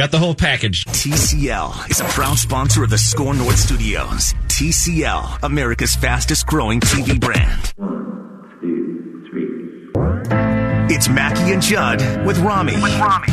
[0.00, 0.86] Got the whole package.
[0.86, 4.32] TCL is a proud sponsor of the Score North Studios.
[4.46, 7.74] TCL, America's fastest growing TV brand.
[10.90, 12.80] It's Mackey and Judd with Rami.
[12.80, 13.28] With Rami.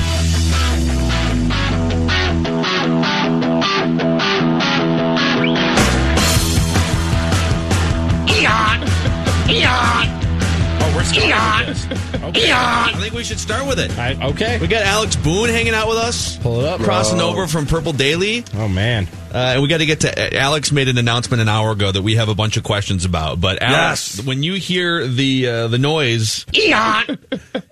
[8.29, 8.89] Eon!
[9.49, 10.16] Eon!
[10.97, 11.67] We're starting Eon!
[11.67, 12.13] with this.
[12.27, 12.51] Okay.
[12.51, 13.97] I think we should start with it.
[13.97, 14.57] I, okay.
[14.59, 16.35] We got Alex Boone hanging out with us.
[16.37, 16.81] Pull it up.
[16.81, 17.27] Crossing Bro.
[17.29, 18.43] over from Purple Daily.
[18.55, 19.07] Oh man.
[19.33, 22.01] Uh, and we got to get to Alex made an announcement an hour ago that
[22.01, 23.39] we have a bunch of questions about.
[23.39, 27.05] But Alex, when you hear the uh, the noise, Eon!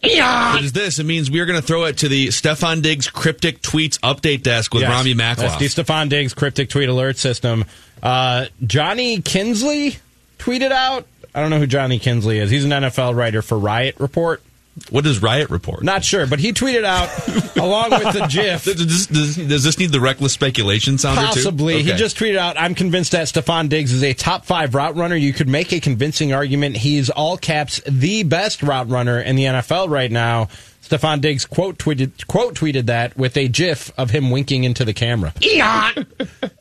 [0.06, 0.54] Eon!
[0.54, 1.00] what is this?
[1.00, 4.44] It means we are going to throw it to the Stefon Diggs cryptic tweets update
[4.44, 4.92] desk with Yes.
[4.92, 7.66] Rami That's the Stefon Diggs cryptic tweet alert system.
[8.02, 9.98] Uh, Johnny Kinsley
[10.38, 11.08] tweeted out.
[11.36, 12.50] I don't know who Johnny Kinsley is.
[12.50, 14.42] He's an NFL writer for Riot Report.
[14.90, 15.84] What does Riot report?
[15.84, 17.08] Not sure, but he tweeted out
[17.58, 18.66] along with the GIF.
[18.66, 21.28] Does, does, does, does this need the reckless speculation sounder too?
[21.28, 21.82] Possibly.
[21.82, 25.16] He just tweeted out, I'm convinced that Stefon Diggs is a top five route runner.
[25.16, 26.76] You could make a convincing argument.
[26.76, 30.50] He's all caps the best route runner in the NFL right now.
[30.84, 34.94] Stefon Diggs quote tweeted quote tweeted that with a GIF of him winking into the
[34.94, 35.34] camera.
[35.42, 36.06] Eon!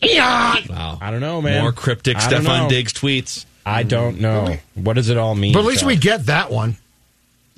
[0.05, 0.59] Eon!
[0.71, 0.99] Wow.
[1.01, 1.63] I don't know, man.
[1.63, 2.69] More cryptic I don't Stefon know.
[2.69, 3.45] Diggs tweets.
[3.67, 4.57] I don't know.
[4.75, 5.53] What does it all mean?
[5.55, 5.89] But at least Chuck?
[5.89, 6.77] we get that one.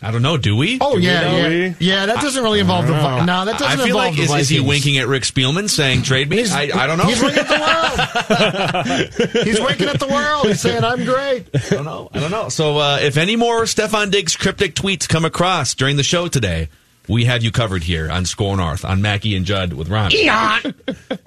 [0.03, 0.37] I don't know.
[0.37, 0.77] Do we?
[0.79, 1.49] Oh Do we yeah, know?
[1.49, 2.07] yeah, yeah.
[2.07, 2.93] That doesn't really involve the.
[2.93, 5.23] Vi- No, that doesn't I feel involve like the is, is he winking at Rick
[5.23, 6.45] Spielman saying trade me?
[6.47, 7.05] I, I don't know.
[7.05, 9.47] He's winking at the world.
[9.47, 10.47] He's winking at the world.
[10.49, 12.11] He's saying, "I'm great." I don't know.
[12.13, 12.51] I don't know.
[12.51, 16.69] So uh, if any more Stefon Diggs cryptic tweets come across during the show today,
[17.09, 20.13] we have you covered here on Score North on Mackey and Judd with Ron.
[20.13, 20.75] Eon!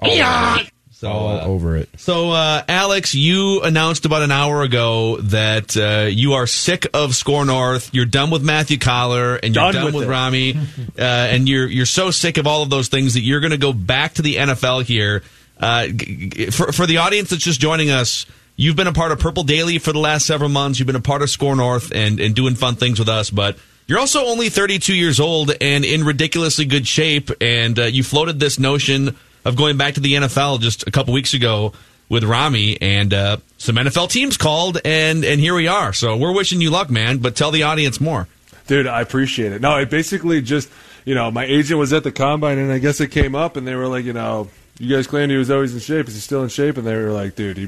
[0.05, 0.59] Eon!
[0.99, 1.87] So, all uh, over it.
[1.95, 7.15] So, uh, Alex, you announced about an hour ago that uh, you are sick of
[7.15, 7.93] Score North.
[7.93, 10.09] You're done with Matthew Coller, and you're Done done with with.
[10.09, 10.55] Rami,
[10.99, 13.57] uh, and you're you're so sick of all of those things that you're going to
[13.57, 15.23] go back to the NFL here.
[15.57, 18.25] Uh, g- g- for for the audience that's just joining us,
[18.57, 20.79] you've been a part of Purple Daily for the last several months.
[20.79, 23.57] You've been a part of Score North and and doing fun things with us, but.
[23.87, 28.39] You're also only 32 years old and in ridiculously good shape, and uh, you floated
[28.39, 31.73] this notion of going back to the NFL just a couple weeks ago
[32.09, 35.93] with Rami, and uh, some NFL teams called, and and here we are.
[35.93, 37.19] So we're wishing you luck, man.
[37.19, 38.27] But tell the audience more.
[38.67, 39.61] Dude, I appreciate it.
[39.61, 40.69] No, it basically just,
[41.03, 43.67] you know, my agent was at the combine, and I guess it came up, and
[43.67, 46.07] they were like, you know, you guys claimed he was always in shape.
[46.07, 46.77] Is he still in shape?
[46.77, 47.65] And they were like, dude, he,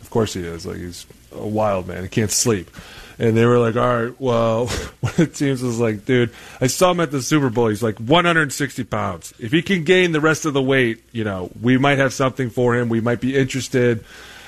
[0.00, 0.66] of course he is.
[0.66, 2.02] Like he's a wild man.
[2.02, 2.70] He can't sleep.
[3.18, 4.66] And they were like, all right, well,
[5.00, 6.30] one of the teams was like, dude,
[6.60, 7.68] I saw him at the Super Bowl.
[7.68, 9.34] He's like 160 pounds.
[9.38, 12.50] If he can gain the rest of the weight, you know, we might have something
[12.50, 12.88] for him.
[12.88, 14.04] We might be interested.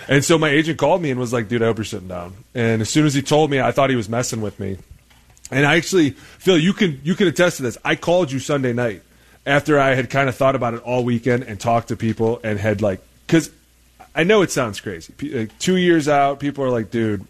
[0.08, 2.34] And so my agent called me and was like, dude, I hope you're sitting down.
[2.54, 4.78] And as soon as he told me, I thought he was messing with me.
[5.50, 7.76] And I actually, Phil, you can you can attest to this.
[7.84, 9.02] I called you Sunday night
[9.44, 12.58] after I had kind of thought about it all weekend and talked to people and
[12.58, 13.50] had like, because
[14.14, 15.12] I know it sounds crazy.
[15.20, 17.26] Like, uh, two years out, people are like, dude,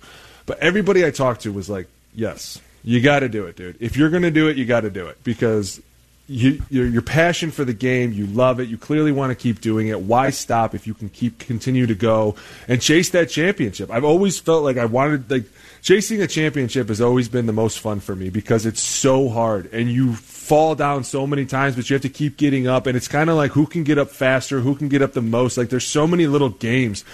[0.50, 3.76] but everybody I talked to was like, yes, you got to do it, dude.
[3.78, 5.80] If you're going to do it, you got to do it because
[6.26, 8.68] you, your, your passion for the game, you love it.
[8.68, 10.00] You clearly want to keep doing it.
[10.00, 12.34] Why stop if you can keep continue to go
[12.66, 13.92] and chase that championship?
[13.92, 15.44] I've always felt like I wanted like
[15.82, 19.72] chasing a championship has always been the most fun for me because it's so hard
[19.72, 22.88] and you fall down so many times, but you have to keep getting up.
[22.88, 25.22] And it's kind of like who can get up faster, who can get up the
[25.22, 25.56] most.
[25.56, 27.04] Like there's so many little games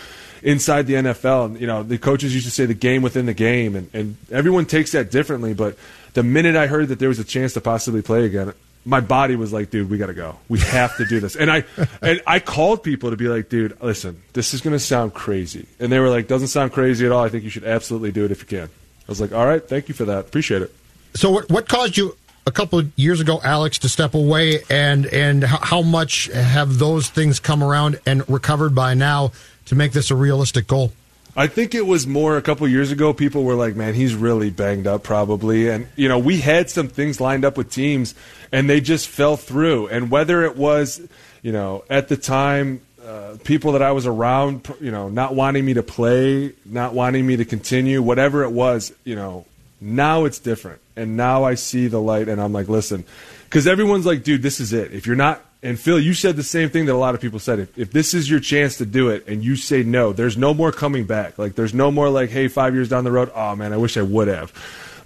[0.43, 1.61] inside the NFL.
[1.61, 4.67] You know, the coaches used to say the game within the game, and, and everyone
[4.67, 5.55] takes that differently.
[5.55, 5.77] But
[6.15, 8.53] the minute I heard that there was a chance to possibly play again,
[8.85, 10.39] my body was like, dude, we got to go.
[10.49, 11.35] We have to do this.
[11.37, 11.65] And I
[12.01, 15.67] and I called people to be like, dude, listen, this is going to sound crazy.
[15.81, 17.25] And they were like, doesn't sound crazy at all.
[17.25, 18.69] I think you should absolutely do it if you can.
[18.69, 20.21] I was like, all right, thank you for that.
[20.21, 20.75] Appreciate it.
[21.15, 22.17] So what, what caused you
[22.47, 27.11] a couple of years ago, Alex, to step away, and and how much have those
[27.11, 29.33] things come around and recovered by now
[29.67, 30.93] to make this a realistic goal?
[31.39, 33.13] I think it was more a couple years ago.
[33.13, 36.89] People were like, "Man, he's really banged up, probably." And you know, we had some
[36.89, 38.15] things lined up with teams,
[38.51, 39.89] and they just fell through.
[39.89, 41.07] And whether it was,
[41.43, 45.65] you know, at the time, uh, people that I was around, you know, not wanting
[45.65, 49.45] me to play, not wanting me to continue, whatever it was, you know,
[49.81, 50.81] now it's different.
[50.97, 53.05] And now I see the light, and I'm like, listen,
[53.45, 54.93] because everyone's like, dude, this is it.
[54.93, 57.39] If you're not and Phil, you said the same thing that a lot of people
[57.39, 57.59] said.
[57.59, 60.53] If, if this is your chance to do it and you say no, there's no
[60.53, 61.39] more coming back.
[61.39, 63.97] Like, there's no more like, hey, five years down the road, oh man, I wish
[63.97, 64.53] I would have.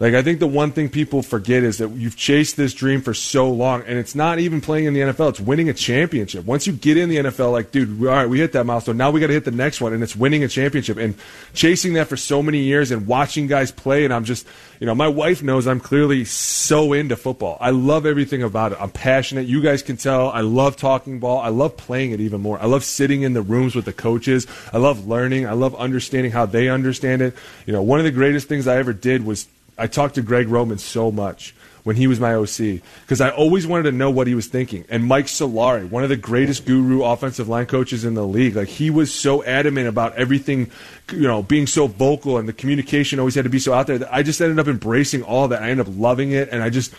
[0.00, 3.12] Like, I think the one thing people forget is that you've chased this dream for
[3.12, 6.47] so long, and it's not even playing in the NFL, it's winning a championship.
[6.47, 8.97] Once you get in the NFL, like, dude, all right, we hit that milestone.
[8.97, 10.97] Now we got to hit the next one, and it's winning a championship.
[10.97, 11.17] And
[11.52, 14.47] chasing that for so many years and watching guys play, and I'm just,
[14.79, 17.58] you know, my wife knows I'm clearly so into football.
[17.61, 18.79] I love everything about it.
[18.81, 19.49] I'm passionate.
[19.49, 20.31] You guys can tell.
[20.31, 21.41] I love talking ball.
[21.41, 22.58] I love playing it even more.
[22.58, 24.47] I love sitting in the rooms with the coaches.
[24.73, 25.47] I love learning.
[25.47, 27.35] I love understanding how they understand it.
[27.67, 29.47] You know, one of the greatest things I ever did was
[29.81, 31.55] I talked to Greg Roman so much
[31.85, 34.85] when he was my OC because I always wanted to know what he was thinking.
[34.88, 38.69] And Mike Solari, one of the greatest guru offensive line coaches in the league, like
[38.69, 40.71] he was so adamant about everything,
[41.12, 43.99] you know, being so vocal and the communication always had to be so out there
[43.99, 45.62] that I just ended up embracing all that.
[45.62, 46.94] I ended up loving it, and I just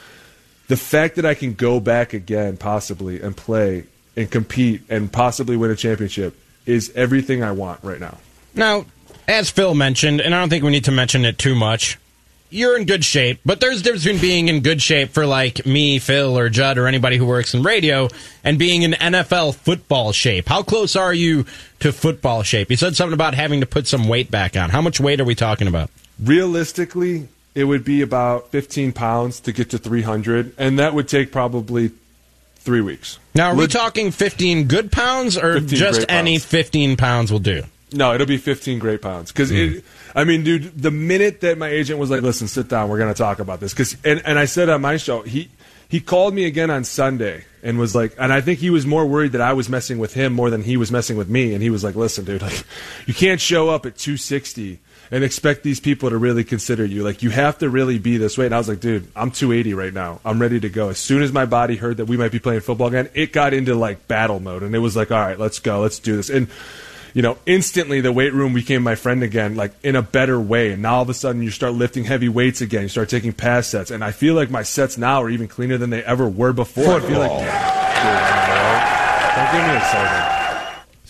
[0.67, 3.85] the fact that I can go back again possibly and play
[4.15, 6.35] and compete and possibly win a championship
[6.65, 8.17] is everything I want right now.
[8.55, 8.85] Now,
[9.27, 11.97] as Phil mentioned, and I don't think we need to mention it too much,
[12.51, 15.65] you're in good shape, but there's a difference between being in good shape for like
[15.65, 18.09] me, Phil, or Judd, or anybody who works in radio,
[18.43, 20.47] and being in NFL football shape.
[20.47, 21.45] How close are you
[21.79, 22.69] to football shape?
[22.69, 24.69] You said something about having to put some weight back on.
[24.69, 25.89] How much weight are we talking about?
[26.21, 31.31] Realistically, it would be about 15 pounds to get to 300, and that would take
[31.31, 31.91] probably
[32.57, 33.17] three weeks.
[33.33, 36.45] Now, are we talking 15 good pounds, or just any pounds.
[36.45, 37.63] 15 pounds will do?
[37.93, 39.31] No, it'll be 15 great pounds.
[39.31, 39.51] Because,
[40.15, 43.13] I mean, dude, the minute that my agent was like, listen, sit down, we're going
[43.13, 43.73] to talk about this.
[43.73, 45.49] Cause, and, and I said on my show, he,
[45.87, 49.05] he called me again on Sunday and was like, and I think he was more
[49.05, 51.53] worried that I was messing with him more than he was messing with me.
[51.53, 52.63] And he was like, listen, dude, like,
[53.05, 54.79] you can't show up at 260
[55.11, 57.03] and expect these people to really consider you.
[57.03, 58.45] Like, you have to really be this way.
[58.45, 60.21] And I was like, dude, I'm 280 right now.
[60.23, 60.89] I'm ready to go.
[60.89, 63.53] As soon as my body heard that we might be playing football again, it got
[63.53, 64.63] into like battle mode.
[64.63, 65.81] And it was like, all right, let's go.
[65.81, 66.29] Let's do this.
[66.29, 66.47] And,
[67.13, 70.71] you know, instantly the weight room became my friend again, like in a better way.
[70.71, 72.83] And now all of a sudden you start lifting heavy weights again.
[72.83, 73.91] You start taking pass sets.
[73.91, 76.95] And I feel like my sets now are even cleaner than they ever were before.
[76.95, 77.47] I feel like, Dude,
[79.35, 80.31] don't get me excited.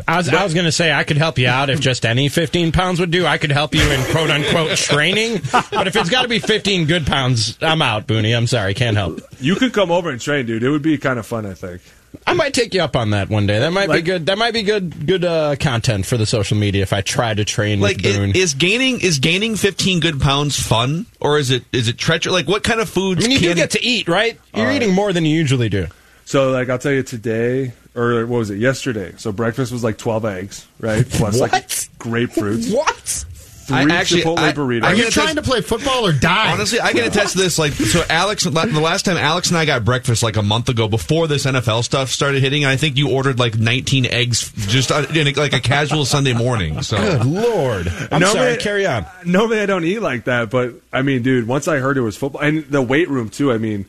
[0.07, 2.27] I was, I was going to say I could help you out if just any
[2.29, 3.25] 15 pounds would do.
[3.25, 5.41] I could help you in quote unquote training.
[5.51, 8.35] But if it's got to be 15 good pounds, I'm out, Booney.
[8.35, 8.73] I'm sorry.
[8.73, 9.19] Can't help.
[9.39, 10.63] You could come over and train, dude.
[10.63, 11.81] It would be kind of fun, I think.
[12.27, 13.59] I might take you up on that one day.
[13.59, 14.25] That might be good.
[14.27, 15.05] That might be good.
[15.07, 18.29] Good uh, content for the social media if I try to train Like, with Boone.
[18.35, 22.33] i- is gaining is gaining 15 good pounds fun, or is it is it treacherous?
[22.33, 24.39] Like, what kind of foods I mean, you can do get to eat, right?
[24.55, 25.87] You're eating more than you usually do.
[26.25, 29.13] So, like, I'll tell you today, or what was it, yesterday?
[29.17, 31.05] So, breakfast was like 12 eggs, right?
[31.09, 31.51] Plus, like,
[31.99, 32.73] grapefruits.
[32.73, 33.25] What?
[33.71, 34.83] Three I actually- Chipotle I- burritos.
[34.83, 36.51] Are you trying test- to play football or die?
[36.51, 37.57] Honestly, I can attest to this.
[37.57, 40.87] Like, so Alex, the last time Alex and I got breakfast like a month ago,
[40.87, 45.05] before this NFL stuff started hitting, I think you ordered like 19 eggs just uh,
[45.13, 46.81] in a, like a casual Sunday morning.
[46.83, 47.87] So Good lord!
[48.11, 48.51] I'm No, sorry.
[48.51, 49.05] man- Carry on.
[49.25, 52.17] Normally I don't eat like that, but I mean, dude, once I heard it was
[52.17, 53.51] football and the weight room too.
[53.51, 53.85] I mean,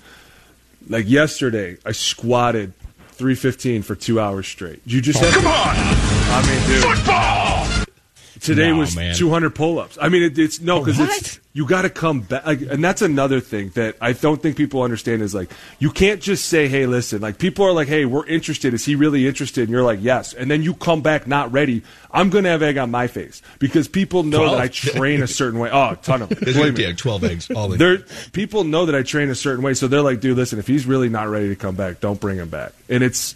[0.88, 2.72] like yesterday, I squatted
[3.12, 4.80] 315 for two hours straight.
[4.84, 5.26] You just oh.
[5.26, 5.74] have Come to, on!
[6.34, 6.82] I mean, dude.
[6.98, 7.61] Football!
[8.42, 9.14] Today No, was man.
[9.14, 9.96] 200 pull-ups.
[10.00, 13.02] I mean, it, it's no because it's you got to come back, like, and that's
[13.02, 16.86] another thing that I don't think people understand is like you can't just say, "Hey,
[16.86, 18.74] listen." Like people are like, "Hey, we're interested.
[18.74, 21.82] Is he really interested?" And you're like, "Yes," and then you come back not ready.
[22.10, 25.60] I'm gonna have egg on my face because people know that I train a certain
[25.60, 25.70] way.
[25.70, 26.38] Oh, a ton of them.
[26.42, 26.84] Believe me.
[26.84, 27.50] yeah, 12 eggs.
[27.50, 27.68] All.
[27.68, 27.98] They're,
[28.32, 30.84] people know that I train a certain way, so they're like, dude, listen, if he's
[30.84, 32.72] really not ready to come back, don't bring him back.
[32.88, 33.34] And it's,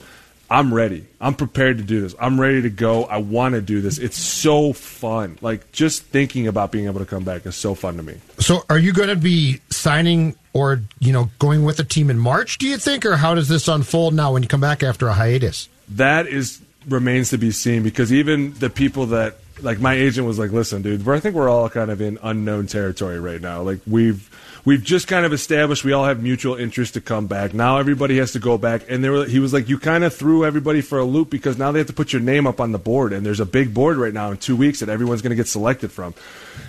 [0.51, 1.07] I'm ready.
[1.21, 2.15] I'm prepared to do this.
[2.21, 3.05] I'm ready to go.
[3.05, 3.99] I want to do this.
[3.99, 5.39] It's so fun.
[5.41, 8.17] Like, just thinking about being able to come back is so fun to me.
[8.39, 12.19] So, are you going to be signing or you know going with the team in
[12.19, 12.59] March?
[12.59, 15.15] Do you think, or how does this unfold now when you come back after a
[15.15, 15.69] hiatus?
[15.91, 20.39] That is remains to be seen because even the people that like my agent was
[20.39, 23.63] like, listen, dude, I think we're all kind of in unknown territory right now.
[23.63, 24.31] Like we've
[24.65, 27.55] we've just kind of established we all have mutual interest to come back.
[27.55, 30.45] Now everybody has to go back, and there he was like, you kind of threw
[30.45, 32.79] everybody for a loop because now they have to put your name up on the
[32.79, 35.37] board, and there's a big board right now in two weeks that everyone's going to
[35.37, 36.15] get selected from.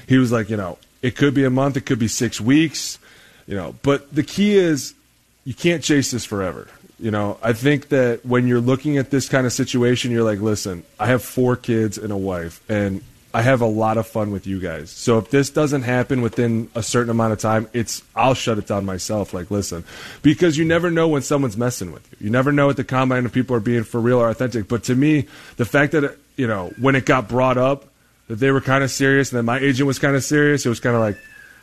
[0.07, 2.99] He was like, you know, it could be a month, it could be six weeks,
[3.47, 4.93] you know, but the key is
[5.43, 6.67] you can't chase this forever.
[6.99, 10.39] You know, I think that when you're looking at this kind of situation, you're like,
[10.39, 14.31] listen, I have four kids and a wife, and I have a lot of fun
[14.31, 14.89] with you guys.
[14.89, 18.65] So if this doesn't happen within a certain amount of time, it's I'll shut it
[18.65, 19.31] down myself.
[19.31, 19.83] Like, listen,
[20.23, 22.25] because you never know when someone's messing with you.
[22.25, 24.67] You never know at the combine if people are being for real or authentic.
[24.67, 25.27] But to me,
[25.57, 27.85] the fact that you know when it got brought up
[28.27, 30.69] that they were kind of serious and that my agent was kind of serious, it
[30.69, 31.17] was kind of like,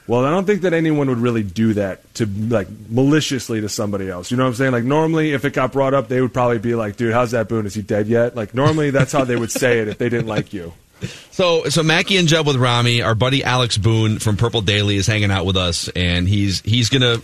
[0.06, 4.10] well, I don't think that anyone would really do that to like maliciously to somebody
[4.10, 4.30] else.
[4.30, 4.72] You know what I'm saying?
[4.72, 7.48] Like normally, if it got brought up, they would probably be like, "Dude, how's that
[7.48, 7.66] Boone?
[7.66, 10.26] Is he dead yet?" Like normally, that's how they would say it if they didn't
[10.26, 10.72] like you.
[11.30, 15.06] So, so Mackey and Jeb with Rami, our buddy Alex Boone from Purple Daily is
[15.06, 17.18] hanging out with us, and he's he's gonna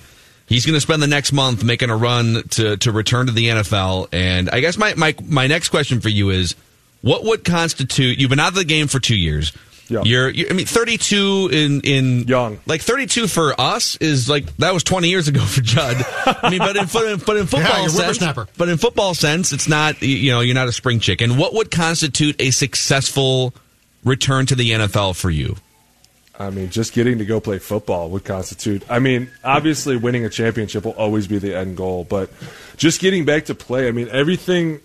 [0.47, 4.09] he's gonna spend the next month making a run to to return to the NFL.
[4.13, 6.55] And I guess my my my next question for you is,
[7.03, 8.19] what would constitute?
[8.19, 9.53] You've been out of the game for two years.
[9.91, 10.03] Yeah.
[10.05, 12.61] You're, you're, I mean, 32 in in Young.
[12.67, 15.97] Like 32 for us is like that was 20 years ago for Judd.
[16.27, 18.47] I mean, but in foot- but in football you're sense, whippersnapper.
[18.57, 20.01] but in football sense, it's not.
[20.01, 21.37] You know, you're not a spring chicken.
[21.37, 23.53] What would constitute a successful
[24.05, 25.57] return to the NFL for you?
[26.39, 28.83] I mean, just getting to go play football would constitute.
[28.89, 32.31] I mean, obviously, winning a championship will always be the end goal, but
[32.79, 33.89] just getting back to play.
[33.89, 34.81] I mean, everything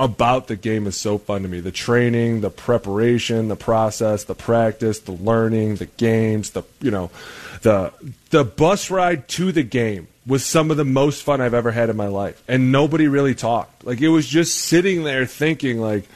[0.00, 1.60] about the game is so fun to me.
[1.60, 7.10] The training, the preparation, the process, the practice, the learning, the games, the you know,
[7.60, 7.92] the
[8.30, 11.90] the bus ride to the game was some of the most fun I've ever had
[11.90, 12.42] in my life.
[12.48, 13.84] And nobody really talked.
[13.84, 16.08] Like it was just sitting there thinking like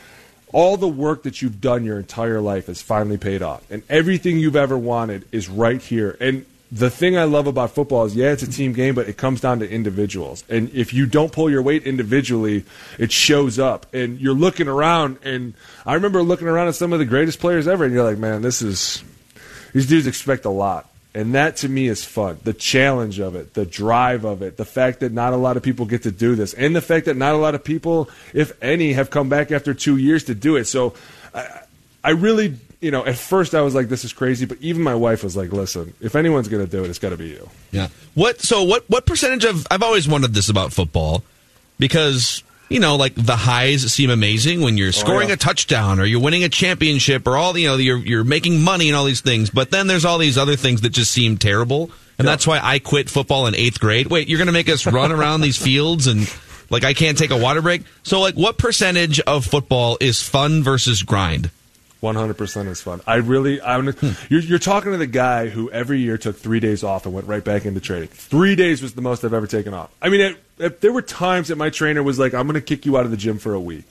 [0.51, 3.71] all the work that you've done your entire life has finally paid off.
[3.71, 6.17] And everything you've ever wanted is right here.
[6.21, 9.17] And the thing I love about football is, yeah, it's a team game, but it
[9.17, 10.43] comes down to individuals.
[10.49, 12.65] And if you don't pull your weight individually,
[12.99, 13.93] it shows up.
[13.95, 15.55] And you're looking around, and
[15.87, 18.43] I remember looking around at some of the greatest players ever, and you're like, man,
[18.43, 19.05] this is
[19.73, 20.89] these dudes expect a lot.
[21.17, 22.41] And that to me is fun.
[22.43, 25.63] The challenge of it, the drive of it, the fact that not a lot of
[25.63, 28.53] people get to do this, and the fact that not a lot of people, if
[28.61, 30.65] any, have come back after two years to do it.
[30.65, 30.95] So
[31.33, 31.61] I,
[32.03, 34.95] I really, you know, at first I was like, this is crazy, but even my
[34.95, 37.49] wife was like, listen, if anyone's going to do it, it's got to be you.
[37.73, 37.89] Yeah.
[38.13, 38.43] What?
[38.43, 38.85] So what?
[38.91, 39.67] What percentage of?
[39.71, 41.25] I've always wondered this about football
[41.79, 45.35] because you know, like the highs seem amazing when you're oh, scoring yeah.
[45.35, 48.61] a touchdown or you're winning a championship or all the you know you're you're making
[48.61, 49.49] money and all these things.
[49.49, 52.81] But then there's all these other things that just seem terrible, and that's why I
[52.81, 54.09] quit football in eighth grade.
[54.09, 56.33] Wait, you're going to make us run around these fields and.
[56.71, 57.83] Like I can't take a water break.
[58.05, 61.51] So, like, what percentage of football is fun versus grind?
[62.05, 63.01] One hundred percent is fun.
[63.07, 63.87] I really, I'm.
[63.87, 64.11] Hmm.
[64.29, 67.27] You're, you're talking to the guy who every year took three days off and went
[67.27, 68.09] right back into training.
[68.09, 69.91] Three days was the most I've ever taken off.
[70.03, 72.61] I mean, it, it, there were times that my trainer was like, "I'm going to
[72.61, 73.87] kick you out of the gym for a week.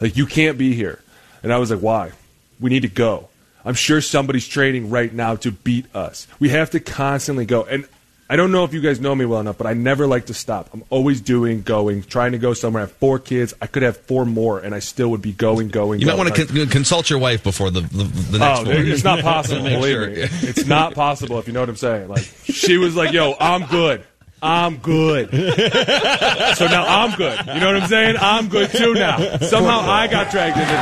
[0.00, 1.02] Like, you can't be here,"
[1.42, 2.12] and I was like, "Why?
[2.60, 3.30] We need to go.
[3.64, 6.28] I'm sure somebody's training right now to beat us.
[6.38, 7.88] We have to constantly go." And
[8.28, 10.34] I don't know if you guys know me well enough, but I never like to
[10.34, 10.68] stop.
[10.74, 12.82] I'm always doing, going, trying to go somewhere.
[12.82, 13.54] I have four kids.
[13.62, 16.00] I could have four more, and I still would be going, going.
[16.00, 16.30] You might going.
[16.30, 18.72] want to con- consult your wife before the the, the next Oh, one.
[18.88, 19.62] it's not possible.
[19.62, 20.06] Believe sure.
[20.10, 20.16] me,
[20.48, 21.38] it's not possible.
[21.38, 24.02] If you know what I'm saying, like she was like, "Yo, I'm good.
[24.42, 27.38] I'm good." so now I'm good.
[27.46, 28.16] You know what I'm saying?
[28.20, 29.36] I'm good too now.
[29.38, 30.72] Somehow I got dragged into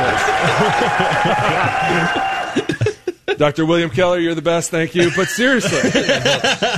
[2.25, 2.34] this.
[3.37, 3.65] Dr.
[3.65, 4.71] William Keller, you're the best.
[4.71, 5.09] Thank you.
[5.15, 5.79] But seriously,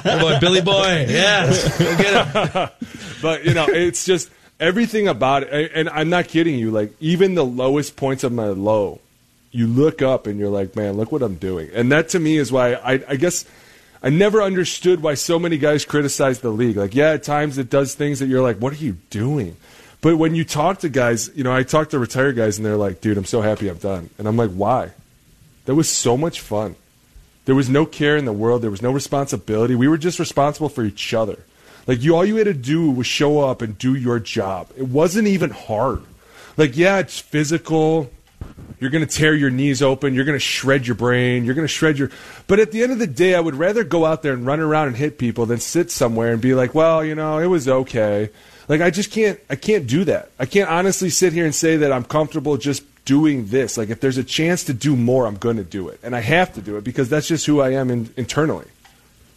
[0.06, 2.70] Oh, Billy Boy, yeah, go get him.
[3.22, 5.72] but you know, it's just everything about it.
[5.76, 6.72] And I'm not kidding you.
[6.72, 9.02] Like even the lowest points of my low,
[9.52, 11.70] you look up and you're like, man, look what I'm doing.
[11.74, 13.46] And that to me is why I, I guess
[14.02, 16.78] I never understood why so many guys criticize the league.
[16.78, 19.58] Like, yeah, at times it does things that you're like, what are you doing?
[20.02, 22.78] But when you talk to guys, you know, I talk to retired guys and they're
[22.78, 24.10] like, dude, I'm so happy I'm done.
[24.18, 24.92] And I'm like, why?
[25.68, 26.78] That was so much fun.
[27.44, 28.62] There was no care in the world.
[28.62, 29.76] There was no responsibility.
[29.76, 31.44] We were just responsible for each other.
[31.86, 34.70] Like you, all you had to do was show up and do your job.
[34.78, 36.04] It wasn't even hard.
[36.56, 38.10] Like yeah, it's physical.
[38.80, 40.14] You're going to tear your knees open.
[40.14, 41.44] You're going to shred your brain.
[41.44, 42.12] You're going to shred your.
[42.46, 44.62] But at the end of the day, I would rather go out there and run
[44.62, 47.68] around and hit people than sit somewhere and be like, well, you know, it was
[47.68, 48.30] okay.
[48.70, 49.38] Like I just can't.
[49.50, 50.32] I can't do that.
[50.40, 53.78] I can't honestly sit here and say that I'm comfortable just doing this.
[53.78, 56.20] Like if there's a chance to do more, I'm going to do it, and I
[56.20, 58.68] have to do it because that's just who I am in, internally.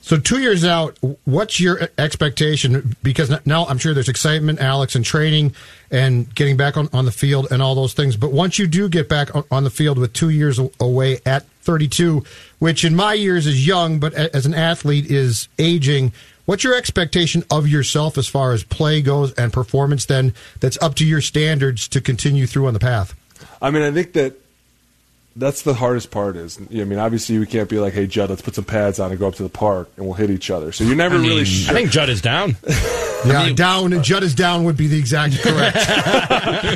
[0.03, 2.97] So two years out, what's your expectation?
[3.03, 5.55] Because now I'm sure there's excitement, Alex, and training
[5.91, 8.17] and getting back on, on the field and all those things.
[8.17, 11.45] But once you do get back on, on the field with two years away at
[11.63, 12.25] 32,
[12.59, 16.13] which in my years is young, but as an athlete is aging,
[16.47, 20.95] what's your expectation of yourself as far as play goes and performance then that's up
[20.95, 23.15] to your standards to continue through on the path?
[23.63, 24.37] I mean, I think that
[25.37, 26.37] that's the hardest part.
[26.37, 29.11] Is I mean, obviously we can't be like, "Hey, Judd, let's put some pads on
[29.11, 31.19] and go up to the park and we'll hit each other." So you're never I
[31.19, 32.57] mean, really I think Judd is down.
[33.25, 34.03] Yeah, down.
[34.03, 35.77] Judd is down would be the exact correct.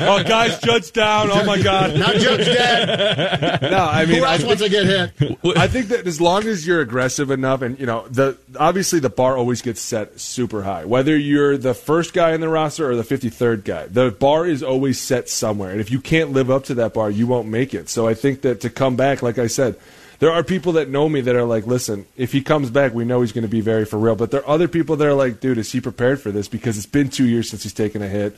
[0.03, 1.31] oh, guys, Judd's down.
[1.31, 1.95] Oh my God.
[1.99, 3.63] now Judd's dead.
[3.63, 5.39] No, I mean, Who I else wants to get hit?
[5.57, 9.09] I think that as long as you're aggressive enough, and you know, the obviously the
[9.11, 10.85] bar always gets set super high.
[10.85, 14.63] Whether you're the first guy in the roster or the 53rd guy, the bar is
[14.63, 15.71] always set somewhere.
[15.71, 17.89] And if you can't live up to that bar, you won't make it.
[17.89, 19.77] So I think that to come back, like I said,
[20.21, 23.05] there are people that know me that are like, listen, if he comes back, we
[23.05, 24.15] know he's going to be very for real.
[24.15, 26.49] But there are other people that are like, dude, is he prepared for this?
[26.49, 28.37] Because it's been two years since he's taken a hit,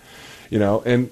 [0.51, 1.11] you know, and.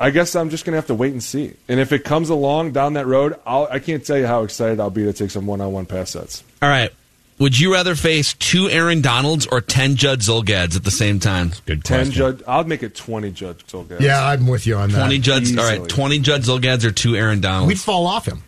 [0.00, 1.54] I guess I'm just gonna have to wait and see.
[1.66, 4.78] And if it comes along down that road, I'll, I can't tell you how excited
[4.78, 6.44] I'll be to take some one-on-one pass sets.
[6.62, 6.92] All right.
[7.38, 11.52] Would you rather face two Aaron Donalds or ten Judd Zulgads at the same time?
[11.66, 12.12] Good Ten question.
[12.12, 14.00] Judd, I'll make it twenty Judd Zulgads.
[14.00, 14.98] Yeah, I'm with you on that.
[14.98, 15.56] Twenty Judds.
[15.56, 17.68] All right, twenty Judd Zulgads or two Aaron Donalds.
[17.68, 18.42] We'd fall off him.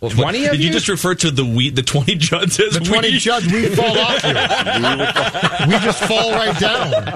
[0.00, 0.72] What- 20 of Did you you?
[0.72, 3.18] just refer to the we, the twenty Judds as The 20 we?
[3.18, 4.30] Judds, we'd fall off you.
[5.66, 7.12] we just fall right down.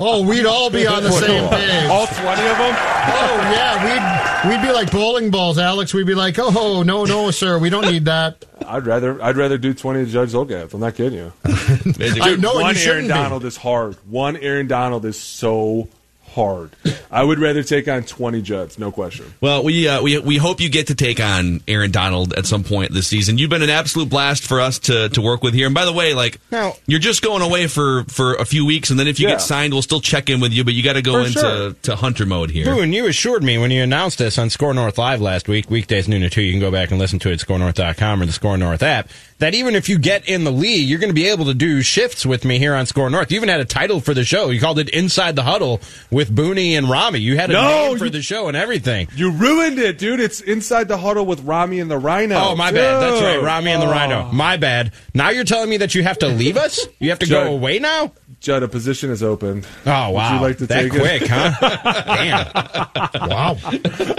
[0.00, 1.90] Oh, we'd all be on the same page.
[1.90, 2.74] All twenty of them.
[3.12, 5.92] Oh yeah, we'd we'd be like bowling balls, Alex.
[5.92, 8.44] We'd be like, oh no, no, sir, we don't need that.
[8.64, 10.72] I'd rather I'd rather do twenty Judd Zulgads.
[10.72, 11.32] I'm not kidding you.
[11.44, 13.14] I know One you Aaron shouldn't be.
[13.14, 13.96] Donald is hard.
[14.08, 15.88] One Aaron Donald is so
[16.34, 16.70] hard.
[17.10, 19.26] I would rather take on twenty Judds, no question.
[19.40, 22.62] Well, we uh, we we hope you get to take on Aaron Donald at some
[22.64, 23.38] point this season.
[23.38, 25.66] You've been an absolute blast for us to, to work with here.
[25.66, 28.90] And by the way, like Now- you're just going away for, for a few weeks,
[28.90, 29.34] and then if you Yeah.
[29.34, 30.64] get signed, we'll still check in with you.
[30.64, 31.72] But you got to go For into sure.
[31.82, 32.64] to hunter mode here.
[32.66, 35.68] Boo, and you assured me when you announced this on Score North Live last week,
[35.70, 38.26] weekdays noon to 2, you can go back and listen to it at scorenorth.com or
[38.26, 39.08] the Score North app,
[39.40, 41.82] that even if you get in the league, you're going to be able to do
[41.82, 43.30] shifts with me here on Score North.
[43.32, 44.50] You even had a title for the show.
[44.50, 45.80] You called it Inside the Huddle
[46.10, 47.18] with Booney and Rami.
[47.18, 49.08] You had a No, name for you- the show and everything.
[49.16, 50.20] You ruined it, dude.
[50.20, 52.36] It's inside the huddle with Rami and the Rhino.
[52.36, 53.00] Oh, my bad.
[53.00, 53.34] That's right.
[53.36, 53.44] Dude.
[53.44, 53.90] Rami and the Oh.
[53.90, 54.30] Rhino.
[54.32, 54.92] My bad.
[55.14, 56.86] Now you're telling me that you have to leave us?
[56.98, 57.46] You have to Judd.
[57.46, 58.12] go away now?
[58.40, 59.64] Judd, a position is open.
[59.86, 60.12] Oh, wow.
[60.12, 61.28] Would you like to that take quick, it?
[61.30, 62.04] huh?
[63.14, 63.28] Damn.
[63.28, 63.56] Wow.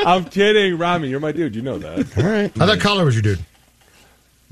[0.05, 1.09] I'm kidding, Rami.
[1.09, 1.55] You're my dude.
[1.55, 2.17] You know that.
[2.17, 2.55] All right.
[2.57, 3.39] How that color was your dude?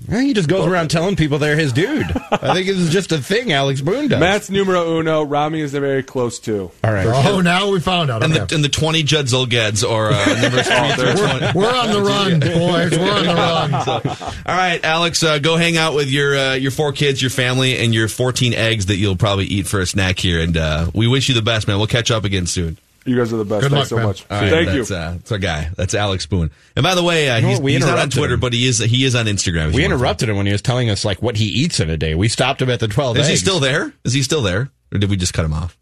[0.08, 2.06] Well, he just goes around telling people they're his dude.
[2.32, 4.20] I think it's just a thing Alex Boone does.
[4.20, 5.24] Matt's numero uno.
[5.24, 6.72] Rami is very close too.
[6.84, 7.06] All right.
[7.08, 8.24] Oh, now we found out.
[8.24, 8.46] and Okay.
[8.46, 11.52] the and the twenty Judd Zulgads or uh, numbers three through twenty.
[11.60, 12.98] We're on the run, boys.
[12.98, 14.34] We're on the run.
[14.46, 17.78] All right, Alex, uh, go hang out with your uh, your four kids, your family,
[17.78, 20.42] and your fourteen eggs that you'll probably eat for a snack here.
[20.42, 21.78] And uh, we wish you the best, man.
[21.78, 22.78] We'll catch up again soon.
[23.06, 23.62] You guys are the best.
[23.62, 24.06] Good Thanks luck, so man.
[24.08, 24.26] much.
[24.30, 24.78] All right, Thank you.
[24.80, 25.70] that's, Uh, that's our guy.
[25.76, 26.52] That's Alex Boone.
[26.76, 27.60] And by the way, uh, You know he's.
[27.62, 28.40] We he's not on Twitter, him.
[28.40, 29.54] but he is he is on Instagram.
[29.54, 31.80] We you want to interrupted him when he was telling us like what he eats
[31.80, 32.14] in a day.
[32.16, 33.16] We stopped him at the twelve.
[33.16, 33.24] follow.
[33.24, 33.94] Is he still there?
[34.04, 35.78] Is he still there, or did we just cut him off?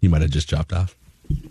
[0.00, 0.94] He might have just dropped off.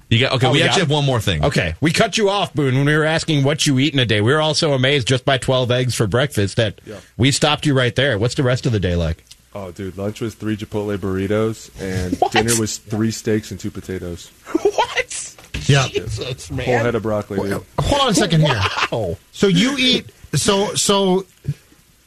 [0.10, 0.48] You got okay.
[0.48, 1.44] Oh, we we actually have one more thing.
[1.46, 4.06] Okay, we cut you off, Boone, when we were asking what you eat in a
[4.06, 4.22] day.
[4.22, 6.96] We were also amazed just by twelve eggs for breakfast that Yeah.
[7.18, 8.18] we stopped you right there.
[8.18, 9.24] What's the rest of the day like?
[9.60, 12.32] Oh, dude, lunch was three Chipotle burritos, and What?
[12.32, 14.28] dinner was three steaks and two potatoes.
[14.62, 15.36] what?
[15.68, 15.88] Yeah.
[15.88, 17.64] Jesus, Whole head of broccoli, dude.
[17.80, 18.60] Hold on a second here.
[18.92, 19.18] Wow.
[19.32, 20.12] So you eat.
[20.36, 21.26] So so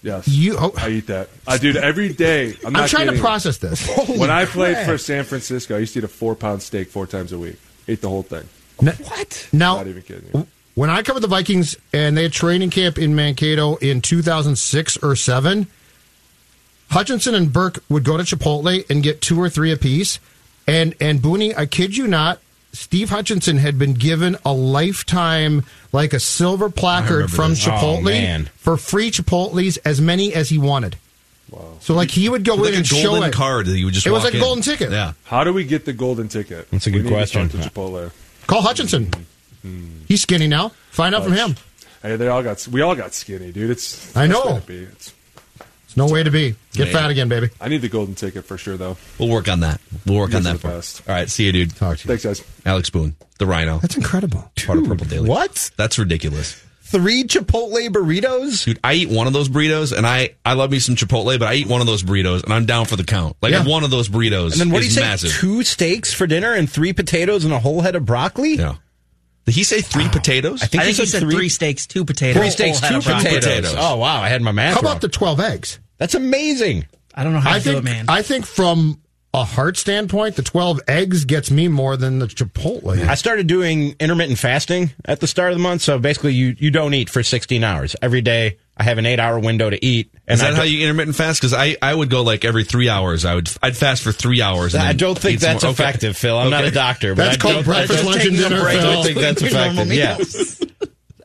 [0.03, 0.57] Yes, you.
[0.59, 1.29] Oh, I eat that.
[1.47, 2.51] I dude every day.
[2.61, 3.21] I'm, I'm not trying to kidding.
[3.23, 3.87] process this.
[4.09, 4.87] When I played crap.
[4.87, 7.57] for San Francisco, I used to eat a four pound steak four times a week.
[7.89, 8.45] Ate the whole thing.
[8.77, 9.49] What?
[9.53, 10.31] Now, Not even kidding.
[10.33, 10.47] you.
[10.75, 15.17] when I covered the Vikings and they had training camp in Mankato in 2006 or
[15.17, 15.67] 7,
[16.91, 20.19] Hutchinson and Burke would go to Chipotle and get two or three apiece.
[20.67, 22.39] And, and Booney, I kid you not,
[22.73, 27.67] Steve Hutchinson had been given a lifetime, like a silver placard from this.
[27.67, 28.45] Oh, Chipotle man.
[28.57, 30.97] for free Chipotles, as many as he wanted.
[31.51, 31.79] Wow.
[31.81, 33.33] So, like, he would go Like in a and show golden it.
[33.35, 34.07] card that you would just.
[34.07, 34.93] It was walk like a golden ticket.
[34.93, 35.15] Yeah.
[35.25, 36.71] How do we get the golden ticket?
[36.71, 37.49] That's a good We need to question.
[37.49, 38.13] to Chipotle.
[38.47, 39.07] Call Hutchinson.
[39.07, 39.69] Mm-hmm.
[39.69, 40.05] Mm-hmm.
[40.07, 40.69] He's skinny now.
[40.91, 41.57] Find out from him.
[42.03, 42.67] Hey, they all got.
[42.69, 43.71] We all got skinny, dude.
[43.71, 44.17] It's.
[44.17, 44.45] I know.
[44.61, 44.73] gotta.
[44.83, 45.13] It's,
[45.91, 46.55] It's no way to be.
[46.73, 46.93] Get Man.
[46.93, 47.49] fat again, baby.
[47.61, 48.97] I need the golden ticket for sure, though.
[49.19, 49.81] We'll work on that.
[50.07, 50.61] We'll work You on that.
[50.61, 51.11] the For.
[51.11, 51.29] All right.
[51.29, 51.75] See you, dude.
[51.75, 52.17] Talk to you.
[52.17, 52.45] Thanks, guys.
[52.65, 54.53] Alex Boone, the Rhino, That's incredible.
[54.67, 55.29] part of Purple Daily.
[55.29, 55.73] What?
[55.77, 56.63] That's ridiculous.
[56.83, 58.65] Three Chipotle burritos?
[58.65, 61.49] Dude, I eat one of those burritos, and I, I love me some Chipotle, but
[61.49, 63.37] I eat one of those burritos, and I'm down for the count.
[63.43, 63.65] Like Yeah.
[63.65, 65.09] one of those burritos And then what do is you say?
[65.09, 65.33] massive.
[65.33, 68.55] Two steaks for dinner and three potatoes and a whole head of broccoli?
[68.55, 68.75] yeah.
[69.51, 70.63] Did he say three potatoes?
[70.63, 72.41] I think, I think he he said, said three, steaks, two potatoes.
[72.41, 73.45] Three steaks, two potatoes.
[73.45, 73.75] potatoes.
[73.77, 74.93] Oh wow, I had my math How wrong.
[74.93, 75.81] about the 12 eggs?
[75.99, 76.87] That's amazing.
[77.17, 78.05] I don't know how I to do think it, man.
[78.07, 79.01] I think from
[79.33, 82.99] a heart standpoint, the 12 eggs gets me more than the Chipotle.
[83.07, 86.71] I started doing intermittent fasting at the start of the month, so basically you you
[86.71, 88.59] don't eat for 16 hours every day.
[88.77, 90.11] I have an eight hour window to eat.
[90.27, 91.41] And is that I how you intermittent fast?
[91.41, 93.25] Because I, I would go like every three hours.
[93.25, 94.75] I would I'd fast for three hours.
[94.75, 95.73] and I don't think that's more.
[95.73, 95.83] Okay.
[95.85, 96.37] effective, Phil.
[96.37, 98.79] I'm not a doctor, but That's I called don't, breakfast, lunch, and dinner, break.
[98.79, 99.93] I don't think that's effective.
[99.93, 100.17] Yeah.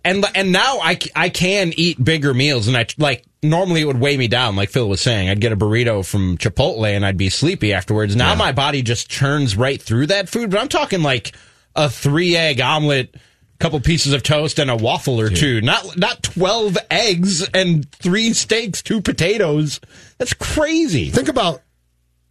[0.05, 3.99] And and now I, I can eat bigger meals and I like normally it would
[3.99, 5.29] weigh me down like Phil was saying.
[5.29, 8.15] I'd get a burrito from Chipotle and I'd be sleepy afterwards.
[8.15, 11.35] Now my body just churns right through that food but I'm talking like
[11.75, 15.61] a three egg omelet a couple pieces of toast and a waffle or two.
[15.61, 19.81] Not not 12 eggs and three steaks two potatoes.
[20.19, 21.09] That's crazy.
[21.09, 21.61] Think about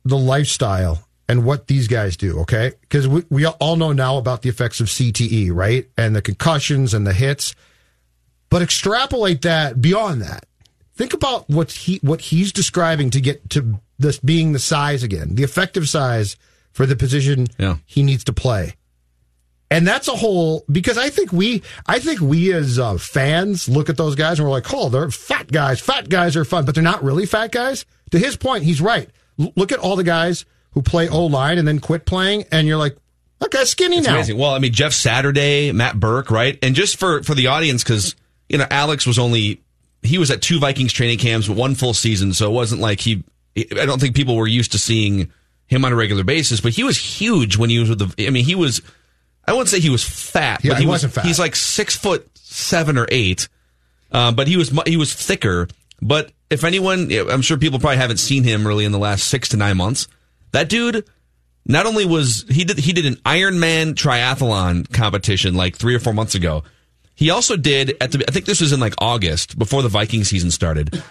[0.04, 2.72] the lifestyle and what these guys do, okay?
[2.82, 5.88] Because we, we all know now about the effects of CTE, right?
[5.96, 7.54] And the concussions and the hits.
[8.50, 10.44] But extrapolate that beyond that.
[10.94, 15.34] Think about what he what he's describing to get to this being the size again,
[15.34, 16.37] the effective size
[16.72, 17.76] for the position Yeah.
[17.87, 18.74] he needs to play.
[19.70, 23.88] And that's a whole because I think we I think we as uh, fans look
[23.88, 25.80] at those guys and we're like, oh, they're fat guys.
[25.80, 27.84] Fat guys are fun, but they're not really fat guys.
[28.12, 29.08] To his point, he's right.
[29.40, 32.68] L- look at all the guys who play O line and then quit playing, and
[32.68, 32.96] you're like,
[33.50, 34.14] guy's skinny It's now.
[34.14, 34.38] amazing.
[34.38, 36.58] Well, I mean, Jeff Saturday, Matt Birk, right?
[36.62, 38.14] And just for for the audience, because
[38.48, 39.62] you know, Alex was only
[40.02, 43.24] he was at two Vikings training camps, one full season, so it wasn't like he.
[43.56, 45.30] I don't think people were used to seeing
[45.66, 48.26] him on a regular basis, but he was huge when he was with the.
[48.26, 48.82] I mean, he was.
[49.46, 51.26] I wouldn't say he was fat, Yeah, but he, he was, wasn't fat.
[51.26, 53.48] He's like six foot seven or eight,
[54.10, 55.68] uh, but he was he was thicker.
[56.02, 59.50] But if anyone, I'm sure people probably haven't seen him really in the last six
[59.50, 60.08] to nine months.
[60.54, 61.04] That dude
[61.66, 66.12] not only was he did he did an Ironman triathlon competition like three or four
[66.12, 66.62] months ago.
[67.16, 70.22] He also did at the I think this was in like August before the Viking
[70.22, 71.02] season started.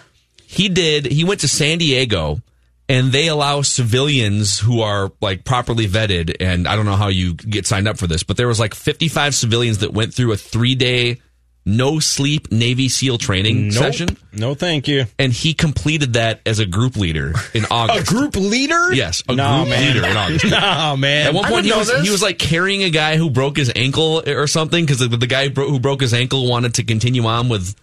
[0.46, 2.40] He did he went to San Diego
[2.88, 7.34] and they allow civilians who are like properly vetted and I don't know how you
[7.34, 10.36] get signed up for this, but there was like 55 civilians that went through a
[10.36, 11.20] 3-day
[11.66, 13.72] no sleep Navy SEAL training Nope.
[13.74, 18.10] session no thank you and he completed that as a group leader in August.
[18.10, 19.94] a group leader Yes, a no, group man.
[19.94, 20.44] leader in August.
[20.50, 22.02] no man At one point, he was this.
[22.02, 25.26] he was like carrying a guy who broke his ankle or something because the, the
[25.26, 27.74] guy bro- who broke his ankle wanted to continue on with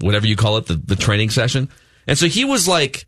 [0.00, 1.68] whatever you call it, the, the training session.
[2.06, 3.06] And so he was like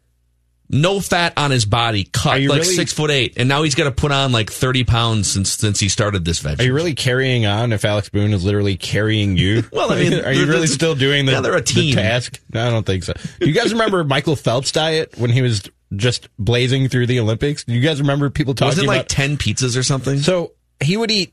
[0.74, 3.84] no fat on his body, cut like really- six foot eight, and now he's got
[3.84, 6.62] to put on like thirty pounds since since he started this venture.
[6.62, 9.62] Are you really carrying on if Alex Boone is literally carrying you?
[9.72, 12.40] Well, I mean, are you really still doing the, yeah, they're a the task?
[12.52, 13.12] No, I don't think so.
[13.40, 15.62] Do you guys remember Michael Phelps' diet when he was
[15.96, 17.64] just blazing through the Olympics?
[17.64, 18.96] Do you guys remember people talking about Was it about?
[18.96, 20.18] like ten pizzas or something?
[20.18, 21.32] so he would eat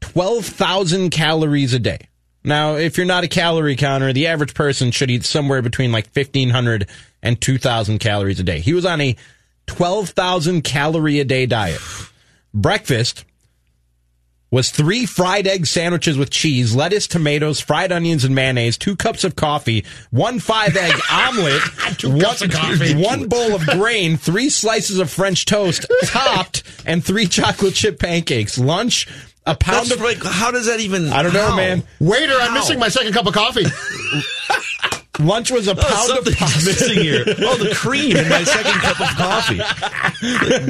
[0.00, 2.08] twelve thousand calories a day.
[2.46, 6.06] Now, if you're not a calorie counter, the average person should eat somewhere between like
[6.14, 6.88] 1,500
[7.20, 8.60] and 2,000 calories a day.
[8.60, 9.16] He was on a
[9.66, 11.80] 12,000 calorie a day diet.
[12.54, 13.24] Breakfast
[14.52, 19.24] was three fried egg sandwiches with cheese, lettuce, tomatoes, fried onions, and mayonnaise, two cups
[19.24, 21.62] of coffee, one five egg omelet,
[22.04, 22.94] one, cups of coffee.
[22.94, 28.56] one bowl of grain, three slices of French toast, topped, and three chocolate chip pancakes.
[28.56, 29.08] Lunch,
[29.46, 30.00] a pound That's of.
[30.00, 31.08] like, how does that even?
[31.12, 31.56] I don't know, how?
[31.56, 31.82] man.
[32.00, 33.64] Waiter, I'm missing my second cup of coffee.
[35.18, 36.66] Lunch was a Oh, pound of pasta.
[36.66, 37.24] missing here.
[37.26, 39.60] Oh, the cream in my second cup of coffee.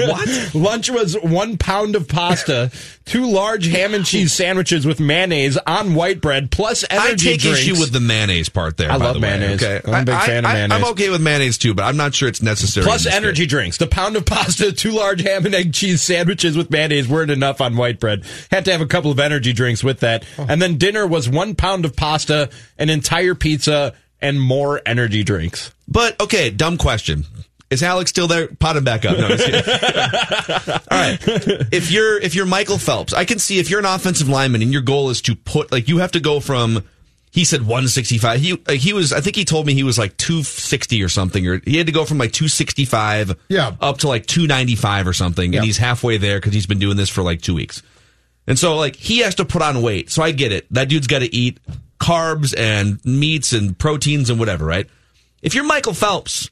[0.07, 0.55] what?
[0.55, 2.71] Lunch was one pound of pasta,
[3.05, 7.41] two large ham and cheese sandwiches with mayonnaise on white bread, plus energy I take
[7.41, 7.61] drinks.
[7.61, 8.91] issue with the mayonnaise part there.
[8.91, 9.63] I by love the way, mayonnaise.
[9.63, 10.77] Okay, I'm a big I- fan of mayonnaise.
[10.83, 12.85] I'm okay with mayonnaise too, but I'm not sure it's necessary.
[12.85, 13.51] Plus energy case.
[13.51, 13.77] drinks.
[13.79, 17.61] The pound of pasta, two large ham and egg cheese sandwiches with mayonnaise weren't enough
[17.61, 18.25] on white bread.
[18.51, 20.25] Had to have a couple of energy drinks with that.
[20.39, 20.47] Oh.
[20.49, 25.73] And then dinner was one pound of pasta, an entire pizza, and more energy drinks.
[25.89, 27.25] But okay, dumb question.
[27.69, 28.47] Is Alex still there?
[28.49, 29.19] Pot him back up.
[29.19, 29.25] No.
[29.29, 31.19] All right.
[31.73, 34.73] If you're if you're Michael Phelps, I can see if you're an offensive lineman and
[34.73, 36.85] your goal is to put like you have to go from
[37.33, 38.41] he said 165.
[38.41, 41.47] He like, he was I think he told me he was like 260 or something
[41.47, 43.75] or he had to go from like 265 Yeah.
[43.81, 45.59] up to like 295 or something Yeah.
[45.59, 47.83] and he's halfway there cuz he's been doing this for like 2 weeks.
[48.47, 50.11] And so like he has to put on weight.
[50.11, 50.67] So I get it.
[50.73, 51.59] That dude's got to eat
[52.07, 54.87] carbs and meats and proteins and whatever, right?
[55.43, 56.51] If you're Michael Phelps,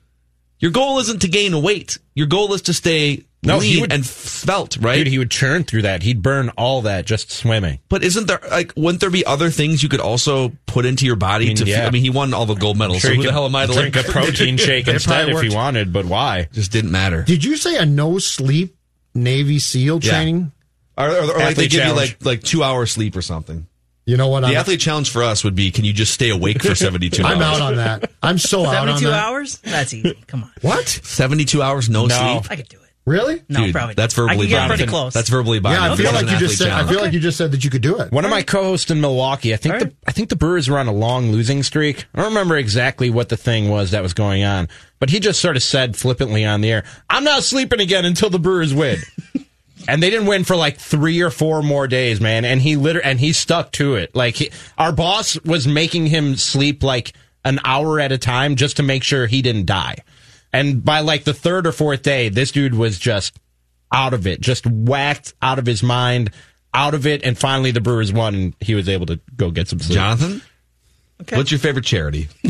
[0.58, 1.98] your goal isn't to gain weight.
[2.14, 4.96] Your goal is to stay No, he lean would- and svelte, right?
[4.96, 6.02] Dude, he would churn through that.
[6.02, 7.78] He'd burn all that just swimming.
[7.88, 11.16] but isn't there like wouldn't there be other things you could also put into your
[11.16, 11.64] body mean, to?
[11.66, 11.86] yeah.
[11.86, 13.00] I mean, he won all the gold medals.
[13.00, 14.94] Sure, so he who the hell am I to drink like, a protein shake It
[14.94, 16.48] instead probably if he wanted, but why?
[16.52, 17.22] Just didn't matter.
[17.22, 18.76] Did you say a no sleep
[19.14, 20.10] Navy SEAL Yeah.
[20.10, 20.52] training?
[20.96, 22.10] Or, or, or like they give challenge.
[22.10, 23.66] you like like two hours sleep or something.
[24.06, 24.40] You know what?
[24.40, 27.08] The I'm, athlete challenge for us would be: Can you just stay awake for seventy
[27.10, 27.36] two hours?
[27.36, 28.10] I'm out on that.
[28.22, 29.24] I'm so out on 72 that.
[29.24, 29.58] hours?
[29.58, 30.22] That's easy.
[30.26, 30.50] Come on.
[30.60, 30.86] What?
[30.88, 32.40] Seventy two hours no, No.
[32.40, 32.50] sleep.
[32.50, 32.80] I could do it.
[33.06, 33.42] Really?
[33.50, 33.94] No, Dude, probably.
[33.94, 34.24] that's not.
[34.24, 35.12] I verbally can get pretty close.
[35.12, 35.82] That's verbally binding.
[35.82, 36.66] Yeah, I feel That's like you just athlete said.
[36.68, 36.90] I challenge.
[36.90, 38.10] feel like you just said that you could do it.
[38.12, 39.92] One of my co-hosts in Milwaukee, I think All the.
[40.06, 42.06] I think the Brewers were on a long losing streak.
[42.14, 44.68] I don't remember exactly what the thing was that was going on,
[45.00, 48.30] but he just sort of said flippantly on the air, "I'm not sleeping again until
[48.30, 48.98] the Brewers win."
[49.88, 52.44] and they didn't win for like three or four more days, man.
[52.44, 54.14] And he literally and he stuck to it.
[54.14, 57.12] Like he, our boss was making him sleep like
[57.44, 59.96] an hour at a time just to make sure he didn't die.
[60.52, 63.38] And by like the third or fourth day, this dude was just
[63.92, 66.30] out of it, just whacked out of his mind,
[66.72, 67.24] out of it.
[67.24, 69.96] And finally, the Brewers won, and he was able to go get some sleep.
[69.96, 70.42] Jonathan,
[71.32, 72.28] what's your favorite charity?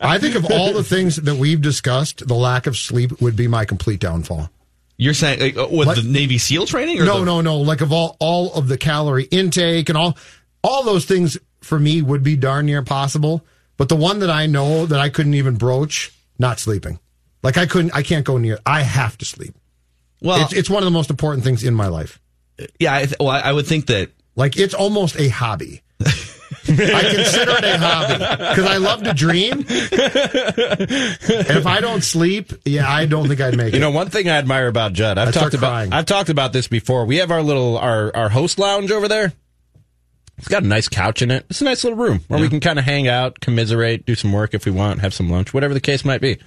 [0.00, 3.48] I think of all the things that we've discussed, the lack of sleep would be
[3.48, 4.50] my complete downfall.
[5.00, 5.96] You're saying like, uh, with What?
[5.96, 7.00] the Navy SEAL training?
[7.00, 7.58] Or No, the- no, no.
[7.58, 10.16] Like of all all of the calorie intake and all
[10.62, 13.44] all those things for me would be darn near possible.
[13.78, 16.98] But the one that I know that I couldn't even broach, not sleeping.
[17.42, 18.58] Like I couldn't, I can't go near.
[18.66, 19.54] I have to sleep.
[20.20, 22.20] Well, It's, it's one of the most important things in my life.
[22.78, 22.94] yeah.
[22.94, 25.80] I, th- well, I would think that Like it's almost a hobby.
[26.68, 29.52] I consider it a hobby because I love to dream.
[29.60, 29.66] and
[31.58, 33.74] if I don't sleep, yeah, I don't think I'd make it.
[33.74, 35.92] You know, one thing I admire about Judd, I've I'd talked about crying.
[35.92, 37.06] I've talked about this before.
[37.06, 39.32] We have our little our our host lounge over there.
[40.38, 41.44] It's got a nice couch in it.
[41.50, 44.32] It's a nice little room where we can kind of hang out, commiserate, do some
[44.32, 46.38] work if we want, have some lunch, whatever the case might be.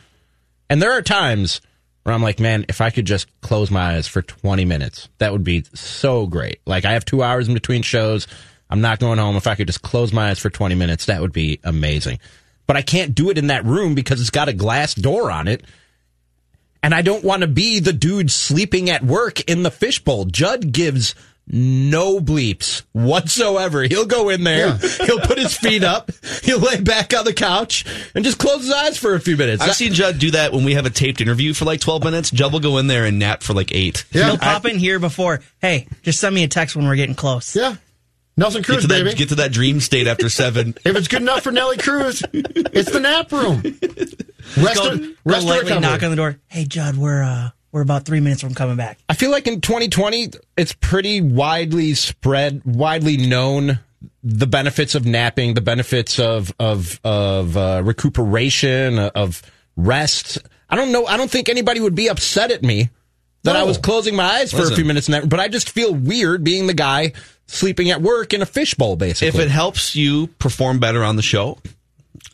[0.68, 1.62] And there are times
[2.02, 5.32] where I'm like, man, if I could just close my eyes for 20 minutes, that
[5.32, 6.60] would be so great.
[6.66, 8.28] Like I have 2 hours in between shows.
[8.70, 9.36] I'm not going home.
[9.36, 12.20] If I could just close my eyes for 20 minutes, that would be amazing.
[12.66, 15.48] But I can't do it in that room because it's got a glass door on
[15.48, 15.64] it.
[16.82, 20.26] And I don't want to be the dude sleeping at work in the fishbowl.
[20.26, 23.84] Judd gives no bleeps whatsoever.
[23.84, 26.10] He'll go in there, he'll put his feet up,
[26.44, 29.62] he'll lay back on the couch, and just close his eyes for a few minutes.
[29.62, 32.32] I've seen Judd do that when we have a taped interview for like 12 minutes.
[32.32, 34.06] Judd will go in there and nap for like eight.
[34.12, 35.42] Yeah, He'll pop in here before.
[35.62, 37.56] Hey, just send me a text when we're getting close.
[37.56, 37.76] yeah.
[38.36, 39.10] Nelson Get Cruz, to, baby.
[39.10, 40.76] that, get to that dream state after seven.
[40.86, 43.62] if it's good enough for Nelly Cruz, it's the nap room.
[44.58, 45.80] Rest, Go, of, go rest of lightly recovery.
[45.80, 46.38] knock on the door.
[46.48, 49.00] Hey, Judd, we're uh, we're about three minutes from coming back.
[49.08, 53.80] I feel like in 2020, it's pretty widely spread, widely known
[54.22, 59.42] the benefits of napping, the benefits of of of uh, recuperation, of
[59.78, 60.40] rest.
[60.70, 61.06] I don't know.
[61.06, 62.90] I don't think anybody would be upset at me
[63.44, 64.74] that I was closing my eyes for Listen.
[64.74, 67.14] a few minutes, in that, but I just feel weird being the guy
[67.48, 69.28] sleeping at work in a fishbowl, basically.
[69.28, 71.58] if it helps you perform better on the show,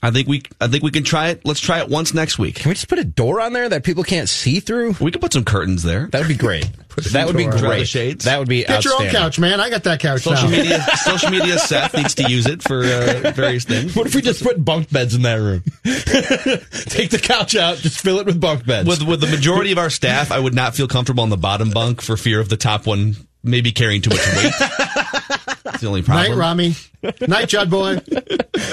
[0.01, 1.41] I think we I think we can try it.
[1.45, 2.55] Let's try it once next week.
[2.55, 4.95] Can we just put a door on there that people can't see through?
[5.01, 6.07] We could put some curtains there.
[6.11, 6.69] That would be great.
[7.11, 7.87] that would be door the great.
[7.87, 8.25] shades.
[8.25, 9.59] That would be Get your own couch, man.
[9.59, 10.57] I got that couch Social now.
[10.57, 11.57] media, social media.
[11.59, 13.95] Seth needs to use it for uh, various things.
[13.95, 15.63] What if we just put bunk beds in that room?
[15.83, 18.87] Take the couch out, just fill it with bunk beds.
[18.87, 21.71] With with the majority of our staff, I would not feel comfortable on the bottom
[21.71, 24.53] bunk for fear of the top one maybe carrying too much weight.
[25.63, 26.31] That's the only problem.
[26.31, 26.37] Night.
[26.37, 26.75] Rami.
[27.27, 27.99] Night, Judd boy.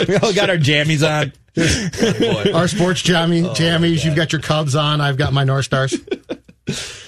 [0.09, 1.33] we all got our jammies on.
[1.55, 2.53] Boy.
[2.53, 4.05] Our sports jammy, jammies.
[4.05, 5.01] You've got your Cubs on.
[5.01, 5.97] I've got my North Stars.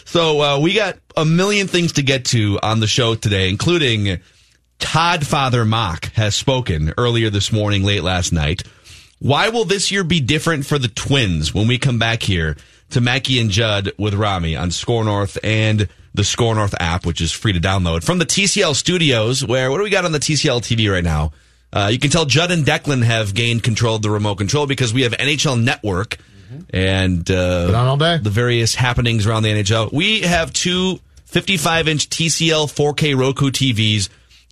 [0.05, 4.21] So uh, we got a million things to get to on the show today, including
[4.79, 8.63] Todd Father Mock has spoken earlier this morning, late last night.
[9.19, 12.57] Why will this year be different for the Twins when we come back here
[12.91, 17.21] to Mackey and Judd with Rami on Score North and the Score North app, which
[17.21, 19.47] is free to download from the TCL studios?
[19.47, 21.33] Where what do we got on the TCL TV right now?
[21.73, 24.93] Uh, you can tell Judd and Declan have gained control of the remote control because
[24.93, 26.19] we have NHL Network
[26.71, 28.19] and uh, on all day.
[28.19, 29.93] the various happenings around the NHL.
[29.93, 34.09] We have two 55 inch TCL 4K Roku TVs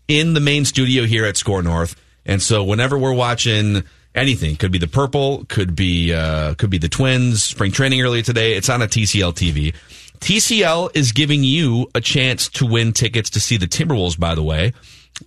[0.09, 1.97] in the main studio here at Score North.
[2.25, 3.83] And so whenever we're watching
[4.15, 8.23] anything, could be the purple, could be, uh, could be the twins, spring training earlier
[8.23, 8.55] today.
[8.55, 9.75] It's on a TCL TV.
[10.21, 14.43] TCL is giving you a chance to win tickets to see the Timberwolves, by the
[14.43, 14.73] way.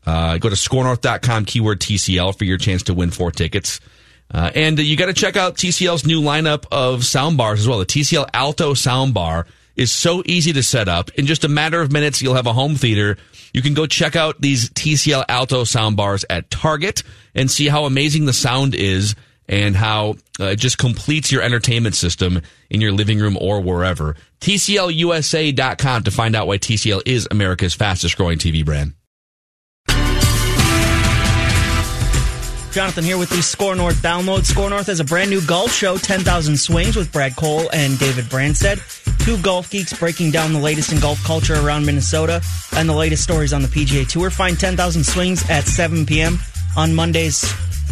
[0.06, 3.80] Uh, go to scorenorth.com, keyword TCL for your chance to win four tickets.
[4.32, 7.80] Uh, and you got to check out TCL's new lineup of sound bars as well.
[7.80, 11.10] The TCL Alto sound bar is so easy to set up.
[11.12, 13.18] In just a matter of minutes, you'll have a home theater.
[13.54, 17.02] You can go check out these TCL Alto sound bars at Target
[17.34, 19.16] and see how amazing the sound is
[19.50, 24.16] and how uh, it just completes your entertainment system in your living room or wherever.
[24.40, 28.94] TCLUSA.com to find out why TCL is America's fastest growing TV brand.
[32.72, 34.46] Jonathan here with the Score North download.
[34.46, 38.26] Score North has a brand new golf show, 10,000 Swings, with Brad Cole and David
[38.26, 38.80] Branstead.
[39.26, 42.42] Two golf geeks breaking down the latest in golf culture around Minnesota
[42.74, 44.30] and the latest stories on the PGA Tour.
[44.30, 46.38] Find 10,000 Swings at 7 p.m.
[46.76, 47.44] on Mondays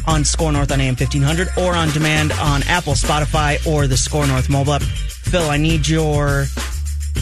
[0.08, 4.26] on Score North on AM 1500 or on demand on Apple, Spotify, or the Score
[4.26, 4.82] North mobile app.
[4.82, 6.46] Phil, I need your.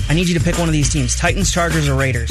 [0.09, 2.29] I need you to pick one of these teams Titans, Chargers, or Raiders.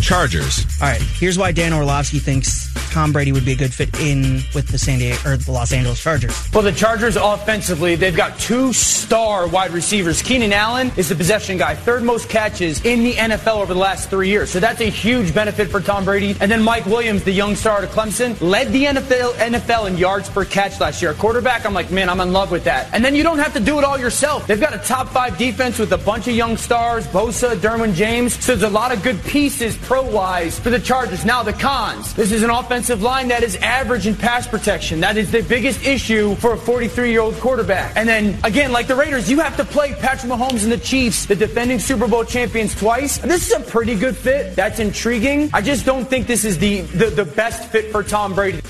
[0.00, 0.66] Chargers.
[0.80, 4.42] All right, here's why Dan Orlovsky thinks Tom Brady would be a good fit in
[4.54, 6.48] with the San Diego or the Los Angeles Chargers.
[6.52, 10.22] Well, the Chargers offensively, they've got two star wide receivers.
[10.22, 14.10] Keenan Allen is the possession guy, third most catches in the NFL over the last
[14.10, 14.50] three years.
[14.50, 16.36] So that's a huge benefit for Tom Brady.
[16.40, 19.96] And then Mike Williams, the young star out of Clemson, led the NFL, NFL in
[19.96, 21.14] yards per catch last year.
[21.14, 22.92] Quarterback, I'm like, man, I'm in love with that.
[22.92, 24.46] And then you don't have to do it all yourself.
[24.46, 28.34] They've got a top five defense with a bunch of young stars, Bosa, Derwin James.
[28.44, 31.24] So there's a lot of good pieces pro wise for the Chargers.
[31.24, 32.14] Now the cons.
[32.14, 35.00] This is an offensive line that is average in pass protection.
[35.00, 37.96] That is the biggest issue for a 43 year old quarterback.
[37.96, 41.26] And then again, like the Raiders, you have to play Patrick Mahomes and the Chiefs,
[41.26, 43.18] the defending Super Bowl champions twice.
[43.18, 44.54] This is a pretty good fit.
[44.54, 45.50] That's intriguing.
[45.52, 48.60] I just don't think this is the the, the best fit for Tom Brady.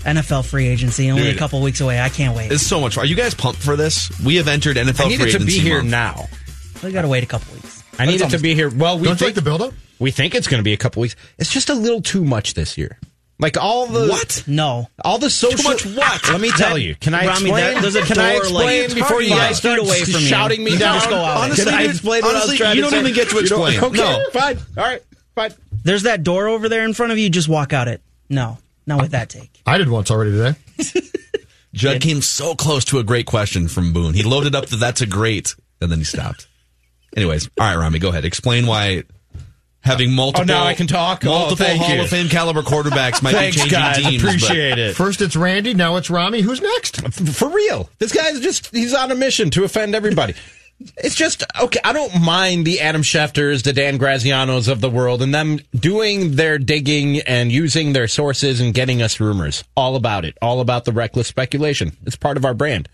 [0.00, 1.36] NFL free agency only Dude.
[1.36, 2.00] a couple weeks away.
[2.00, 2.50] I can't wait.
[2.50, 3.04] It's so much fun.
[3.04, 4.10] Are you guys pumped for this?
[4.24, 5.90] We have entered NFL I need free it to be here month.
[5.90, 6.28] now.
[6.82, 7.77] We got to wait a couple weeks.
[7.98, 8.70] I need it to be here.
[8.70, 9.74] Well, we Don't you think like the buildup?
[9.98, 11.16] we think it's going to be a couple weeks.
[11.38, 12.98] It's just a little too much this year.
[13.40, 14.42] Like all the What?
[14.48, 14.88] No.
[15.04, 15.58] all the social.
[15.58, 16.28] Too much what?
[16.28, 16.96] Let me tell That- you.
[16.96, 17.74] Can I Rami, explain?
[17.74, 20.26] that- there's a Can I door, like, explain before you guys start away from you.
[20.26, 20.96] shouting me down?
[20.96, 21.36] just go out.
[21.44, 22.98] Honestly, Can I dude, explain what I was honestly, you don't say?
[23.00, 23.92] even get to You don't- explain.
[23.92, 24.24] Okay, No.
[24.32, 24.58] fine.
[24.76, 25.02] All right,
[25.36, 25.52] fine.
[25.84, 27.30] There's that door over there in front of you.
[27.30, 28.00] Just walk out it.
[28.28, 28.58] No.
[28.88, 29.50] Not with that take.
[29.66, 30.54] I did once already today.
[31.74, 34.14] Judd came so close to a great question from Boone.
[34.14, 36.46] He loaded up that that's a great, and then he stopped.
[37.16, 38.24] Anyways, all right, Rami, go ahead.
[38.24, 39.04] Explain why
[39.80, 40.42] having multiple.
[40.42, 41.24] Oh, now I can talk?
[41.24, 42.02] Oh, Multiple thank Hall you.
[42.02, 43.96] of Fame caliber quarterbacks might Thanks, be changing guys.
[43.96, 44.22] teams.
[44.22, 44.96] but- Appreciate it.
[44.96, 46.42] First it's Randy, now it's Rami.
[46.42, 47.00] Who's next?
[47.34, 47.88] For real.
[47.98, 50.34] This guy's just, he's on a mission to offend everybody.
[50.98, 55.22] It's just, okay, I don't mind the Adam Schefters, the Dan Grazianos of the world,
[55.22, 59.64] and them doing their digging and using their sources and getting us rumors.
[59.76, 60.36] All about it.
[60.40, 61.96] All about the reckless speculation.
[62.06, 62.88] It's part of our brand.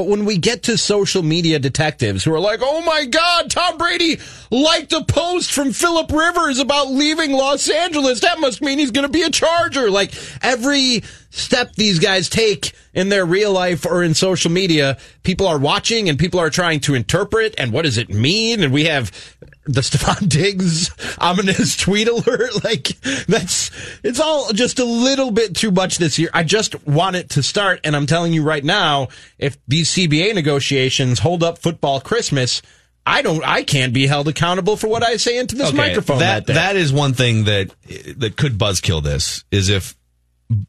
[0.00, 3.76] But when we get to social media detectives who are like, oh my God, Tom
[3.76, 4.18] Brady
[4.50, 8.20] liked a post from Philip Rivers about leaving Los Angeles.
[8.20, 9.90] That must mean he's going to be a Charger.
[9.90, 15.46] Like every step these guys take in their real life or in social media, people
[15.46, 17.54] are watching and people are trying to interpret.
[17.58, 18.62] And what does it mean?
[18.62, 19.10] And we have
[19.64, 22.50] the Stefon Diggs ominous tweet alert.
[22.64, 22.88] Like
[23.26, 23.70] that's
[24.02, 26.28] it's all just a little bit too much this year.
[26.34, 30.34] I just want it to start, and I'm telling you right now, if these CBA
[30.34, 32.60] negotiations hold up football Christmas,
[33.06, 36.18] I don't, I can't be held accountable for what I say into this Okay, microphone.
[36.18, 37.70] That that is one thing that
[38.18, 39.96] that could buzzkill this is if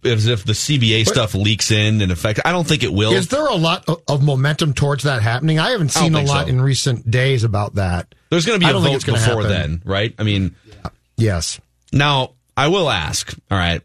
[0.03, 2.39] is if the CBA stuff leaks in and affect.
[2.45, 3.13] I don't think it will.
[3.13, 5.59] Is there a lot of, of momentum towards that happening?
[5.59, 6.49] I haven't seen a lot so.
[6.49, 8.13] in recent days about that.
[8.29, 9.49] There's going to be a don't vote before happen.
[9.49, 10.13] then, right?
[10.19, 10.89] I mean, yeah.
[11.17, 11.59] Yes.
[11.91, 13.35] now I will ask.
[13.49, 13.81] All right,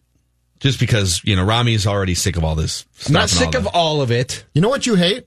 [0.61, 2.85] just because you know Rami's already sick of all this.
[2.93, 4.45] Stuff I'm not sick all of all of it.
[4.55, 5.27] You know what you hate?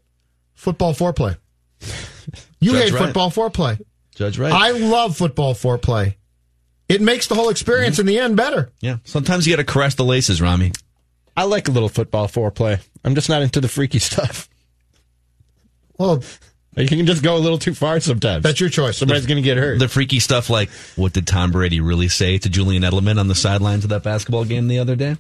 [0.54, 1.38] Football foreplay.
[2.62, 3.06] You Judge hate right.
[3.06, 3.82] football foreplay.
[4.16, 4.52] Judge right.
[4.52, 6.16] I love football foreplay.
[6.90, 8.08] It makes the whole experience mm-hmm.
[8.10, 8.72] in the end better.
[8.82, 10.72] yeah, sometimes you got to caress the laces, Rami.
[11.38, 12.82] I like a little football foreplay.
[13.06, 14.50] I'm just not into the freaky stuff.
[15.98, 16.24] Well,
[16.76, 18.44] You can just go a little too far sometimes.
[18.44, 18.98] that's your choice.
[18.98, 19.80] Somebody's going to get hurt.
[19.80, 23.36] The freaky stuff like what did Tom Brady really say to Julian Edelman on the
[23.36, 25.18] sidelines of that basketball game the other day?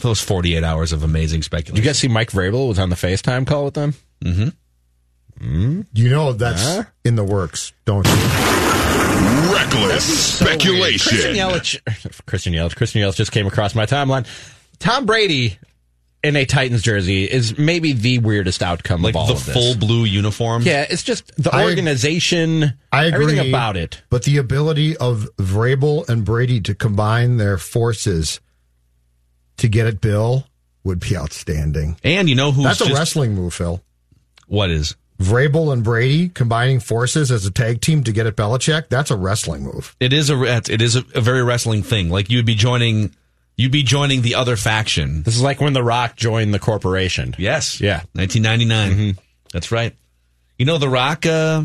[0.00, 1.76] Those 48 hours of amazing Did speculation.
[1.76, 3.94] you guys see Mike Vrabel was on the FaceTime call with them?
[4.24, 4.48] Mm-hmm.
[5.44, 5.82] Hmm?
[5.92, 8.12] You know that's in the works, don't you?
[9.52, 11.18] Reckless Christian speculation.
[11.34, 14.26] Yelich, Christian Yelich, Christian Yelich just came across my timeline.
[14.78, 15.58] Tom Brady
[16.22, 19.54] in a Titans jersey is maybe the weirdest outcome like of all the of this.
[19.54, 20.62] full blue uniform.
[20.62, 22.72] Yeah, it's just the I- organization.
[22.90, 24.00] I agree Everything about it.
[24.08, 28.40] But the ability of Vrabel and Brady to combine their forces
[29.58, 30.46] to get it, Bill,
[30.84, 31.98] would be outstanding.
[32.02, 33.82] And you know who's That's a just, wrestling move, Phil.
[34.46, 34.96] what is?
[35.24, 38.88] Vrabel and Brady combining forces as a tag team to get at Belichick.
[38.88, 39.96] That's a wrestling move.
[40.00, 42.10] It is a it is a, a very wrestling thing.
[42.10, 43.14] Like you'd be joining
[43.56, 45.22] you'd be joining the other faction.
[45.22, 47.34] This is like when The Rock joined the corporation.
[47.38, 47.80] Yes.
[47.80, 48.02] Yeah.
[48.12, 49.18] 1999.
[49.52, 49.94] That's right.
[50.58, 51.64] You know, The Rock, uh,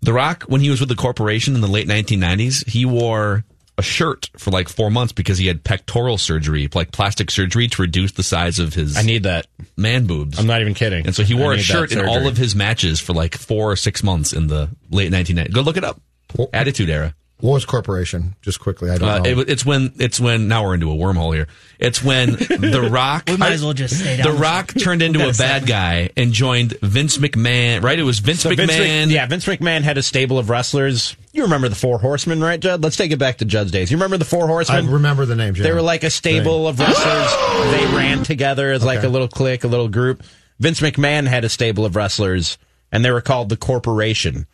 [0.00, 3.44] The Rock, when he was with the corporation in the late 1990s, he wore
[3.78, 7.82] a shirt for like four months because he had pectoral surgery, like plastic surgery to
[7.82, 9.46] reduce the size of his I need that.
[9.76, 10.38] man boobs.
[10.38, 11.06] I'm not even kidding.
[11.06, 13.76] and so he wore a shirt in all of his matches for like four or
[13.76, 15.52] six months in the late 1990s.
[15.52, 16.00] Go look it up.
[16.36, 17.14] Well- Attitude era.
[17.40, 18.36] What was corporation?
[18.40, 19.40] Just quickly, I don't Uh, know.
[19.40, 21.48] it, it's when it's when now we're into a wormhole here.
[21.80, 24.32] It's when The Rock We might as well just stay down.
[24.32, 27.82] The Rock turned into a bad guy and joined Vince McMahon.
[27.82, 27.98] Right?
[27.98, 28.66] It was Vince So McMahon.
[28.68, 31.16] Vince yeah, Vince McMahon had a stable of wrestlers.
[31.32, 32.82] You remember the Four Horsemen, right, Judd?
[32.82, 33.90] Let's take it back to Judd's days.
[33.90, 34.86] You remember the Four Horsemen?
[34.86, 35.58] I remember the names.
[35.58, 35.64] Yeah.
[35.64, 37.72] They were like a stable of wrestlers.
[37.72, 39.06] they ran together as like Okay.
[39.06, 40.22] a little clique, a little group.
[40.60, 42.58] Vince McMahon had a stable of wrestlers,
[42.92, 44.46] and they were called the Corporation.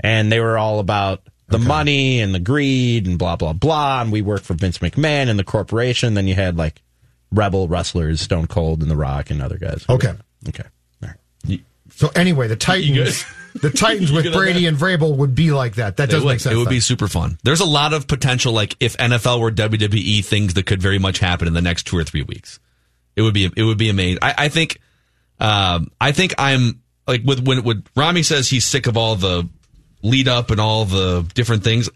[0.00, 4.00] And they were all about the money and the greed and blah blah blah.
[4.00, 6.14] And we work for Vince McMahon and the corporation.
[6.14, 6.80] Then you had like
[7.32, 9.84] rebel wrestlers, Stone Cold and The Rock and other guys.
[9.88, 10.14] Okay.
[10.48, 10.64] Okay.
[11.02, 11.10] All
[11.48, 11.60] right.
[11.90, 13.24] So anyway, the Titans,
[13.54, 15.96] the Titans with Brady and Vrabel would be like that.
[15.96, 16.54] That does would, make sense.
[16.54, 16.70] it would though.
[16.70, 17.38] be super fun.
[17.44, 21.18] There's a lot of potential, like if NFL were WWE, things that could very much
[21.18, 22.60] happen in the next two or three weeks.
[23.16, 24.18] It would be it would be amazing.
[24.22, 24.80] I, I think,
[25.40, 29.48] um, I think I'm like with when when Rami says he's sick of all the
[30.02, 31.90] lead up and all the different things.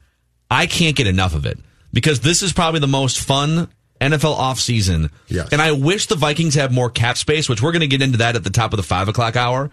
[0.51, 1.59] I can't get enough of it
[1.93, 3.69] because this is probably the most fun
[4.01, 5.11] NFL offseason.
[5.29, 5.49] Yes.
[5.53, 8.19] And I wish the Vikings had more cap space, which we're going to get into
[8.19, 9.71] that at the top of the five o'clock hour.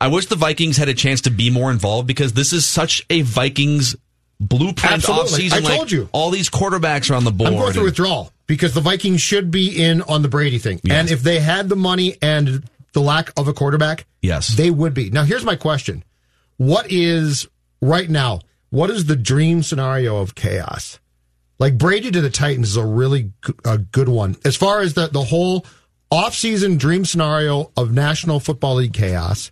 [0.00, 3.04] I wish the Vikings had a chance to be more involved because this is such
[3.10, 3.96] a Vikings
[4.40, 5.48] blueprint Absolutely.
[5.48, 5.52] offseason.
[5.52, 6.08] I like, you.
[6.12, 7.50] all these quarterbacks are on the board.
[7.52, 10.80] I'm going through and- withdrawal because the Vikings should be in on the Brady thing.
[10.88, 14.48] And if they had the money and the lack of a quarterback, Yes.
[14.48, 15.10] they would be.
[15.10, 16.04] Now, here's my question.
[16.56, 17.46] What is,
[17.82, 18.40] right now,
[18.70, 20.98] what is the dream scenario of chaos?
[21.58, 24.36] Like Brady to the Titans is a really g- a good one.
[24.44, 25.66] As far as the, the whole
[26.12, 29.50] offseason dream scenario of National Football League chaos,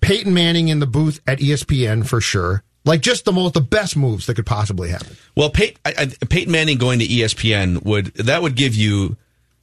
[0.00, 2.62] Peyton Manning in the booth at ESPN for sure.
[2.84, 5.16] Like just the most, the best moves that could possibly happen.
[5.36, 9.16] Well, Pey- I, I, Peyton Manning going to ESPN would that would give you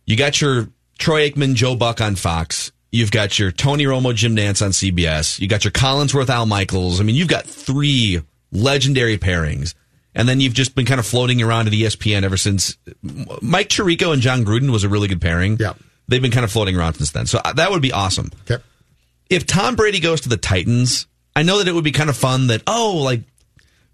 [0.05, 0.69] you got your
[0.99, 2.71] Troy Aikman, Joe Buck on Fox.
[2.91, 5.39] You've got your Tony Romo, Jim Nantz on CBS.
[5.39, 7.01] You got your Collinsworth, Al Michaels.
[7.01, 8.21] I mean, you've got three
[8.51, 9.73] legendary pairings,
[10.15, 12.77] and then you've just been kind of floating around at ESPN ever since.
[13.41, 15.57] Mike Tirico and Jon Gruden was a really good pairing.
[15.59, 15.73] Yeah.
[16.07, 17.25] they've been kind of floating around since then.
[17.25, 18.63] So uh, that would be awesome Okay.
[19.29, 22.17] If Tom Brady goes to the Titans, I know that it would be kind of
[22.17, 23.21] fun that, oh, like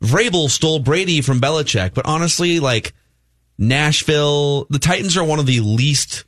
[0.01, 1.93] Vrabel stole Brady from Belichick.
[1.93, 2.93] But honestly, like
[3.57, 6.25] Nashville, the Titans are one of the least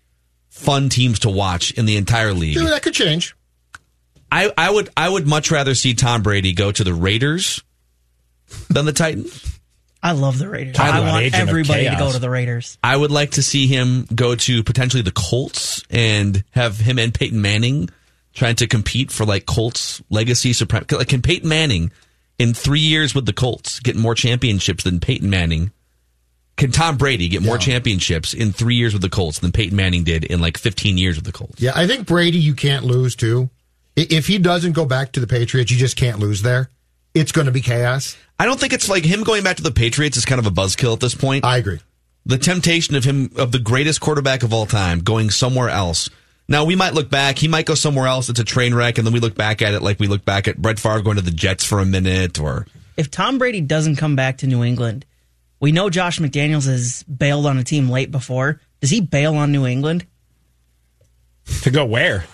[0.50, 2.56] fun teams to watch in the entire league.
[2.56, 3.36] Yeah, that could change.
[4.32, 7.64] I, I would I would much rather see Tom Brady go to the Raiders
[8.70, 9.60] than the Titans.
[10.02, 10.76] I love the Raiders.
[10.76, 12.78] Talk I want everybody to go to the Raiders.
[12.84, 17.14] I would like to see him go to potentially the Colts and have him and
[17.14, 17.90] Peyton Manning
[18.36, 20.84] trying to compete for like Colts legacy supreme.
[20.92, 21.92] Like, can Peyton Manning
[22.38, 25.72] in three years with the Colts get more championships than Peyton Manning?
[26.58, 27.62] Can Tom Brady get more Yeah.
[27.62, 31.16] championships in three years with the Colts than Peyton Manning did in like 15 years
[31.16, 31.60] with the Colts?
[31.62, 33.50] Yeah, I think Brady, you can't lose too.
[33.96, 36.70] If he doesn't go back to the Patriots, you just can't lose there.
[37.14, 38.16] It's going to be chaos.
[38.40, 40.52] I don't think it's like him going back to the Patriots is kind of a
[40.52, 41.46] buzzkill at this point.
[41.46, 41.80] I agree.
[42.26, 46.10] the temptation of him of the greatest quarterback of all time going somewhere else.
[46.48, 48.30] Now we might look back, he might go somewhere else.
[48.30, 50.48] It's a train wreck, and then we look back at it like we look back
[50.48, 52.68] at Brett Favre going to the Jets for a minute, or
[52.98, 55.06] If Tom Brady doesn't come back to New England,
[55.60, 58.60] we know Josh McDaniels has bailed on a team late before.
[58.82, 60.06] Does he bail on New England?
[61.62, 62.26] To go where?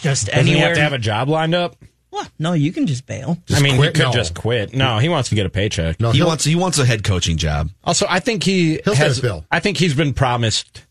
[0.00, 0.68] Just Doesn't he anywhere?
[0.68, 1.76] have to have a job lined up?
[2.10, 2.28] What?
[2.38, 3.38] No, you can just bail.
[3.54, 3.96] I mean, quit?
[3.96, 4.12] he could No.
[4.12, 4.74] just quit.
[4.74, 6.00] No, he wants to get a paycheck.
[6.00, 7.70] No, he wants he wants a head coaching job.
[7.84, 9.20] Also, I think he He'll has.
[9.20, 9.44] Bill.
[9.50, 10.84] I think he's been promised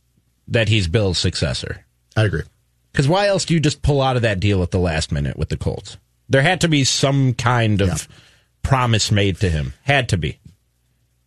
[0.48, 1.86] that he's Bill's successor.
[2.16, 2.44] I agree.
[2.92, 5.38] Because why else do you just pull out of that deal at the last minute
[5.38, 5.98] with the Colts?
[6.28, 8.16] There had to be some kind of Yeah.
[8.64, 9.74] promise made to him.
[9.84, 10.40] Had to be.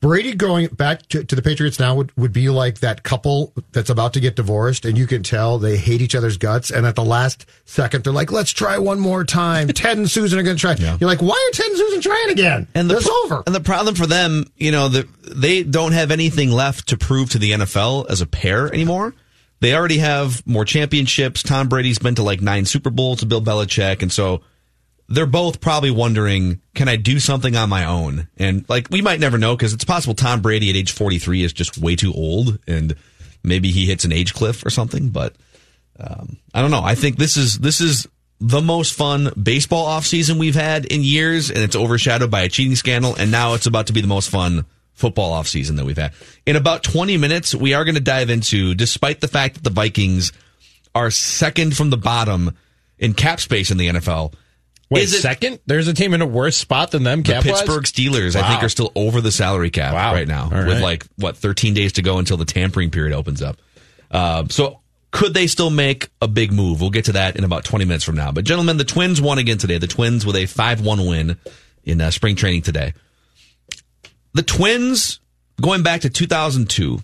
[0.00, 3.88] Brady going back to, to the Patriots now would, would be like that couple that's
[3.88, 6.72] about to get divorced, and you can tell they hate each other's guts.
[6.72, 10.40] And at the last second, they're like, "Let's try one more time." Ted and Susan
[10.40, 10.74] are going to try.
[10.74, 13.42] You're like, "Why are Ted and Susan trying again?" And the it's pro- over.
[13.46, 17.30] And the problem for them, you know, the, they don't have anything left to prove
[17.30, 19.14] to the NFL as a pair anymore.
[19.62, 21.44] They already have more championships.
[21.44, 24.42] Tom Brady's been to like nine Super Bowls to Bill Belichick, and so
[25.08, 28.26] they're both probably wondering, can I do something on my own?
[28.38, 31.52] And like, we might never know because it's possible Tom Brady at age 43 is
[31.52, 32.96] just way too old and
[33.44, 35.10] maybe he hits an age cliff or something.
[35.10, 35.36] But,
[36.00, 36.82] um, I don't know.
[36.82, 38.08] I think this is, this is
[38.40, 42.74] the most fun baseball offseason we've had in years and it's overshadowed by a cheating
[42.74, 43.14] scandal.
[43.14, 44.64] And now it's about to be the most fun
[44.94, 46.12] football offseason that we've had.
[46.46, 49.70] In about 20 minutes, we are going to dive into, despite the fact that the
[49.70, 50.32] Vikings
[50.94, 52.56] are second from the bottom
[52.98, 54.34] in cap space in the NFL.
[54.90, 55.58] Wait, Is it- second?
[55.66, 57.22] There's a team in a worse spot than them.
[57.22, 57.40] The?
[57.40, 60.12] Pittsburgh Steelers, I think, are still over the salary cap Wow.
[60.12, 63.40] right now, All with like what 13 days to go until the tampering period opens
[63.40, 63.56] up.
[64.10, 64.80] Uh, so,
[65.10, 66.80] could they still make a big move?
[66.82, 68.32] We'll get to that in about 20 minutes from now.
[68.32, 69.78] But, gentlemen, the Twins won again today.
[69.78, 71.36] The Twins with a 5-1 win
[71.84, 72.92] in uh, spring training today.
[74.34, 75.20] The Twins,
[75.60, 77.00] going back to 2002,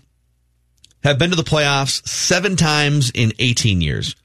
[1.03, 4.15] have been to the playoffs seven times in 18 years.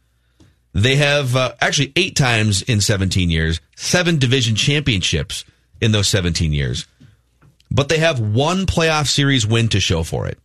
[0.73, 5.45] They have uh, actually eight times in 17 years, seven division championships
[5.81, 6.87] in those 17 years.
[7.71, 10.39] But they have one playoff series win to show for it.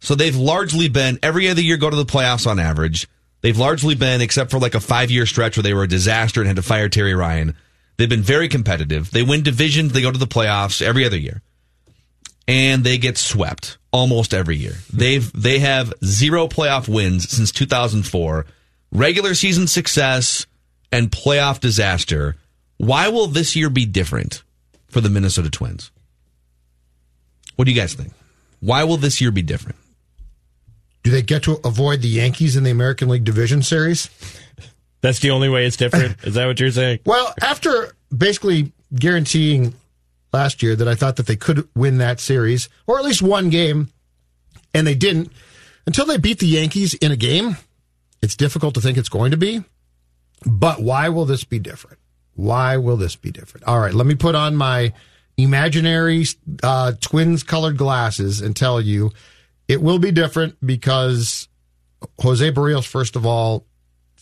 [0.00, 3.08] So they've largely been every other year go to the playoffs on average.
[3.42, 6.40] They've largely been, except for like a five year stretch where they were a disaster
[6.40, 7.54] and had to fire Terry Ryan.
[7.96, 9.10] They've been very competitive.
[9.10, 9.92] They win divisions.
[9.92, 11.42] They go to the playoffs every other year.
[12.48, 14.74] And they get swept almost every year.
[14.92, 18.46] They've they have zero playoff wins since 2004.
[18.92, 20.46] Regular season success
[20.92, 22.36] and playoff disaster.
[22.78, 24.42] Why will this year be different
[24.88, 25.90] for the Minnesota Twins?
[27.56, 28.12] What do you guys think?
[28.60, 29.76] Why will this year be different?
[31.02, 34.10] Do they get to avoid the Yankees in the American League Division Series?
[35.00, 36.16] That's the only way it's different.
[36.24, 37.00] Is that what you're saying?
[37.06, 39.74] Well, after basically guaranteeing
[40.36, 43.48] last year that I thought that they could win that series, or at least one
[43.48, 43.88] game,
[44.74, 45.32] and they didn't,
[45.86, 47.56] until they beat the Yankees in a game,
[48.20, 49.64] it's difficult to think it's going to be.
[50.44, 51.98] But why will this be different?
[52.34, 53.66] Why will this be different?
[53.66, 54.92] All right, let me put on my
[55.38, 56.26] imaginary
[56.62, 59.12] uh, twins colored glasses and tell you
[59.68, 61.48] it will be different because
[62.20, 63.64] Jose Berrios, first of all,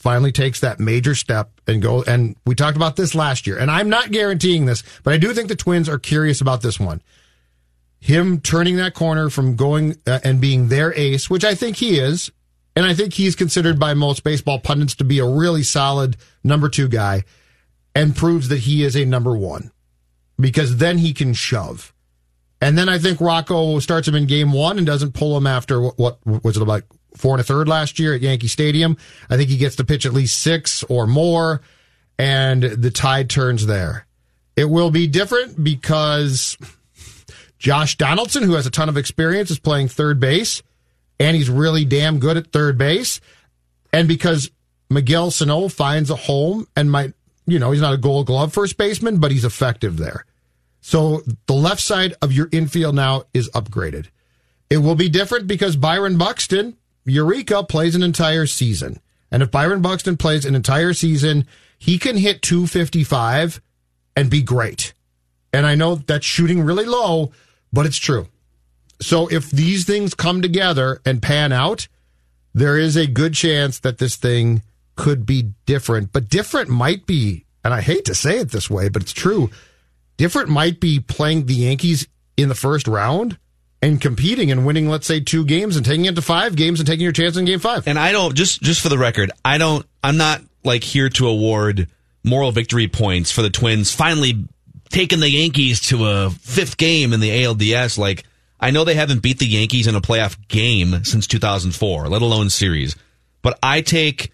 [0.04, 2.04] finally takes that major step and go.
[2.04, 5.32] And we talked about this last year, and I'm not guaranteeing this, but I do
[5.32, 7.00] think the Twins are curious about this one.
[8.00, 11.98] Him turning that corner from going uh, and being their ace, which I think he
[11.98, 12.30] is,
[12.76, 16.68] and I think he's considered by most baseball pundits to be a really solid number
[16.68, 17.24] two guy,
[17.94, 19.72] and proves that he is a number one
[20.38, 21.94] because then he can shove.
[22.60, 25.80] And then I think Rocco starts him in game one and doesn't pull him after
[25.80, 26.84] what, what was it like
[27.16, 28.96] four and a third last year at Yankee Stadium.
[29.30, 31.62] I think he gets to pitch at least six or more,
[32.18, 34.06] and the tide turns there.
[34.56, 36.56] It will be different because
[37.58, 40.62] Josh Donaldson, who has a ton of experience, is playing third base,
[41.18, 43.20] and he's really damn good at third base.
[43.92, 44.50] And because
[44.90, 47.14] Miguel Sano finds a home and might,
[47.46, 50.24] you know, he's not a gold glove first baseman, but he's effective there.
[50.80, 54.08] So the left side of your infield now is upgraded.
[54.68, 59.00] It will be different because Byron Buxton, Eureka, plays an entire season.
[59.30, 61.46] And if Byron Buxton plays an entire season,
[61.78, 63.60] he can hit 255
[64.16, 64.94] and be great.
[65.52, 67.32] And I know that's shooting really low,
[67.72, 68.28] but it's true.
[69.00, 71.88] So if these things come together and pan out,
[72.54, 74.62] there is a good chance that this thing
[74.96, 76.12] could be different.
[76.12, 79.50] But different might be, and I hate to say it this way, but it's true.
[80.16, 83.38] Different might be playing the Yankees in the first round
[83.84, 86.86] and competing and winning, let's say, two games and taking it to five games and
[86.86, 87.86] taking your chance in game five.
[87.86, 89.84] And I don't just just for the record, I don't.
[90.02, 91.88] I'm not like here to award
[92.24, 94.48] moral victory points for the Twins finally
[94.88, 97.98] taking the Yankees to a fifth game in the ALDS.
[97.98, 98.24] Like
[98.58, 102.48] I know they haven't beat the Yankees in a playoff game since 2004, let alone
[102.48, 102.96] series.
[103.42, 104.32] But I take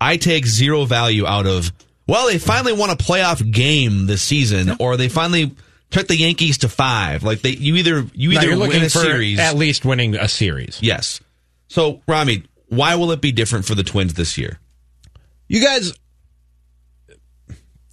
[0.00, 1.70] I take zero value out of
[2.08, 5.54] well, they finally won a playoff game this season, or they finally
[5.90, 7.22] took the Yankees to five.
[7.22, 10.78] Like they, you either you either you're win series, at least winning a series.
[10.82, 11.20] yes.
[11.68, 14.58] So Rami, why will it be different for the Twins this year?
[15.48, 15.92] You guys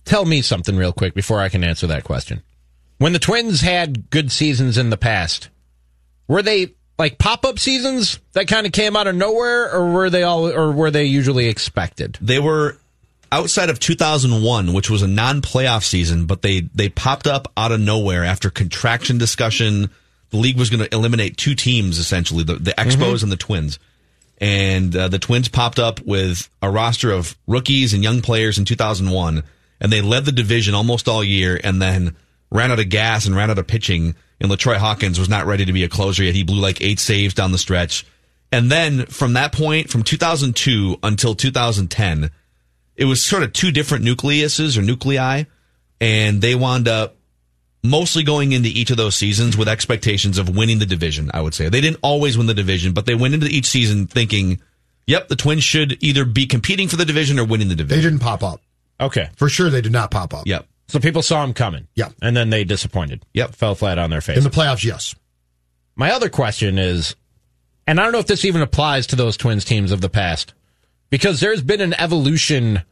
[0.06, 2.44] tell me something real quick before I can answer that question.
[2.98, 5.50] When the Twins had good seasons in the past,
[6.28, 10.24] were they like pop-up seasons that kind of came out of nowhere or were they
[10.24, 12.18] all or were they usually expected?
[12.22, 12.78] They were
[13.32, 17.80] outside of 2001, which was a non-playoff season, but they they popped up out of
[17.80, 19.90] nowhere after contraction discussion.
[20.30, 23.80] The league was going to eliminate two teams essentially, the, the Expos and the Twins.
[24.40, 28.66] And uh, the Twins popped up with a roster of rookies and young players in
[28.66, 29.44] 2001,
[29.80, 32.16] and they led the division almost all year, and then
[32.52, 34.16] ran out of gas and ran out of pitching.
[34.40, 36.36] And LaTroy Hawkins was not ready to be a closer yet.
[36.36, 38.06] He blew like eight saves down the stretch.
[38.52, 42.32] And then from that point, from 2002 until 2010,
[42.98, 45.44] it was sort of two different nucleuses or nuclei,
[46.02, 47.16] and they wound up
[47.84, 51.32] mostly going into each of those seasons with expectations of winning the division.
[51.34, 54.08] I would say they didn't always win the division, but they went into each season
[54.08, 54.60] thinking,
[55.06, 58.04] "Yep, the Twins should either be competing for the division or winning the division.
[58.04, 58.62] They didn't pop up.
[59.00, 59.30] Okay.
[59.36, 60.48] For sure, they did not pop up.
[60.48, 60.66] Yep.
[60.88, 61.88] So people saw them coming.
[61.96, 62.10] Yeah.
[62.22, 63.24] And then they disappointed.
[63.34, 63.56] Yep.
[63.56, 64.38] Fell flat on their face.
[64.38, 65.14] In the playoffs, yes.
[65.96, 67.16] My other question is,
[67.86, 70.54] and I don't know if this even applies to those Twins teams of the past,
[71.10, 72.84] because there's been an evolution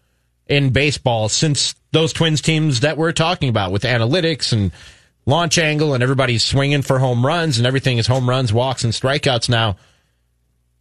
[0.48, 4.72] in baseball since those Twins teams that we're talking about with analytics and
[5.26, 8.94] launch angle and everybody's swinging for home runs and everything is home runs, walks, and
[8.94, 9.76] strikeouts now.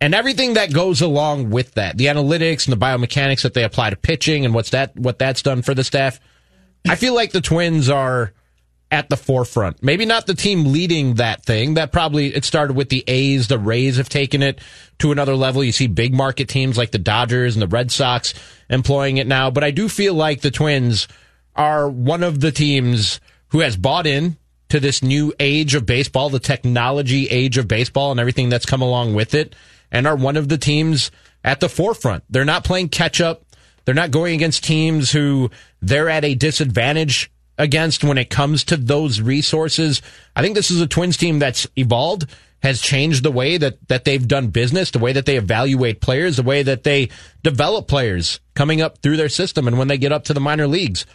[0.01, 3.91] And everything that goes along with that, the analytics and the biomechanics that they apply
[3.91, 6.21] to pitching and what's that, what that's done for the staff.
[6.87, 8.33] I feel like the Twins are
[8.95, 9.83] at the forefront.
[9.83, 11.75] Maybe not the team leading that thing.
[11.75, 13.49] That probably it started with the A's.
[13.49, 14.61] The Rays have taken it
[15.01, 15.65] to another level.
[15.65, 18.35] You see big market teams like the Dodgers and the Red Sox
[18.71, 19.51] employing it now.
[19.51, 21.09] But I do feel like the Twins
[21.57, 23.19] are one of the teams
[23.49, 24.37] who has bought in
[24.69, 28.81] to this new age of baseball, the technology age of baseball and everything that's come
[28.81, 29.57] along with it,
[29.91, 31.11] and are one of the teams
[31.43, 32.23] at the forefront.
[32.31, 33.43] They're not playing catch up.
[33.85, 35.51] They're not going against teams who
[35.83, 40.03] they're at a disadvantage against when it comes to those resources.
[40.35, 42.27] I think this is a Twins team that's evolved,
[42.63, 46.37] has changed the way that, that they've done business, the way that they evaluate players,
[46.37, 47.11] the way that they
[47.43, 50.67] develop players coming up through their system and when they get up to the minor
[50.67, 51.07] leagues.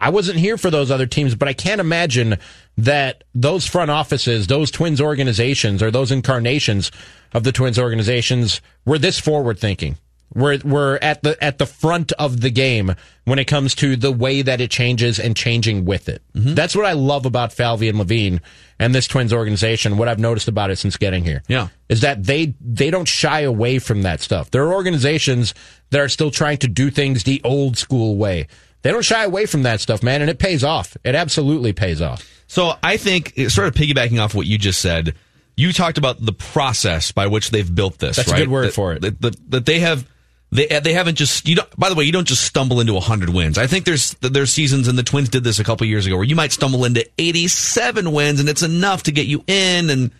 [0.00, 2.38] I wasn't here for those other teams, but I can't imagine
[2.78, 6.90] that those front offices, those Twins organizations, or those incarnations
[7.34, 9.98] of the Twins organizations were this forward thinking.
[10.32, 14.12] We're we're at the at the front of the game when it comes to the
[14.12, 16.22] way that it changes and changing with it.
[16.34, 16.54] Mm-hmm.
[16.54, 18.40] That's what I love about Falvey and Levine
[18.78, 19.96] and this Twins organization.
[19.96, 21.68] What I've noticed about it since getting here, Yeah.
[21.88, 24.50] is that they they don't shy away from that stuff.
[24.52, 25.52] There are organizations
[25.90, 28.46] that are still trying to do things the old school way.
[28.82, 30.96] They don't shy away from that stuff, man, and it pays off.
[31.04, 32.26] It absolutely pays off.
[32.46, 35.14] So I think, sort of piggybacking off what you just said,
[35.56, 38.16] you talked about the process by which they've built this.
[38.16, 39.02] That's a good word that, for it.
[39.02, 40.08] That, that, that they have.
[40.52, 42.92] They, uh, they haven't just you don't, by the way you don't just stumble into
[42.94, 43.56] 100 wins.
[43.56, 46.24] I think there's there's seasons and the twins did this a couple years ago where
[46.24, 50.10] you might stumble into 87 wins and it's enough to get you in and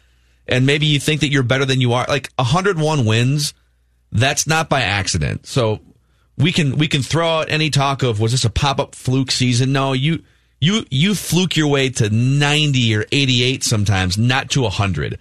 [0.47, 2.07] and maybe you think that you're better than you are.
[2.09, 3.55] Like 101 wins
[4.13, 5.47] that's not by accident.
[5.47, 5.81] So
[6.37, 9.73] we can we can throw out any talk of was this a pop-up fluke season?
[9.73, 10.23] No you
[10.61, 15.19] you you fluke your way to 90 or 88 sometimes not to 100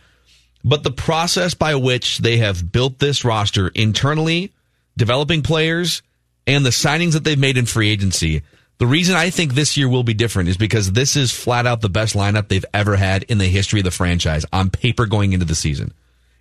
[0.63, 4.51] but the process by which they have built this roster internally
[4.99, 6.03] developing players
[6.45, 8.43] and the signings that they've made in free agency
[8.79, 11.81] the reason I think this year will be different is because this is flat out
[11.81, 15.33] the best lineup they've ever had in the history of the franchise on paper going
[15.33, 15.93] into the season.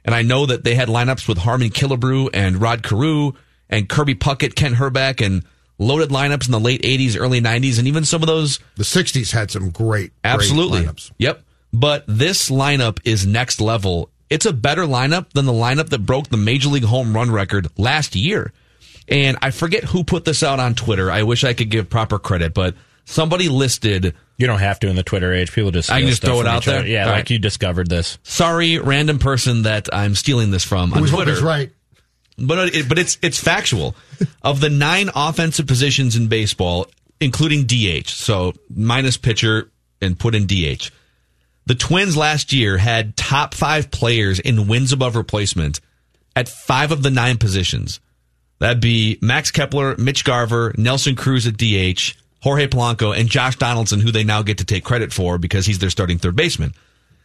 [0.04, 3.32] And I know that they had lineups with Harmon Killebrew and Rod Carew
[3.68, 5.44] and Kirby Puckett, Kent Hrbek, and
[5.78, 8.60] loaded lineups in the late 80s, early 90s, and even some of those.
[8.76, 10.82] The 60s had some great, Absolutely.
[10.82, 11.10] great lineups.
[11.18, 11.42] Yep.
[11.72, 14.10] But this lineup is next level.
[14.30, 17.68] It's a better lineup than the lineup that broke the Major League home run record
[17.78, 18.52] last year.
[19.08, 21.10] And I forget who put this out on Twitter.
[21.10, 22.74] I wish I could give proper credit, but
[23.06, 24.14] somebody listed.
[24.36, 25.50] You don't have to in the Twitter age.
[25.52, 26.78] People just I can just throw it out each other.
[26.80, 26.86] there?
[26.86, 27.30] Yeah, All like right.
[27.30, 28.18] you discovered this.
[28.22, 31.32] Sorry, random person that I'm stealing this from on We hope Twitter.
[31.32, 31.72] he's right.
[32.36, 33.96] But uh, it, but it's it's factual.
[34.42, 36.86] of the nine offensive positions in baseball,
[37.20, 39.70] including DH, so minus pitcher
[40.00, 40.90] and put in DH,
[41.68, 45.80] the Twins last year had top five players in wins above replacement
[46.34, 48.00] at five of the nine positions.
[48.58, 54.00] That'd be Max Kepler, Mitch Garver, Nelson Cruz at DH, Jorge Polanco, and Josh Donaldson,
[54.00, 56.72] who they now get to take credit for because he's their starting third baseman.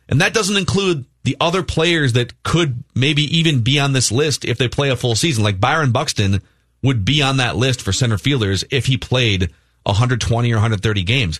[0.09, 4.43] And that doesn't include the other players that could maybe even be on this list
[4.43, 5.41] if they play a full season.
[5.41, 6.41] Like Byron Buxton
[6.81, 11.39] would be on that list for center fielders if he played 120 or 130 games.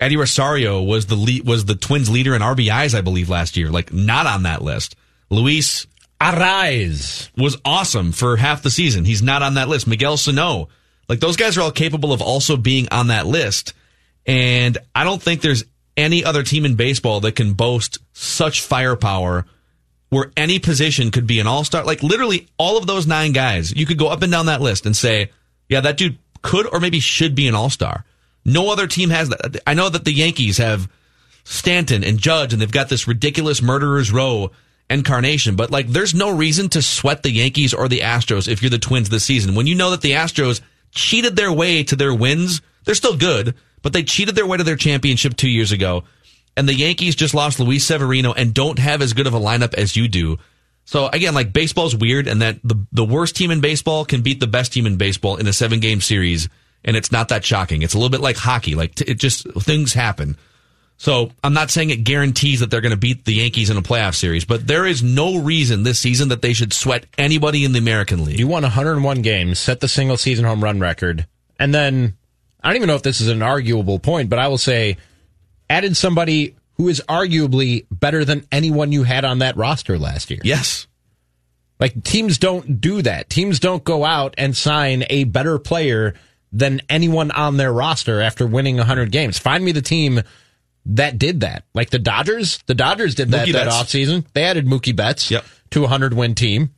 [0.00, 3.70] Eddie Rosario was the lead, was the Twins leader in RBIs, I believe, last year.
[3.70, 4.96] Like not on that list.
[5.28, 5.86] Luis
[6.20, 9.04] Arraez was awesome for half the season.
[9.04, 9.86] He's not on that list.
[9.86, 10.68] Miguel Sano,
[11.08, 13.74] like those guys are all capable of also being on that list.
[14.26, 15.64] And I don't think there's
[15.96, 19.46] any other team in baseball that can boast such firepower
[20.08, 21.84] where any position could be an all star.
[21.84, 24.86] Like literally all of those nine guys, you could go up and down that list
[24.86, 25.30] and say,
[25.68, 28.04] yeah, that dude could or maybe should be an all star.
[28.44, 29.60] No other team has that.
[29.66, 30.88] I know that the Yankees have
[31.44, 34.50] Stanton and Judge, and they've got this ridiculous murderers row
[34.88, 35.56] incarnation.
[35.56, 38.78] But like, there's no reason to sweat the Yankees or the Astros if you're the
[38.78, 39.54] Twins this season.
[39.54, 40.60] When you know that the Astros
[40.92, 44.64] cheated their way to their wins, they're still good, but they cheated their way to
[44.64, 46.04] their championship two years ago.
[46.56, 49.74] And the Yankees just lost Luis Severino and don't have as good of a lineup
[49.74, 50.38] as you do.
[50.84, 54.40] So again, like baseball's weird, and that the the worst team in baseball can beat
[54.40, 56.48] the best team in baseball in a seven game series,
[56.84, 57.82] and it's not that shocking.
[57.82, 58.74] It's a little bit like hockey.
[58.74, 60.36] Like t- it just things happen.
[60.96, 63.82] So I'm not saying it guarantees that they're going to beat the Yankees in a
[63.82, 67.72] playoff series, but there is no reason this season that they should sweat anybody in
[67.72, 68.38] the American League.
[68.38, 71.26] You won 101 games, set the single season home run record,
[71.58, 72.18] and then
[72.62, 74.98] I don't even know if this is an arguable point, but I will say
[75.70, 80.40] added somebody who is arguably better than anyone you had on that roster last year.
[80.44, 80.86] Yes.
[81.78, 83.30] Like teams don't do that.
[83.30, 86.14] Teams don't go out and sign a better player
[86.52, 89.38] than anyone on their roster after winning 100 games.
[89.38, 90.22] Find me the team
[90.86, 91.64] that did that.
[91.74, 93.76] Like the Dodgers, the Dodgers did that Mookie that Betts.
[93.76, 94.24] offseason.
[94.32, 95.44] They added Mookie Betts Yep.
[95.70, 96.70] to a 100 win team.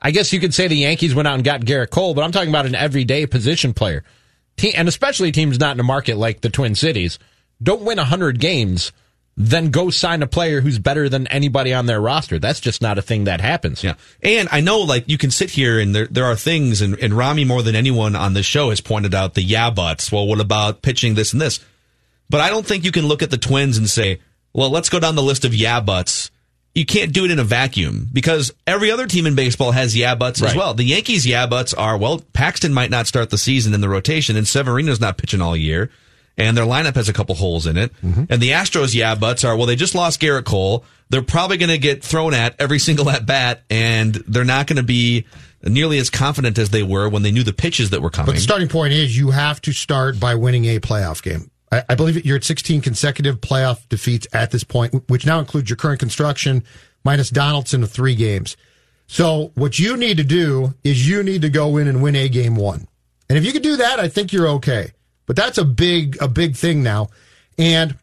[0.00, 2.32] I guess you could say the Yankees went out and got Gerrit Cole, but I'm
[2.32, 4.02] talking about an everyday position player.
[4.56, 7.18] Te- and especially teams not in a market like the Twin Cities
[7.62, 8.92] don't win 100 games,
[9.42, 12.38] then go sign a player who's better than anybody on their roster.
[12.38, 13.82] That's just not a thing that happens.
[13.82, 13.94] Yeah.
[14.22, 17.14] And I know, like, you can sit here and there, there are things, and, and
[17.14, 20.12] Rami, more than anyone on this show, has pointed out the yeah buts.
[20.12, 21.58] Well, what about pitching this and this?
[22.28, 24.20] But I don't think you can look at the Twins and say,
[24.52, 26.30] well, let's go down the list of yeah buts.
[26.74, 30.14] You can't do it in a vacuum because every other team in baseball has yeah
[30.14, 30.74] buts as well.
[30.74, 34.36] The Yankees yeah buts are, well, Paxton might not start the season in the rotation
[34.36, 35.90] and Severino's not pitching all year.
[36.40, 37.92] And their lineup has a couple holes in it.
[38.02, 38.24] Mm-hmm.
[38.28, 40.84] And the Astros, yeah, buts are well, they just lost Gerrit Cole.
[41.10, 44.76] They're probably going to get thrown at every single at bat, and they're not going
[44.76, 45.26] to be
[45.62, 48.26] nearly as confident as they were when they knew the pitches that were coming.
[48.26, 51.50] But the starting point is you have to start by winning a playoff game.
[51.70, 55.68] I, I believe you're at 16 consecutive playoff defeats at this point, which now includes
[55.68, 56.64] your current construction
[57.04, 58.56] minus Donaldson of three games.
[59.06, 62.28] So what you need to do is you need to go in and win a
[62.28, 62.86] game one.
[63.28, 64.92] And if you can do that, I think you're okay.
[65.30, 67.10] But that's a big, a big thing now.
[67.56, 67.94] And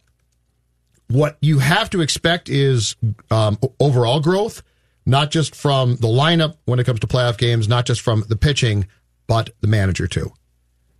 [1.09, 2.95] what you have to expect is
[3.29, 4.63] um, overall growth,
[5.05, 8.37] not just from the lineup when it comes to playoff games, not just from the
[8.37, 8.87] pitching,
[9.27, 10.31] but the manager too.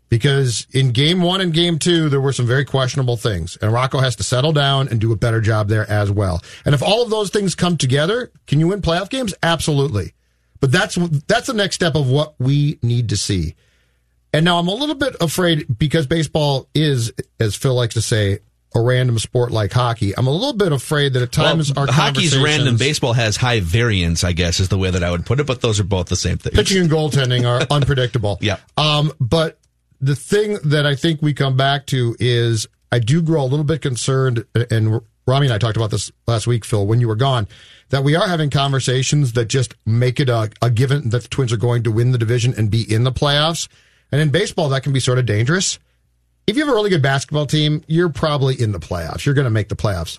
[0.09, 3.99] Because in game one and game two, there were some very questionable things, and Rocco
[3.99, 6.41] has to settle down and do a better job there as well.
[6.65, 9.34] And if all of those things come together, can you win playoff games?
[9.41, 10.11] Absolutely.
[10.59, 10.95] But that's
[11.30, 13.55] that's the next step of what we need to see.
[14.38, 18.38] And now I'm a little bit afraid because baseball is, as Phil likes to say,
[18.76, 20.16] a random sport like hockey.
[20.16, 22.78] I'm a little bit afraid that at times well, our hockey's random.
[22.78, 25.48] Baseball has high variance, I guess, is the way that I would put it.
[25.48, 26.54] But those are both the same thing.
[26.54, 28.38] pitching and goaltending are unpredictable.
[28.40, 28.58] Yeah.
[28.78, 29.58] Um, but
[30.02, 33.66] the thing that I think we come back to is I do grow a little
[33.66, 37.16] bit concerned, and Rami and I talked about this last week, Phil, when you were
[37.16, 37.48] gone,
[37.90, 41.52] that we are having conversations that just make it a, a given that the Twins
[41.52, 43.68] are going to win the division and be in the playoffs.
[44.12, 45.80] And in baseball, that can be sort of dangerous.
[46.47, 49.26] If you have a really good basketball team, you're probably in the playoffs.
[49.26, 50.18] You're going to make the playoffs.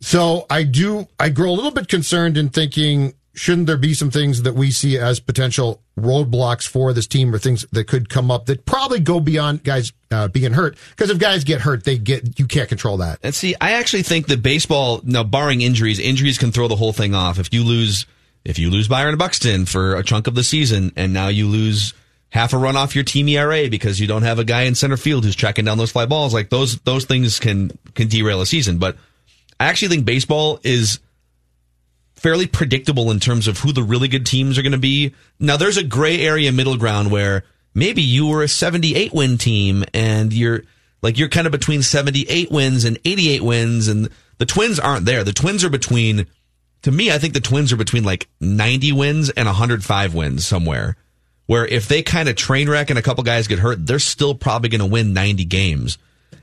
[0.00, 4.10] So I do, I grow a little bit concerned in thinking, shouldn't there be some
[4.10, 8.30] things that we see as potential roadblocks for this team or things that could come
[8.30, 10.78] up that probably go beyond guys uh, being hurt?
[10.90, 13.18] Because if guys get hurt, they get, you can't control that.
[13.22, 16.94] And see, I actually think that baseball, now barring injuries, injuries can throw the whole
[16.94, 17.38] thing off.
[17.38, 18.06] If you lose,
[18.46, 21.92] if you lose Byron Buxton for a chunk of the season, and now you lose
[22.30, 24.96] half a run off your team ERA because you don't have a guy in center
[24.96, 28.46] field who's tracking down those fly balls, like those those things can can derail a
[28.46, 28.78] season.
[28.78, 28.96] But
[29.58, 31.00] I actually think baseball is
[32.14, 35.14] fairly predictable in terms of who the really good teams are going to be.
[35.38, 39.84] Now there's a gray area middle ground where maybe you were a 78 win team
[39.94, 40.62] and you're
[41.02, 44.08] like you're kind of between 78 wins and 88 wins and
[44.38, 45.24] the Twins aren't there.
[45.24, 46.26] The Twins are between
[46.82, 50.96] to me I think the Twins are between like 90 wins and 105 wins somewhere.
[51.50, 54.36] Where if they kind of train wreck and a couple guys get hurt, they're still
[54.36, 55.98] probably going to win 90 games.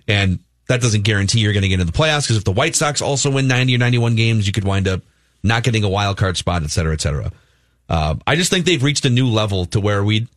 [0.05, 2.75] And that doesn't guarantee you're going to get into the playoffs because if the White
[2.75, 4.99] Sox also win 90 or 91 games, you could wind up
[5.43, 7.31] not getting a wild card spot, et cetera, et cetera.
[7.87, 10.27] Uh, I just think they've reached a new level to where we,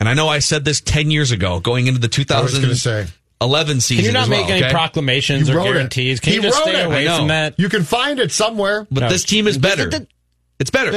[0.00, 2.66] and I know I said this 10 years ago going into the I was going
[2.70, 3.02] to say.
[3.40, 4.04] 2011 season.
[4.04, 4.72] Can you not as well, make any okay?
[4.72, 5.72] proclamations or wrote it.
[5.74, 6.20] guarantees?
[6.20, 6.86] Can He you just wrote stay it.
[6.86, 7.18] away I know.
[7.18, 7.58] from that?
[7.58, 8.86] You can find it somewhere.
[8.90, 9.08] But No.
[9.10, 9.90] this team is better.
[10.58, 10.90] It's better.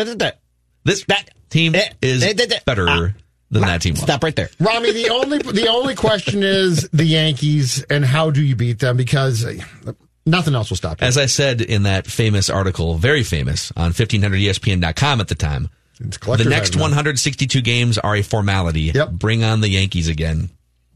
[0.83, 2.23] This that team is
[2.65, 3.13] better
[3.51, 4.01] than that team was.
[4.01, 4.49] Stop right there.
[4.59, 8.97] Rami, the only the only question is the Yankees and how do you beat them?
[8.97, 9.93] Because uh,
[10.25, 11.07] nothing else will stop you.
[11.07, 15.69] As I said in that famous article, very famous on 1500ESPN.com at the time,
[15.99, 18.91] the next 162 games are a formality.
[18.93, 19.11] Yep.
[19.11, 20.49] Bring on the Yankees again.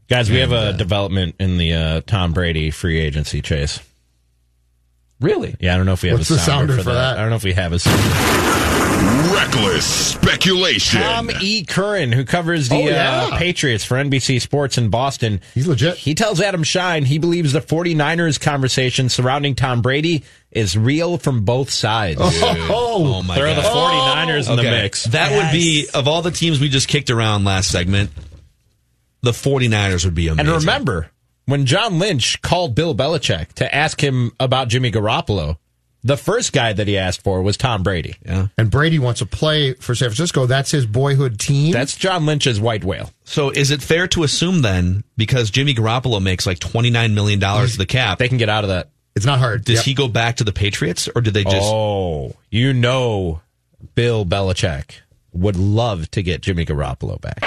[0.08, 3.80] Guys, we have a uh, development in the uh, Tom Brady free agency chase.
[5.20, 5.56] Really?
[5.58, 7.14] Yeah, I don't know if we have What's a the sounder, sounder for, for that.
[7.14, 7.18] that?
[7.18, 8.02] I don't know if we have a sounder.
[9.36, 9.84] Reckless
[10.14, 11.00] speculation.
[11.00, 11.62] Tom E.
[11.64, 13.28] Curran, who covers the Oh, yeah.
[13.32, 15.42] uh, Patriots for NBC Sports in Boston.
[15.54, 15.96] He's legit.
[15.98, 21.44] He tells Adam Schein he believes the 49ers conversation surrounding Tom Brady is real from
[21.44, 22.18] both sides.
[22.22, 23.58] Oh, my Throw God.
[23.58, 25.04] Are the 49ers in the mix.
[25.04, 28.10] That would be, of all the teams we just kicked around last segment,
[29.20, 30.50] the 49ers would be amazing.
[30.50, 31.10] And remember,
[31.44, 35.58] when John Lynch called Bill Belichick to ask him about Jimmy Garoppolo,
[36.06, 38.14] the first guy that he asked for was Tom Brady.
[38.24, 38.46] Yeah.
[38.56, 40.46] and Brady wants to play for San Francisco.
[40.46, 41.72] That's his boyhood team.
[41.72, 43.10] That's John Lynch's white whale.
[43.24, 47.76] So is it fair to assume then, because Jimmy Garoppolo makes like $29 million to
[47.78, 48.90] the cap, They can get out of that.
[49.14, 49.64] it's not hard.
[49.64, 49.84] does Yep.
[49.84, 51.56] he go back to the Patriots or did they just.
[51.62, 53.40] Oh, you know,
[53.94, 55.00] Bill Belichick
[55.32, 57.40] would love to get Jimmy Garoppolo back.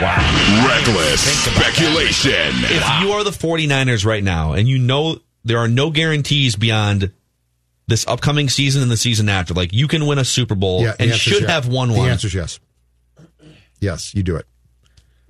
[0.00, 0.66] Wow.
[0.66, 2.32] Reckless speculation.
[2.64, 7.12] If you are the 49ers right now and you know there are no guarantees beyond
[7.86, 10.94] this upcoming season and the season after, like you can win a Super Bowl Yeah,
[10.98, 11.50] and should yes.
[11.50, 11.94] have won one.
[11.96, 12.10] The one.
[12.10, 12.58] answer's yes.
[13.80, 14.46] Yes, you do it.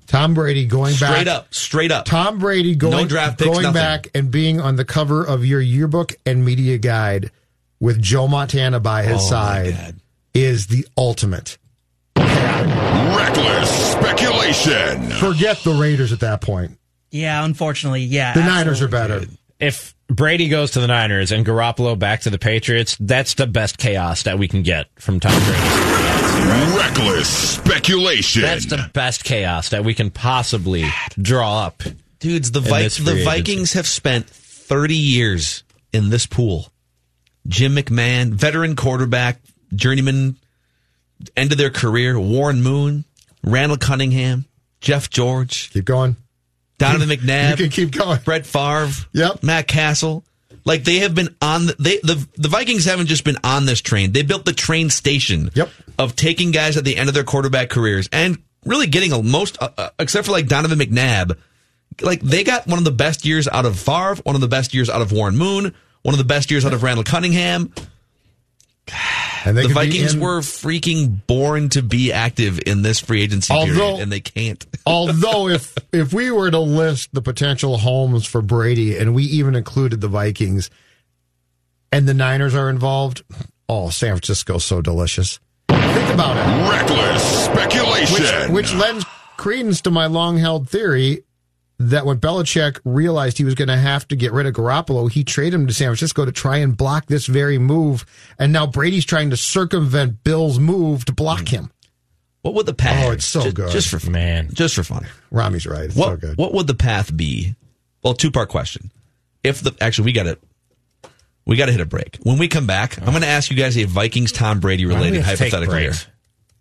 [0.07, 2.05] Tom Brady going back Straight up, straight up.
[2.05, 3.75] Tom Brady going, No draft picks, going nothing.
[3.81, 7.31] back and being on the cover of your yearbook and media guide
[7.81, 9.97] with Joe Montana by his Oh, side
[10.35, 11.57] is the ultimate.
[12.17, 15.11] Reckless speculation.
[15.13, 16.79] Forget the Raiders at that point.
[17.11, 18.35] Yeah, unfortunately, yeah.
[18.35, 19.27] The Niners are absolutely.
[19.27, 19.33] better.
[19.65, 23.79] If Brady goes to the Niners and Garoppolo back to the Patriots, that's the best
[23.79, 26.77] chaos that we can get from Tom Brady.
[26.77, 28.43] Reckless speculation.
[28.43, 30.85] That's the best chaos that we can possibly
[31.19, 31.83] draw up
[32.21, 33.25] Dudes, the, Vi- this free the agency.
[33.25, 36.71] Vikings have spent 30 years in this pool.
[37.47, 39.41] Jim McMahon, veteran quarterback,
[39.75, 40.37] journeyman,
[41.37, 42.21] end of their career.
[42.21, 43.05] Warren Moon,
[43.43, 44.45] Randall Cunningham,
[44.83, 46.17] Jeff George, Keep going.
[46.79, 47.51] Donovan McNabb.
[47.51, 48.19] You can keep going.
[48.25, 49.43] Brett Favre, Yep.
[49.43, 50.25] Matt Cassel.
[50.67, 53.81] Like they have been on the, they the the Vikings haven't just been on this
[53.83, 54.13] train.
[54.13, 55.71] They built the train station Yep.
[55.99, 59.61] of taking guys at the end of their quarterback careers and really getting a most
[59.61, 61.37] uh, uh, except for like Donovan McNabb,
[62.01, 64.73] like they got one of the best years out of Favre, one of the best
[64.73, 67.71] years out of Warren Moon, one of the best years out of Randall Cunningham.
[69.47, 73.53] And they The Vikings in- were freaking born to be active in this free agency
[73.53, 74.65] Although- period, and they can't.
[74.87, 79.55] Although, if if we were to list the potential homes for Brady, and we even
[79.55, 80.71] included the Vikings,
[81.93, 83.23] and the Niners are involved,
[83.69, 85.39] oh, San Francisco's so delicious.
[85.69, 86.71] Think about it.
[86.71, 88.53] Reckless Which, speculation.
[88.53, 89.05] which lends
[89.37, 91.23] credence to my long held theory
[91.79, 95.25] that when Belichick realized he was going to have to get rid of Garoppolo, he
[95.25, 98.07] traded him to San Francisco to try and block this very move.
[98.39, 101.57] And now Brady's trying to circumvent Bill's move to block hmm.
[101.57, 101.71] him.
[102.43, 103.07] What would the path?
[103.07, 103.71] Oh, it's so ju- good.
[103.71, 104.51] Just for Man.
[104.53, 105.07] just for fun.
[105.31, 105.85] Rami's right.
[105.85, 106.37] It's what so good.
[106.37, 107.55] what would the path be?
[108.03, 108.91] Well, two part question.
[109.43, 110.43] If the actually we got it.
[111.47, 112.19] we got to hit a break.
[112.23, 114.93] When we come back, I'm going to ask you guys a Vikings Tom Brady Why
[114.93, 115.93] do we related have to take hypothetical here.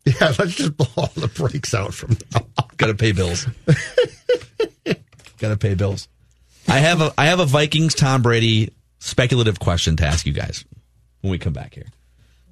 [0.05, 2.45] Yeah, let's just blow all the brakes out from now.
[2.75, 3.47] Got to pay bills.
[5.37, 6.07] got to pay bills.
[6.67, 10.63] I have a I have a Vikings Tom Brady speculative question to ask you guys
[11.21, 11.87] when we come back here.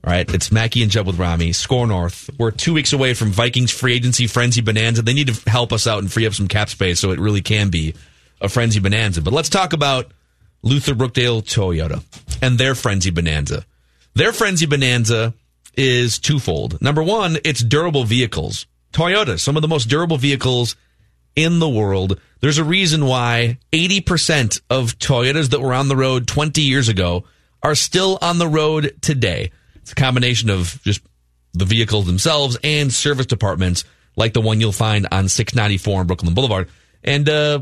[0.04, 1.54] All right, it's Mackey and Judd with Rami.
[1.54, 2.30] Score North.
[2.40, 5.04] We're two weeks away from Vikings free agency frenzy bonanza.
[5.04, 7.42] They need to help us out and free up some cap space so it really
[7.42, 7.94] can be
[8.42, 9.22] a frenzy bonanza.
[9.22, 10.12] But let's talk about
[10.64, 12.04] Luther Brookdale Toyota
[12.42, 13.66] and their frenzy bonanza.
[14.16, 15.36] Their frenzy bonanza
[15.78, 16.82] is twofold.
[16.82, 18.66] Number one, it's durable vehicles.
[18.94, 20.76] Toyota, some of the most durable vehicles
[21.36, 22.20] in the world.
[22.40, 27.26] There's a reason why 80% of Toyotas that were on the road 20 years ago
[27.64, 29.52] are still on the road today.
[29.76, 31.02] It's a combination of just
[31.54, 33.84] the vehicles themselves and service departments
[34.16, 36.70] like the one you'll find on 694 on Brooklyn Boulevard.
[37.04, 37.62] And uh,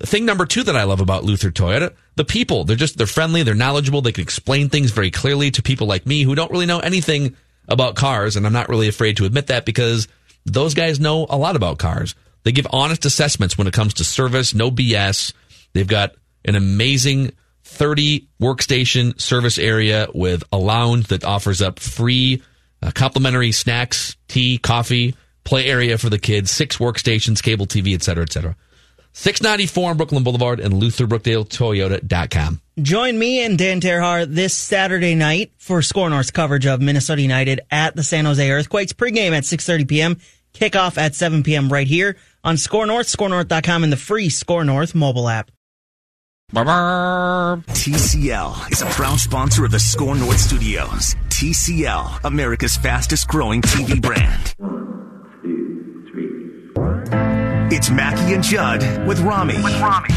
[0.00, 2.64] thing number two that I love about Luther Toyota, the people.
[2.64, 6.06] They're just they're friendly, they're knowledgeable, they can explain things very clearly to people like
[6.06, 7.36] me who don't really know anything
[7.68, 10.08] about cars, and I'm not really afraid to admit that because
[10.44, 12.14] those guys know a lot about cars.
[12.44, 15.32] They give honest assessments when it comes to service, no BS.
[15.72, 16.14] They've got
[16.44, 17.32] an amazing
[17.64, 22.42] 30 workstation service area with a lounge that offers up free
[22.82, 25.14] uh, complimentary snacks, tea, coffee,
[25.44, 28.56] play area for the kids, six workstations, cable TV, et cetera, et cetera.
[29.14, 32.60] 694 on Brooklyn Boulevard and LutherBrookdaleToyota.com.
[32.80, 37.60] Join me and Dan Terhar this Saturday night for Score North's coverage of Minnesota United
[37.70, 38.94] at the San Jose Earthquakes.
[38.94, 40.16] Pregame at 6.30 p.m.
[40.54, 41.68] Kickoff at 7 p.m.
[41.68, 45.50] right here on Score North, scorenorth.com, and the free Score North mobile app.
[47.70, 51.14] TCL is a proud sponsor of the Score North Studios.
[51.28, 54.54] TCL, America's fastest growing TV brand.
[54.58, 57.74] One, two, three.
[57.74, 59.54] It's Mackey and Judd with Rami.
[59.62, 60.10] With Rami.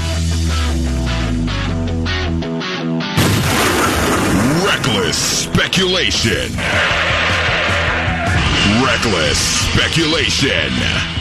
[4.65, 6.51] Reckless speculation.
[8.83, 9.39] Reckless
[9.71, 11.14] speculation.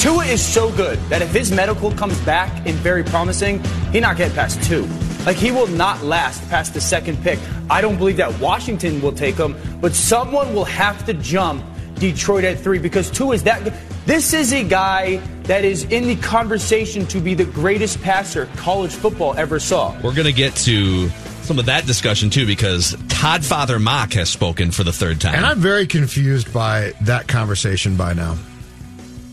[0.00, 4.16] Tua is so good that if his medical comes back and very promising, he not
[4.16, 4.88] get past two.
[5.26, 7.38] Like he will not last past the second pick.
[7.68, 11.62] I don't believe that Washington will take him, but someone will have to jump
[11.96, 13.74] Detroit at three because two is that.
[14.06, 18.92] This is a guy that is in the conversation to be the greatest passer college
[18.92, 19.92] football ever saw.
[20.00, 21.10] We're going to get to
[21.42, 25.34] some of that discussion too because Todd Father Mock has spoken for the third time.
[25.34, 28.38] And I'm very confused by that conversation by now.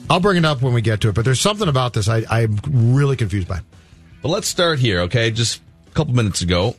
[0.10, 2.24] I'll bring it up when we get to it, but there's something about this I,
[2.30, 3.60] I'm really confused by.
[4.22, 5.32] But let's start here, okay?
[5.32, 6.76] Just a couple minutes ago,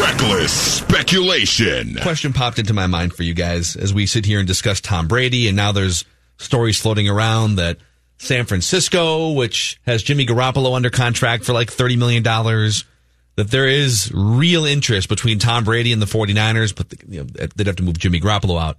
[0.00, 1.96] Reckless speculation.
[2.00, 5.08] question popped into my mind for you guys as we sit here and discuss Tom
[5.08, 6.04] Brady, and now there's
[6.38, 7.78] stories floating around that
[8.18, 14.10] San Francisco, which has Jimmy Garoppolo under contract for like $30 million, that there is
[14.14, 17.98] real interest between Tom Brady and the 49ers, but you know, they'd have to move
[17.98, 18.78] Jimmy Garoppolo out.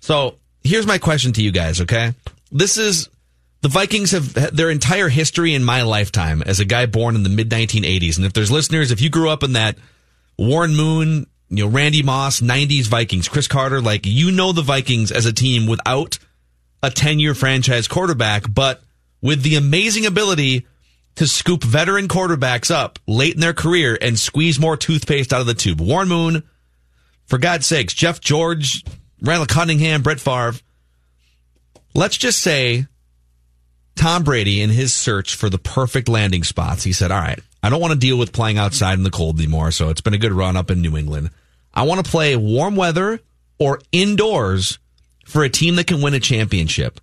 [0.00, 2.14] So here's my question to you guys, okay?
[2.50, 3.08] This is
[3.60, 7.28] the Vikings have their entire history in my lifetime as a guy born in the
[7.28, 8.16] mid 1980s.
[8.16, 9.76] And if there's listeners, if you grew up in that
[10.36, 15.10] Warren Moon, you know, Randy Moss, 90s Vikings, Cris Carter, like you know the Vikings
[15.10, 16.18] as a team without
[16.82, 18.82] a 10 year franchise quarterback, but
[19.20, 20.66] with the amazing ability
[21.16, 25.48] to scoop veteran quarterbacks up late in their career and squeeze more toothpaste out of
[25.48, 25.80] the tube.
[25.80, 26.44] Warren Moon,
[27.26, 28.84] for God's sakes, Jeff George,
[29.20, 30.54] Randall Cunningham, Brett Favre.
[31.94, 32.86] Let's just say
[33.98, 37.68] Tom Brady, in his search for the perfect landing spots, he said, All right, I
[37.68, 39.72] don't want to deal with playing outside in the cold anymore.
[39.72, 41.30] So it's been a good run up in New England.
[41.74, 43.20] I want to play warm weather
[43.58, 44.78] or indoors
[45.26, 47.00] for a team that can win a championship.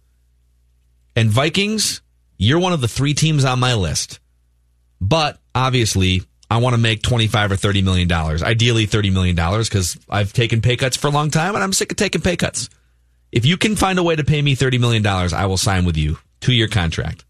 [1.18, 2.02] And Vikings,
[2.38, 4.20] you're one of the three teams on my list.
[5.02, 8.44] But obviously, I want to make 25 or 30 million dollars.
[8.44, 11.74] Ideally 30 million dollars because I've taken pay cuts for a long time and I'm
[11.74, 12.70] sick of taking pay cuts.
[13.32, 15.86] If you can find a way to pay me 30 million dollars, I will sign
[15.86, 16.18] with you.
[16.42, 17.26] 2-year contract.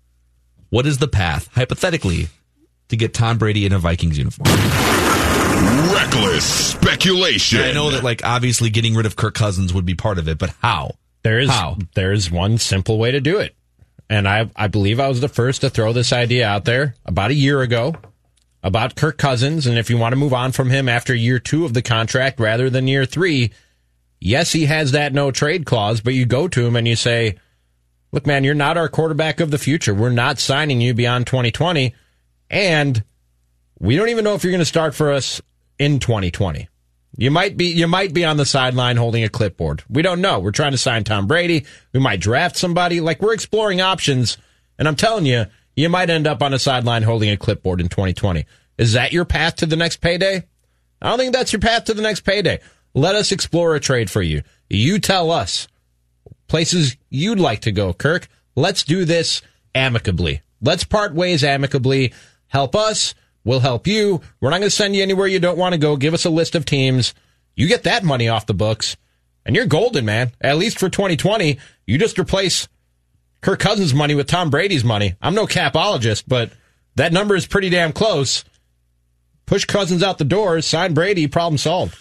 [0.70, 2.28] What is the path hypothetically
[2.90, 4.46] to get Tom Brady in a Vikings uniform?
[5.94, 7.60] Reckless speculation.
[7.62, 10.38] I know that like obviously getting rid of Kirk Cousins would be part of it,
[10.38, 10.92] but how?
[11.24, 11.78] There is How?
[11.96, 13.56] there is one simple way to do it.
[14.10, 17.32] And I I believe I was the first to throw this idea out there about
[17.32, 17.96] a year ago
[18.66, 21.66] about Kirk Cousins and if you want to move on from him after year 2
[21.66, 23.52] of the contract rather than year 3,
[24.20, 27.36] yes, he has that no trade clause, but you go to him and you say,
[28.12, 29.94] "Look man, you're not our quarterback of the future.
[29.94, 31.94] We're not signing you beyond 2020
[32.50, 33.04] and
[33.80, 35.40] we don't even know if you're going to start for us
[35.78, 36.68] in 2020."
[37.18, 39.84] You might be you might be on the sideline holding a clipboard.
[39.90, 40.40] We don't know.
[40.40, 41.66] We're trying to sign Tom Brady.
[41.94, 43.00] We might draft somebody.
[43.00, 44.38] Like we're exploring options,
[44.80, 45.46] and I'm telling you,
[45.76, 48.46] you might end up on a sideline holding a clipboard in 2020.
[48.78, 50.44] Is that your path to the next payday?
[51.02, 52.60] I don't think that's your path to the next payday.
[52.94, 54.44] Let us explore a trade for you.
[54.70, 55.68] You tell us
[56.48, 58.28] places you'd like to go, Kirk.
[58.56, 59.42] Let's do this
[59.74, 60.42] amicably.
[60.62, 62.14] Let's part ways amicably.
[62.48, 63.14] Help us.
[63.44, 64.22] We'll help you.
[64.40, 65.98] We're not going to send you anywhere you don't want to go.
[65.98, 67.14] Give us a list of teams.
[67.56, 68.98] You get that money off the books,
[69.46, 70.32] and you're golden, man.
[70.42, 72.68] At least for 2020, you just replace
[73.46, 75.14] Kirk Cousins' money with Tom Brady's money.
[75.22, 76.50] I'm no capologist, but
[76.96, 78.44] that number is pretty damn close.
[79.46, 81.96] Push Cousins out the door, sign Brady, problem solved.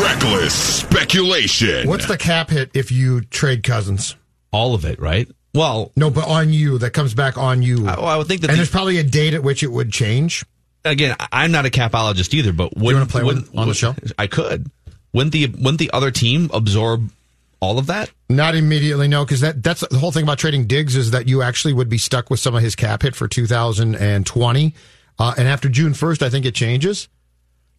[0.00, 1.88] Reckless speculation.
[1.88, 4.14] What's the cap hit if you trade Cousins?
[4.52, 5.28] All of it, right?
[5.52, 7.88] Well, No, but on you that comes back on you.
[7.88, 9.72] I, well, I would think that and the- there's probably a date at which it
[9.72, 10.44] would change.
[10.84, 13.74] again, I- I'm not a capologist either, but wouldn't, wanna play one wouldn't- on the
[13.74, 13.96] show?
[14.16, 14.70] I could.
[15.12, 17.10] Wouldn't the wouldn't the other team absorb
[17.62, 18.10] all of that?
[18.28, 21.42] Not immediately, no, because that that's the whole thing about trading Diggs is that you
[21.42, 24.74] actually would be stuck with some of his cap hit for 2020,
[25.18, 27.08] uh, and after June 1st, I think it changes.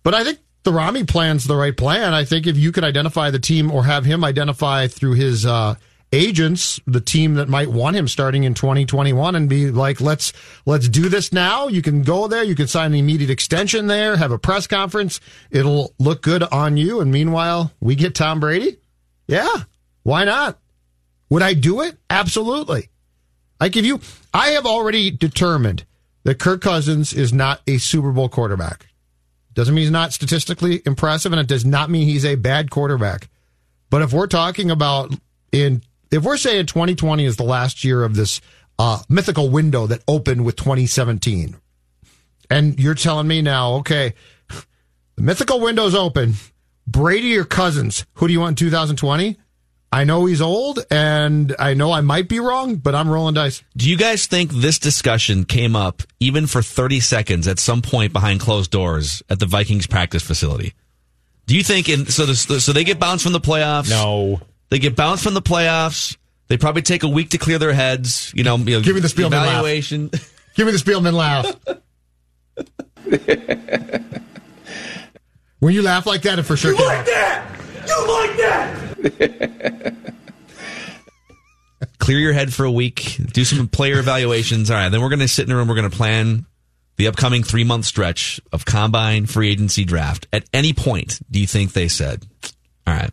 [0.01, 2.13] But I think the Rami plan's the right plan.
[2.13, 5.75] I think if you could identify the team or have him identify through his uh,
[6.13, 10.31] agents the team that might want him starting in 2021 and be like, let's
[10.65, 11.67] let's do this now.
[11.67, 12.43] You can go there.
[12.43, 14.15] You can sign the immediate extension there.
[14.15, 15.19] Have a press conference.
[15.51, 17.01] It'll look good on you.
[17.01, 18.77] And meanwhile, we get Tom Brady.
[19.27, 19.63] Yeah,
[20.03, 20.59] why not?
[21.29, 21.97] Would I do it?
[22.09, 22.89] Absolutely.
[23.59, 24.01] I give you.
[24.33, 25.85] I have already determined
[26.23, 28.87] that Kirk Cousins is not a Super Bowl quarterback.
[29.53, 33.29] Doesn't mean he's not statistically impressive, and it does not mean he's a bad quarterback.
[33.89, 35.13] But if we're talking about
[35.51, 38.41] in, if we're saying 2020 is the last year of this
[38.79, 41.55] uh, mythical window that opened with 2017,
[42.49, 44.13] and you're telling me now, okay,
[45.15, 46.33] the mythical window's open.
[46.85, 48.05] Brady or Cousins?
[48.15, 49.37] Who do you want in 2020?
[49.93, 53.61] I know he's old, and I know I might be wrong, but I'm rolling dice.
[53.77, 58.11] Do you guys think this discussion came up even for 30 seconds at some point
[58.11, 60.73] behind closed doors at the Vikings practice facility?
[61.45, 63.91] Do you think in so this, so they get bounced from the playoffs?
[63.91, 64.41] No.
[64.71, 66.17] They get bounced from the playoffs.
[66.47, 68.33] They probably take a week to clear their heads.
[68.35, 69.63] You know, you know Give me the Spielman laugh.
[70.55, 71.55] Give me the Spielman laugh.
[75.59, 76.71] when you laugh like that, it for sure.
[76.71, 77.45] You like that?
[77.87, 78.82] You like that?
[81.99, 84.69] Clear your head for a week, do some player evaluations.
[84.71, 85.67] All right, then we're going to sit in a room.
[85.67, 86.45] We're going to plan
[86.97, 90.27] the upcoming three month stretch of combine, free agency, draft.
[90.33, 92.25] At any point, do you think they said,
[92.87, 93.11] "All right,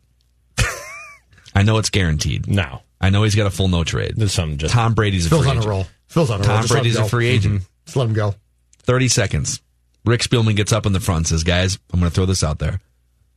[1.55, 2.47] I know it's guaranteed.
[2.49, 2.83] No.
[3.01, 4.13] I know he's got a full no trade.
[4.17, 5.71] There's something just Tom Brady's a Phil's free on a agent.
[5.71, 5.87] roll.
[6.07, 6.47] Phil's on a roll.
[6.47, 7.55] Tom let him Brady's a free agent.
[7.57, 7.65] Mm-hmm.
[7.87, 8.35] Just let him go.
[8.83, 9.61] 30 seconds.
[10.05, 12.45] Rick Spielman gets up in the front and says, Guys, I'm going to throw this
[12.45, 12.81] out there.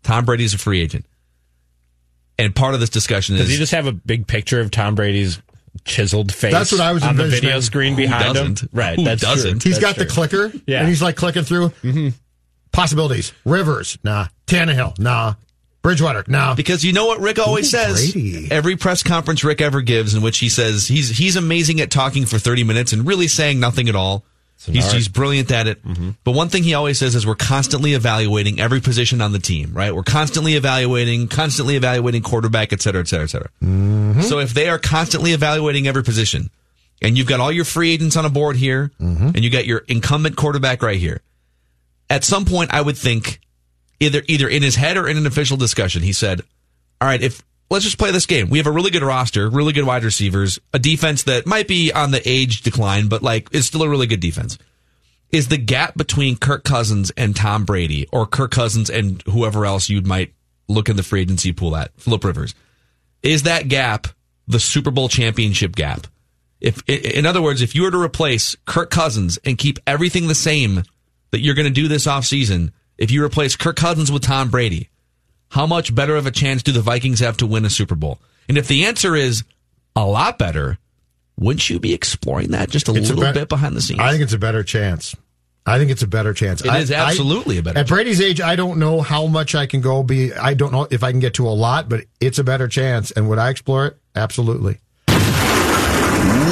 [0.04, 1.06] Tom Brady's a free agent.
[2.40, 4.72] And part of this discussion Does is Does he just have a big picture of
[4.72, 5.42] Tom Brady's
[5.86, 8.54] chiseled face That's what I was on the video screen behind him?
[8.54, 8.70] doesn't?
[8.74, 9.64] Right, Who that's doesn't?
[9.64, 10.80] He's That's got the clicker, Yeah.
[10.80, 12.10] and he's like clicking through mm-hmm.
[12.72, 13.34] possibilities.
[13.46, 14.28] Rivers, nah.
[14.48, 15.36] Tannehill, nah.
[15.82, 16.56] Bridgewater, nah.
[16.56, 18.14] Because you know what Rick always Ooh, says.
[18.14, 18.50] Brady.
[18.50, 22.26] Every press conference Rick ever gives, in which he says he's he's amazing at talking
[22.26, 24.24] for thirty minutes and really saying nothing at all.
[24.66, 25.82] He's, he's brilliant at it.
[26.24, 29.74] But one thing he always says is we're constantly evaluating every position on the team,
[29.74, 29.94] right?
[29.94, 33.50] We're constantly evaluating, constantly evaluating quarterback, et cetera, et cetera, et cetera.
[34.24, 36.50] So if they are constantly evaluating every position,
[37.02, 39.80] and you've got all your free agents on a board here, and you got your
[39.90, 41.22] incumbent quarterback right here,
[42.10, 43.42] at some point I would think
[44.00, 46.42] either either in his head or in an official discussion, he said,
[47.02, 48.50] "All right, if let's just play this game.
[48.50, 51.92] We have a really good roster, really good wide receivers, a defense that might be
[51.92, 54.58] on the age decline, but like it's still a really good defense.
[55.32, 59.90] Is the gap between Kirk Cousins and Tom Brady, or Kirk Cousins and whoever else
[59.90, 60.34] you might
[60.68, 62.54] look in the free agency pool at, Philip Rivers,
[63.24, 64.08] is that gap
[64.48, 66.06] the Super Bowl championship gap?
[66.62, 70.36] If, in other words, if you were to replace Kirk Cousins and keep everything the
[70.36, 70.84] same
[71.32, 74.90] that you're going to do this offseason, if you replace Kirk Cousins with Tom Brady,
[75.54, 78.20] how much better of a chance do the Vikings have to win a Super Bowl?
[78.50, 79.44] And if the answer is
[79.96, 80.80] a lot better,
[81.38, 84.00] wouldn't you be exploring that just a It's little bet- bit behind the scenes?
[84.00, 85.16] I think it's a better chance.
[85.66, 86.62] I think it's a better chance.
[86.62, 89.54] It I- is absolutely I- a better At Brady's age, I don't know how much
[89.54, 90.02] I can go.
[90.04, 92.68] Be I don't know if I can get to a lot, but it's a better
[92.68, 93.12] chance.
[93.12, 93.98] And would I explore it?
[94.16, 94.80] Absolutely.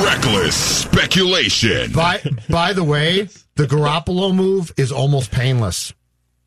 [0.06, 1.92] Reckless speculation.
[1.92, 5.94] By by the way, the Garoppolo move is almost painless.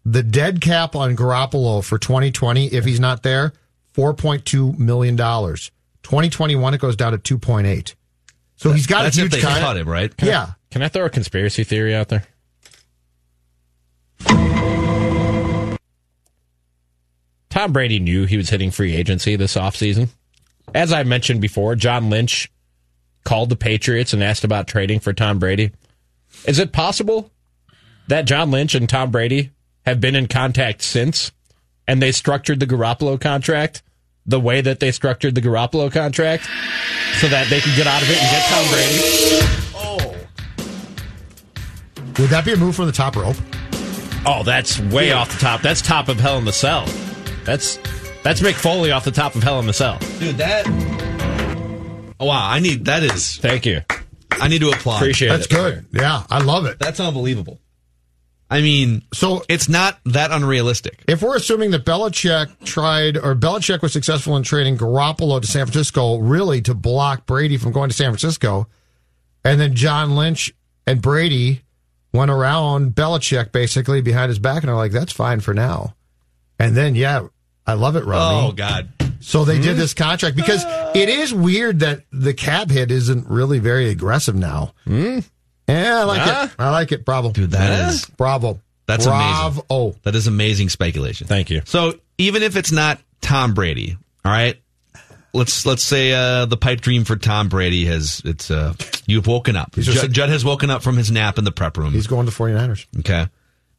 [0.05, 3.53] The dead cap on Garoppolo for 2020, if he's not there,
[3.95, 5.71] 4.2 million dollars.
[6.03, 7.95] 2021, it goes down to 2.8.
[8.57, 10.13] So he's got That's a if huge they con- cut him, right?
[10.23, 10.53] Yeah.
[10.71, 12.25] Can I throw a conspiracy theory out there?
[17.51, 20.09] Tom Brady knew he was hitting free agency this offseason.
[20.75, 22.51] As I mentioned before, John Lynch
[23.25, 25.71] called the Patriots and asked about trading for Tom Brady.
[26.47, 27.31] Is it possible
[28.09, 29.51] that John Lynch and Tom Brady
[29.85, 31.33] have been in contact since
[31.87, 33.83] and they structured the Garoppolo contract
[34.27, 36.49] the way that they structured the Garoppolo contract
[37.21, 38.99] so that they could get out of it and get Tom Brady?
[39.77, 40.17] Oh.
[42.23, 43.37] Would that be a move from the top rope?
[44.27, 45.61] Oh, that's way off the top.
[45.61, 46.87] That's top of Hell in the Cell.
[47.45, 47.79] That's
[48.23, 49.99] that's Mick Foley off the top of Hell in the Cell.
[50.19, 50.65] Dude, that.
[52.19, 52.49] Oh, wow.
[52.49, 52.87] I need.
[52.87, 53.37] That is.
[53.37, 53.83] Thank you.
[54.31, 54.97] I need to applaud.
[54.97, 55.51] Appreciate That's it.
[55.51, 55.87] good.
[55.93, 56.79] Yeah, I love it.
[56.79, 57.61] That's unbelievable.
[58.51, 61.03] I mean, So it's not that unrealistic.
[61.09, 65.67] if we're assuming that Belichick tried or Belichick was successful in trading Garoppolo to San
[65.67, 68.69] Francisco, really to block Brady from going to San Francisco,
[69.45, 70.55] and then John Lynch
[70.87, 71.63] and Brady
[72.13, 75.95] went around Belichick basically behind his back and are like, "That's fine for now."
[76.59, 77.27] And then, yeah,
[77.67, 78.49] I love it, Rodney.
[78.49, 78.89] Oh God.
[79.21, 79.79] So they did hmm?
[79.79, 80.63] this contract because
[80.95, 84.75] it is weird that the cap hit isn't really very aggressive now.
[84.85, 85.21] Hmm?
[85.69, 86.49] Yeah, I like Huh?
[86.51, 86.55] it.
[86.59, 87.05] I like it.
[87.05, 88.61] Bravo, Dude, that is- bravo.
[88.87, 89.47] That's bravo.
[89.47, 89.65] amazing.
[89.71, 91.27] Oh, That is amazing speculation.
[91.27, 91.63] Thank you.
[91.65, 94.61] So even if it's not Tom Brady, all right,
[95.33, 98.75] let's let's say uh, the pipe dream for Tom Brady has it's uh,
[99.07, 99.73] you've woken up.
[99.75, 101.93] just- Judd, Judd has woken up from his nap in the prep room.
[101.93, 102.85] he's going to 49ers.
[102.99, 103.27] Okay,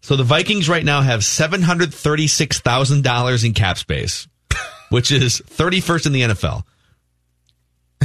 [0.01, 4.27] so the Vikings right now have seven hundred thirty six thousand dollars in cap space,
[4.89, 6.63] which is thirty first in the NFL.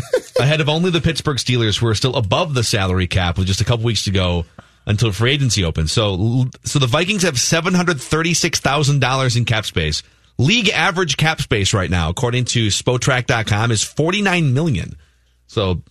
[0.40, 3.60] Ahead of only the Pittsburgh Steelers, who are still above the salary cap with just
[3.60, 4.44] a couple weeks to go
[4.86, 5.92] until free agency opens.
[5.92, 10.02] So, so the Vikings have seven hundred thirty-six thousand dollars in cap space.
[10.38, 14.96] League average cap space right now, according to Spotrac.com, is forty-nine million.
[15.46, 15.82] So,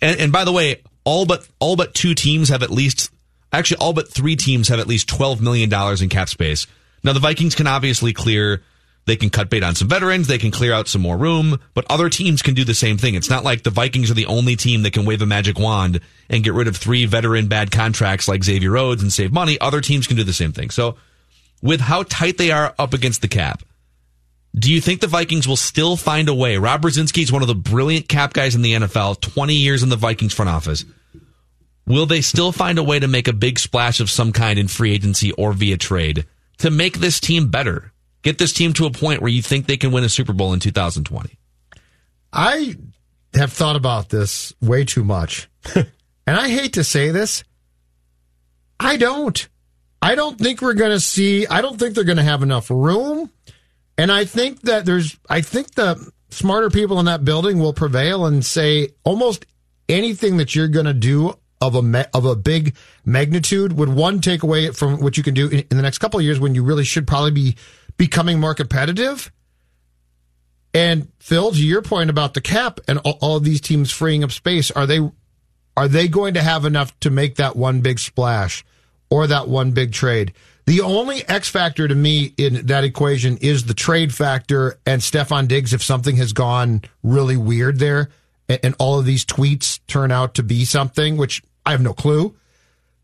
[0.00, 3.10] and, and by the way, all but all but two teams have at least,
[3.52, 6.66] actually, all but three teams have at least twelve million dollars in cap space.
[7.04, 8.62] Now, the Vikings can obviously clear.
[9.04, 10.28] They can cut bait on some veterans.
[10.28, 13.14] They can clear out some more room, but other teams can do the same thing.
[13.14, 16.00] It's not like the Vikings are the only team that can wave a magic wand
[16.30, 19.58] and get rid of three veteran bad contracts like Xavier Rhodes and save money.
[19.60, 20.70] Other teams can do the same thing.
[20.70, 20.96] So,
[21.62, 23.62] with how tight they are up against the cap,
[24.54, 26.58] do you think the Vikings will still find a way?
[26.58, 29.88] Rob Brzezinski is one of the brilliant cap guys in the NFL, 20 years in
[29.88, 30.84] the Vikings front office.
[31.86, 34.68] Will they still find a way to make a big splash of some kind in
[34.68, 36.26] free agency or via trade
[36.58, 37.91] to make this team better?
[38.22, 40.52] Get this team to a point where you think they can win a Super Bowl
[40.52, 41.36] in 2020.
[42.32, 42.76] I
[43.34, 45.48] have thought about this way too much.
[45.74, 45.86] and
[46.26, 47.44] I hate to say this.
[48.78, 49.48] I don't.
[50.00, 52.70] I don't think we're going to see, I don't think they're going to have enough
[52.70, 53.30] room.
[53.96, 58.26] And I think that there's, I think the smarter people in that building will prevail
[58.26, 59.46] and say almost
[59.88, 62.74] anything that you're going to do of a me, of a big
[63.04, 66.18] magnitude would one take away from what you can do in, in the next couple
[66.18, 67.56] of years when you really should probably be
[68.02, 69.30] becoming more competitive.
[70.74, 74.32] And Phil, to your point about the cap and all, of these teams freeing up
[74.32, 75.08] space, are they
[75.76, 78.64] are they going to have enough to make that one big splash
[79.08, 80.32] or that one big trade?
[80.66, 85.46] The only X factor to me in that equation is the trade factor and Stefon
[85.46, 88.08] Diggs if something has gone really weird there
[88.48, 91.92] and, and all of these tweets turn out to be something, which I have no
[91.92, 92.34] clue.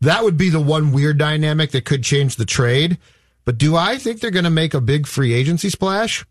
[0.01, 2.97] That would be the one weird dynamic that could change the trade.
[3.45, 6.25] But do I think they're going to make a big free agency splash?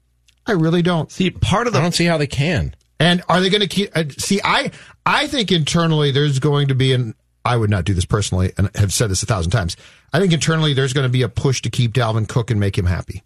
[0.47, 1.11] I really don't.
[1.11, 2.75] See, part of the I don't see how they can.
[3.01, 3.91] And are they going to keep?
[3.97, 4.71] Uh, see, I
[5.05, 7.15] I think internally there's going to be an.
[7.45, 9.77] I would not do this personally, and have said this a thousand times.
[10.13, 12.77] I think internally there's going to be a push to keep Dalvin Cook and make
[12.77, 13.23] him happy.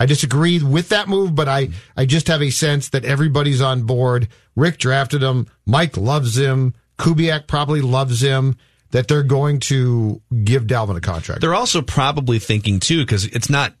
[0.00, 3.82] I disagree with that move, but I, I just have a sense that everybody's on
[3.82, 4.28] board.
[4.54, 5.48] Rick drafted him.
[5.66, 6.74] Mike loves him.
[6.98, 8.56] Kubiak probably loves him.
[8.90, 11.42] That they're going to give Dalvin a contract.
[11.42, 13.74] They're also probably thinking too, because it's not,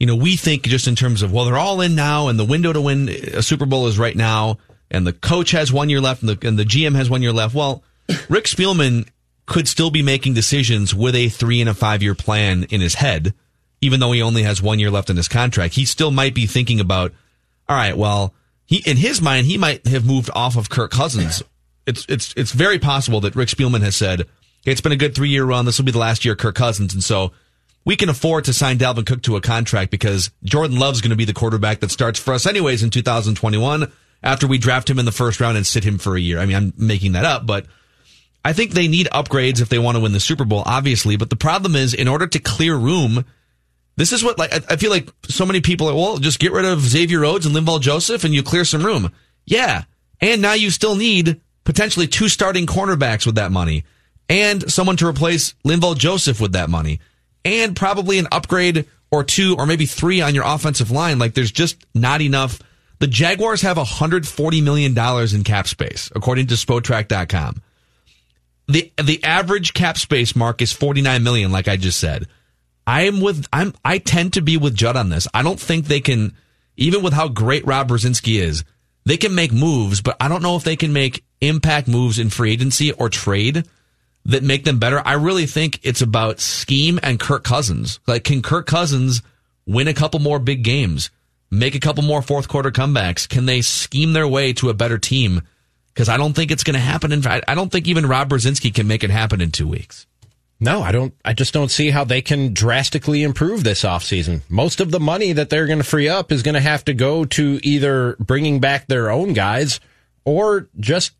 [0.00, 2.44] you know, we think just in terms of, well, they're all in now and the
[2.44, 4.58] window to win a Super Bowl is right now
[4.90, 7.32] and the coach has one year left and the, and the GM has one year
[7.32, 7.54] left.
[7.54, 7.82] Well,
[8.28, 9.08] Rick Spielman
[9.46, 12.94] could still be making decisions with a three and a five year plan in his
[12.94, 13.34] head,
[13.80, 15.74] even though he only has one year left in his contract.
[15.74, 17.12] He still might be thinking about,
[17.68, 18.34] all right, well,
[18.64, 21.42] he, in his mind, he might have moved off of Kirk Cousins.
[21.86, 24.26] It's, it's, it's very possible that Rick Spielman has said,
[24.66, 25.64] it's been a good three year run.
[25.64, 26.92] This will be the last year Kirk Cousins.
[26.92, 27.32] And so
[27.84, 31.16] we can afford to sign Dalvin Cook to a contract because Jordan Love's going to
[31.16, 33.90] be the quarterback that starts for us anyways in 2021
[34.22, 36.40] after we draft him in the first round and sit him for a year.
[36.40, 37.66] I mean, I'm making that up, but
[38.44, 41.16] I think they need upgrades if they want to win the Super Bowl, obviously.
[41.16, 43.24] But the problem is, in order to clear room,
[43.96, 45.94] this is what like I feel like so many people are.
[45.94, 49.12] Well, just get rid of Xavier Rhodes and Linval Joseph, and you clear some room.
[49.46, 49.84] Yeah,
[50.20, 53.84] and now you still need potentially two starting cornerbacks with that money
[54.28, 57.00] and someone to replace Linval Joseph with that money,
[57.44, 61.18] and probably an upgrade or two or maybe three on your offensive line.
[61.18, 62.60] Like there's just not enough.
[62.98, 64.96] The Jaguars have $140 million
[65.34, 67.62] in cap space, according to Spotrac.com.
[68.68, 72.26] The the average cap space mark is 49 million, like I just said.
[72.84, 75.28] I am with I'm I tend to be with Judd on this.
[75.32, 76.34] I don't think they can
[76.76, 78.64] even with how great Rob Brzezinski is,
[79.04, 82.28] they can make moves, but I don't know if they can make impact moves in
[82.28, 83.64] free agency or trade
[84.26, 85.00] that make them better.
[85.04, 88.00] I really think it's about scheme and Kirk Cousins.
[88.06, 89.22] Like, can Kirk Cousins
[89.66, 91.10] win a couple more big games,
[91.50, 93.28] make a couple more fourth quarter comebacks?
[93.28, 95.42] Can they scheme their way to a better team?
[95.94, 97.12] Because I don't think it's going to happen.
[97.12, 100.06] In fact I don't think even Rob Brzezinski can make it happen in two weeks.
[100.58, 101.14] No, I don't.
[101.24, 104.40] I just don't see how they can drastically improve this offseason.
[104.48, 106.94] Most of the money that they're going to free up is going to have to
[106.94, 109.80] go to either bringing back their own guys
[110.24, 111.12] or just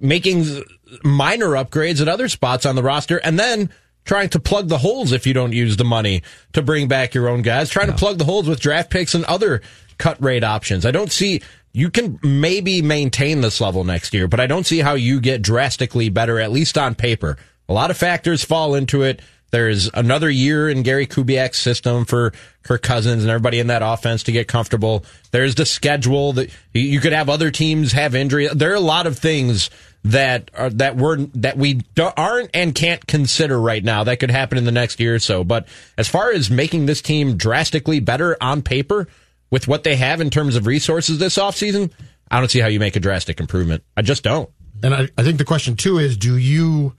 [0.00, 0.64] making
[1.02, 3.70] minor upgrades at other spots on the roster and then
[4.04, 7.28] trying to plug the holes if you don't use the money to bring back your
[7.28, 9.62] own guys, trying to plug the holes with draft picks and other
[9.98, 10.84] cut rate options.
[10.84, 11.40] I don't see
[11.72, 15.42] you can maybe maintain this level next year, but I don't see how you get
[15.42, 17.36] drastically better, at least on paper.
[17.68, 19.20] A lot of factors fall into it.
[19.50, 22.32] There's another year in Gary Kubiak's system for
[22.64, 25.04] Kirk Cousins and everybody in that offense to get comfortable.
[25.30, 28.48] There's the schedule that you could have other teams have injury.
[28.52, 29.70] There are a lot of things
[30.04, 31.80] that are that we're that we
[32.16, 35.44] aren't and can't consider right now that could happen in the next year or so.
[35.44, 35.66] But
[35.96, 39.08] as far as making this team drastically better on paper
[39.50, 41.90] with what they have in terms of resources this offseason,
[42.30, 43.82] I don't see how you make a drastic improvement.
[43.96, 44.50] I just don't.
[44.82, 46.94] And I, I think the question too is do you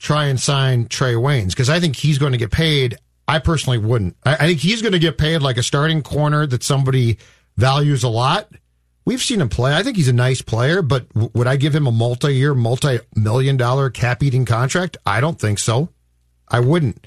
[0.00, 1.50] try and sign Trey Waynes?
[1.50, 2.96] Because I think he's going to get paid.
[3.28, 4.16] I personally wouldn't.
[4.24, 7.18] I, I think he's going to get paid like a starting corner that somebody
[7.56, 8.48] values a lot
[9.04, 9.74] We've seen him play.
[9.74, 13.56] I think he's a nice player, but w- would I give him a multi-year, multi-million
[13.56, 14.96] dollar cap-eating contract?
[15.04, 15.88] I don't think so.
[16.48, 17.04] I wouldn't.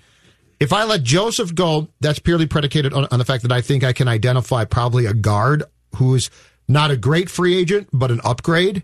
[0.60, 3.84] If I let Joseph go, that's purely predicated on, on the fact that I think
[3.84, 5.64] I can identify probably a guard
[5.96, 6.30] who is
[6.68, 8.84] not a great free agent, but an upgrade.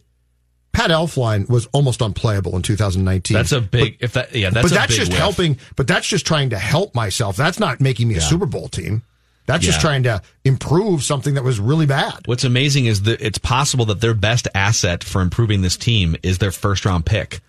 [0.74, 3.36] Pat Elflein was almost unplayable in 2019.
[3.36, 5.20] That's a big, but, if that, yeah, that's but that's just whiff.
[5.20, 5.58] helping.
[5.76, 7.36] But that's just trying to help myself.
[7.36, 9.04] That's not making me a Super Bowl team.
[9.46, 9.72] That's yeah.
[9.72, 12.20] just trying to improve something that was really bad.
[12.26, 16.38] What's amazing is that it's possible that their best asset for improving this team is
[16.38, 17.42] their first round pick.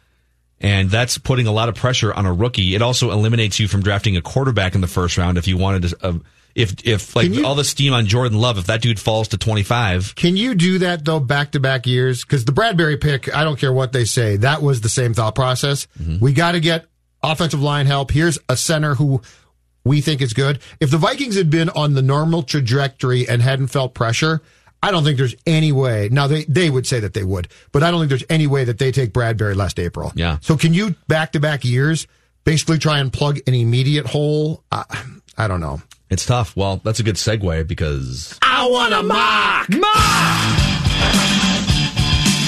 [0.60, 2.74] And that's putting a lot of pressure on a rookie.
[2.74, 5.82] It also eliminates you from drafting a quarterback in the first round if you wanted
[5.90, 5.96] to.
[6.00, 6.18] Uh,
[6.54, 9.38] if if like you, all the steam on Jordan Love, if that dude falls to
[9.38, 12.24] twenty five, can you do that though back to back years?
[12.24, 15.34] Because the Bradbury pick, I don't care what they say, that was the same thought
[15.34, 15.88] process.
[16.00, 16.18] Mm-hmm.
[16.22, 16.86] We got to get
[17.22, 18.10] offensive line help.
[18.10, 19.22] Here's a center who
[19.84, 20.60] we think is good.
[20.80, 24.40] If the Vikings had been on the normal trajectory and hadn't felt pressure,
[24.82, 26.08] I don't think there's any way.
[26.10, 28.64] Now they they would say that they would, but I don't think there's any way
[28.64, 30.12] that they take Bradbury last April.
[30.16, 30.38] Yeah.
[30.40, 32.06] So can you back to back years
[32.44, 34.64] basically try and plug an immediate hole?
[34.72, 34.84] I,
[35.38, 35.80] I don't know.
[36.10, 36.56] It's tough.
[36.56, 39.92] Well, that's a good segue because I want to mock, mock.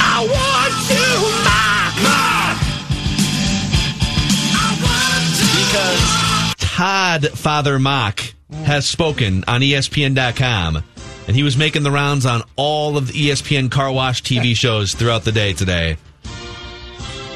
[0.06, 1.00] I want to
[1.44, 2.58] mock, mock.
[4.56, 6.23] I want to because
[6.74, 8.20] Todd Father Mock
[8.64, 10.82] has spoken on ESPN.com,
[11.28, 14.92] and he was making the rounds on all of the ESPN car wash TV shows
[14.92, 15.96] throughout the day today.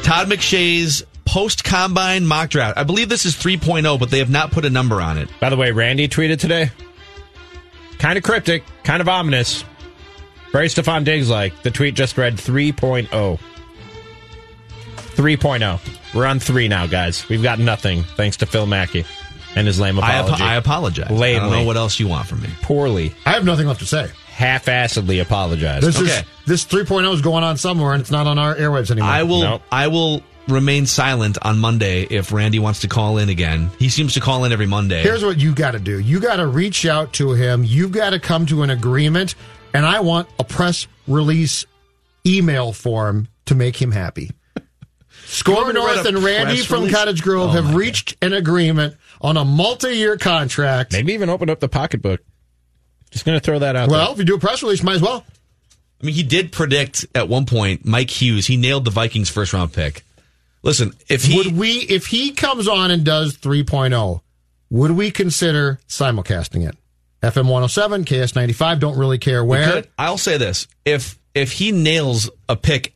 [0.03, 2.77] Todd McShay's post combine mock draft.
[2.77, 5.29] I believe this is 3.0, but they have not put a number on it.
[5.39, 6.73] By the way, Randy tweeted today.
[8.01, 9.63] Kind of cryptic, kind of ominous.
[10.51, 11.63] Very Stefon Diggs like.
[11.63, 13.09] The tweet just read 3.0.
[13.09, 15.81] 3.0.
[16.13, 17.29] We're on three now, guys.
[17.29, 19.05] We've got nothing thanks to Phil Mackey
[19.59, 20.43] and his lame I, apology.
[20.43, 21.11] I apologize.
[21.11, 22.49] I don't know what else you want from me.
[22.63, 24.09] Poorly, I have nothing left to say.
[24.29, 25.85] half-assedly apologized.
[25.87, 26.11] This Okay.
[26.21, 29.11] is this 3.0 is going on somewhere, and it's not on our airwaves anymore.
[29.11, 29.41] I will.
[29.41, 29.63] Nope.
[29.73, 33.71] I will remain silent on Monday if Randy wants to call in again.
[33.79, 35.03] He seems to call in every Monday.
[35.03, 35.99] Here's what you got to do.
[35.99, 37.65] You got to reach out to him.
[37.65, 39.35] You've got to come to an agreement,
[39.75, 41.67] and I want a press release
[42.27, 44.31] email form to make him happy.
[45.27, 46.95] Score want me to North and Randy from release?
[46.95, 50.93] Cottage Grove Oh, have my reached an agreement on a multi-year contract.
[50.93, 52.21] Maybe even open up the pocketbook.
[53.11, 53.89] Just going to throw that out.
[53.89, 55.25] Well, if you do a press release, might as well.
[56.01, 58.47] I mean, he did predict at one point Mike Hughes.
[58.47, 60.05] He nailed the Vikings first round pick.
[60.63, 64.21] Listen, if he would we if he comes on and does 3.0
[64.71, 66.77] would we consider simulcasting it
[67.23, 72.57] fm 107 ks95 don't really care where I'll say this: if if he nails a
[72.57, 72.95] pick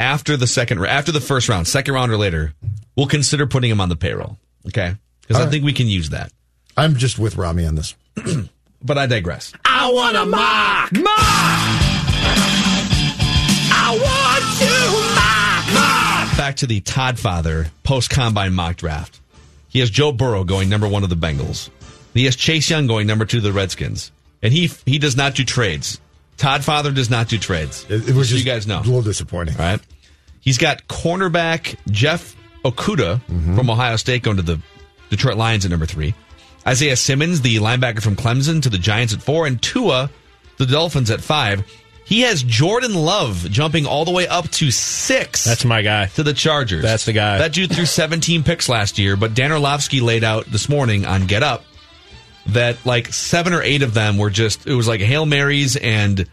[0.00, 2.52] after the second after the first round, second round or later,
[2.96, 4.38] we'll consider putting him on the payroll.
[4.66, 4.96] Okay,
[5.26, 5.50] because I All right.
[5.52, 6.30] think we can use that.
[6.76, 7.94] i'm just with rami on this
[8.86, 9.52] But I digress.
[9.64, 11.84] i want a mock Mock!
[13.76, 14.70] I want to
[15.14, 16.28] mock.
[16.28, 16.36] Mock!
[16.38, 19.20] Back to the Todd Father post combine mock draft.
[19.68, 21.70] He has Joe Burrow going number one of the Bengals.
[22.12, 25.34] He has Chase Young going number two of the Redskins, and he he does not
[25.34, 26.00] do trades.
[26.36, 27.86] Todd Father does not do trades.
[27.88, 28.78] it, it was So just you guys know.
[28.80, 29.80] a little disappointing All right.
[30.40, 33.56] He's got cornerback Jeff Okudah mm-hmm.
[33.56, 34.60] from Ohio State going to the
[35.10, 36.14] Detroit Lions at number three.
[36.66, 40.10] Isaiah Simmons, the linebacker from Clemson, to the Giants at four, and Tua,
[40.56, 41.64] the Dolphins at five.
[42.06, 45.44] He has Jordan Love jumping all the way up to six.
[45.44, 46.06] That's my guy.
[46.06, 46.82] to the Chargers.
[46.82, 47.38] That's the guy.
[47.38, 51.26] That dude threw 17 picks last year, but Dan Orlovsky laid out this morning on
[51.26, 51.64] Get Up
[52.46, 56.26] that like seven or eight of them were just it was like hail marys and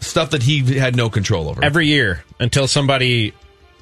[0.00, 1.64] stuff that he had no control over.
[1.64, 3.32] Every year until somebody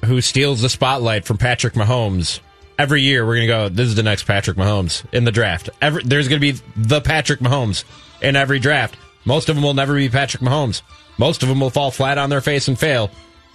[0.03, 2.39] who steals the spotlight from Patrick Mahomes.
[2.77, 5.69] Every year we're going to go, this is the next Patrick Mahomes in the draft.
[5.81, 7.83] Every, there's going to be the Patrick Mahomes
[8.21, 8.97] in every draft.
[9.23, 10.81] Most of them will never be Patrick Mahomes.
[11.17, 13.09] Most of them will fall flat on their face and fail.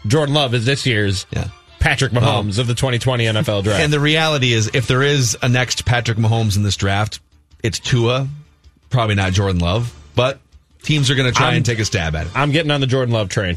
[0.07, 1.49] Jordan Love is this year's Yeah.
[1.81, 3.81] Patrick Mahomes of the 2020 NFL draft.
[3.83, 7.21] And the reality is, if there is a next Patrick Mahomes in this draft,
[7.63, 8.29] it's Tua,
[8.91, 10.41] probably not Jordan Love, but
[10.83, 12.33] teams are going to try I'm- and take a stab at it.
[12.35, 13.57] I'm getting on the Jordan Love train.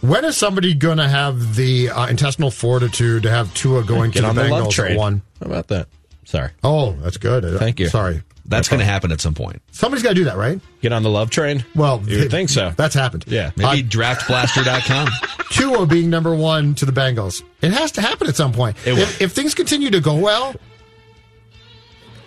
[0.00, 4.26] When is somebody gonna have the uh, intestinal fortitude to have tua going Get to
[4.28, 5.88] on the the bengals at one How about that?
[6.24, 6.50] Sorry.
[6.62, 7.88] oh that's good Thank you.
[7.88, 9.62] sorry That's going to happen at some point.
[9.72, 11.64] somebody's got to do that right Get on the love train?
[11.74, 12.70] well You would think so.
[12.76, 13.50] that's happened Yeah.
[13.56, 15.08] Maybe Uh, draftblaster.com.
[15.50, 17.42] Tua being number one to the Bengals.
[17.60, 18.76] It has to happen at some point.
[18.86, 18.96] It.
[18.98, 20.54] If, if things continue to go well,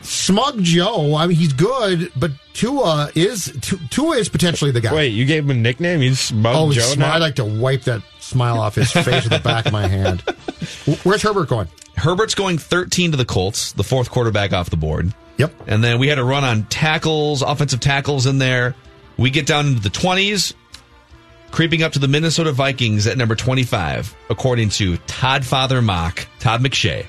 [0.03, 3.57] Smug Joe, I mean, he's good, but Tua is
[3.89, 4.93] Tua is potentially the guy.
[4.93, 6.01] Wait, you gave him a nickname?
[6.01, 7.13] He's Smug oh, Joe smi- now?
[7.13, 10.21] I like to wipe that smile off his face with the back of my hand.
[11.03, 11.67] Where's Herbert going?
[11.95, 15.13] Herbert's going 13 to the Colts, the fourth quarterback off the board.
[15.37, 15.53] Yep.
[15.67, 18.75] And then we had a run on tackles, offensive tackles in there.
[19.17, 20.53] We get down into the 20s,
[21.51, 26.61] creeping up to the Minnesota Vikings at number 25, according to Todd Father Mock, Todd
[26.61, 27.07] McShay.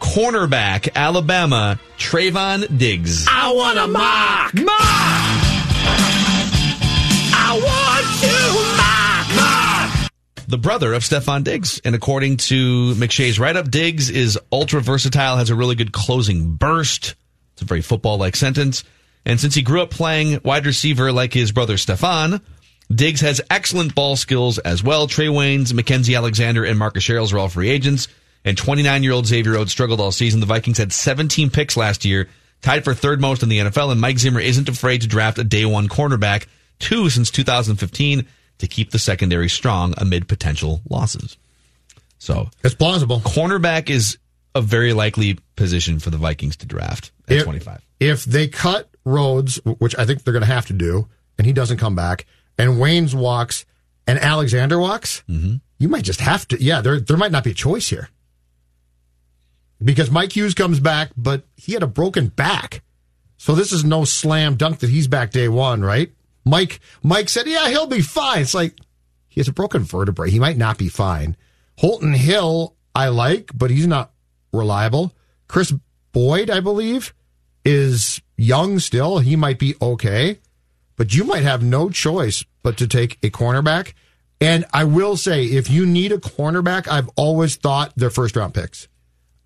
[0.00, 3.26] Cornerback, Alabama, Trevon Diggs.
[3.28, 4.54] I want a mock.
[4.54, 4.78] Mock.
[7.34, 8.32] I want to
[8.76, 9.36] mock.
[9.36, 10.10] Mock.
[10.48, 11.80] the brother of Stefon Diggs.
[11.84, 16.54] And according to McShay's write up, Diggs is ultra versatile, has a really good closing
[16.54, 17.14] burst.
[17.52, 18.84] It's a very football like sentence.
[19.26, 22.40] And since he grew up playing wide receiver like his brother Stefon,
[22.90, 25.06] Diggs has excellent ball skills as well.
[25.06, 28.08] Trey Waynes, Mackensie Alexander, and Marcus Sherels are all free agents.
[28.44, 30.40] And 29 year old Xavier Rhodes struggled all season.
[30.40, 32.28] The Vikings had 17 picks last year,
[32.62, 33.90] tied for third most in the NFL.
[33.92, 36.46] And Mike Zimmer isn't afraid to draft a day one cornerback,
[36.78, 38.26] two since 2015,
[38.58, 41.36] to keep the secondary strong amid potential losses.
[42.18, 43.20] So It's plausible.
[43.20, 44.18] cornerback is
[44.54, 47.80] a very likely position for the Vikings to draft at If- 25.
[48.00, 51.52] If they cut Rhodes, which I think they're going to have to do, and he
[51.52, 53.64] doesn't come back, and Waynes walks,
[54.06, 55.56] and Alexander walks, Mm-hmm.
[55.78, 56.62] you might just have to.
[56.62, 58.08] Yeah, there there might not be a choice here
[59.82, 62.82] because Mike Hughes comes back, but he had a broken back,
[63.36, 66.12] so this is no slam dunk that he's back day one, right?
[66.44, 68.78] Mike Mike said, "Yeah, he'll be fine." It's like
[69.28, 71.36] he has a broken vertebrae; he might not be fine.
[71.78, 74.12] Holton Hill, I like, but he's not
[74.52, 75.14] reliable.
[75.46, 75.72] Kris
[76.12, 77.14] Boyd, I believe,
[77.64, 79.18] is young still.
[79.18, 80.40] He might be okay,
[80.96, 83.92] but you might have no choice but to take a cornerback.
[84.40, 88.54] And I will say, if you need a cornerback, I've always thought they're first round
[88.54, 88.88] picks.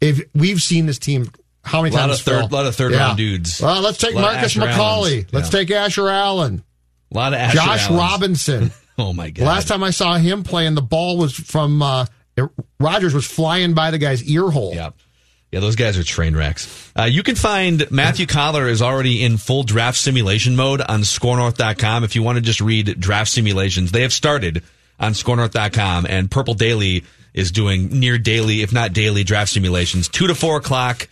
[0.02, 1.30] If we've seen this team,
[1.64, 2.18] how many Lot times?
[2.18, 2.48] of third- Phil?
[2.48, 3.60] lot of third round dudes.
[3.60, 5.26] Well, let's take Marcus McCauley.
[5.32, 5.60] Let's Yeah.
[5.60, 6.62] take Asher Allen.
[7.10, 7.98] A lot of Asher Josh Allens.
[7.98, 8.70] Robinson.
[8.98, 9.46] Oh my god!
[9.46, 12.04] Last time I saw him playing, the ball was from uh,
[12.78, 14.74] Rodgers was flying by the guy's ear hole.
[14.74, 14.94] Yep.
[15.50, 16.90] Yeah, those guys are train wrecks.
[16.96, 22.04] Uh, you can find Matthew Coller is already in full draft simulation mode on scorenorth.com.
[22.04, 24.62] If you want to just read draft simulations, they have started
[25.00, 27.02] on scorenorth.com and Purple Daily
[27.34, 31.08] is doing near daily, if not daily draft simulations, two to four o'clock,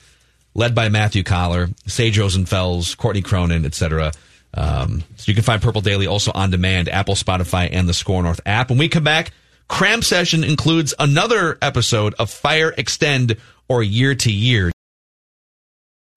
[0.55, 4.13] led by Matthew Coller, Sage Rosenfels, Courtney Cronin, etc.
[4.53, 8.23] Um, so you can find Purple Daily also on demand, Apple, Spotify, and the Score
[8.23, 8.71] North app.
[8.71, 9.33] When we come back,
[9.69, 13.37] Cram Session includes another episode of Fire Extend
[13.69, 14.73] or Year to Year.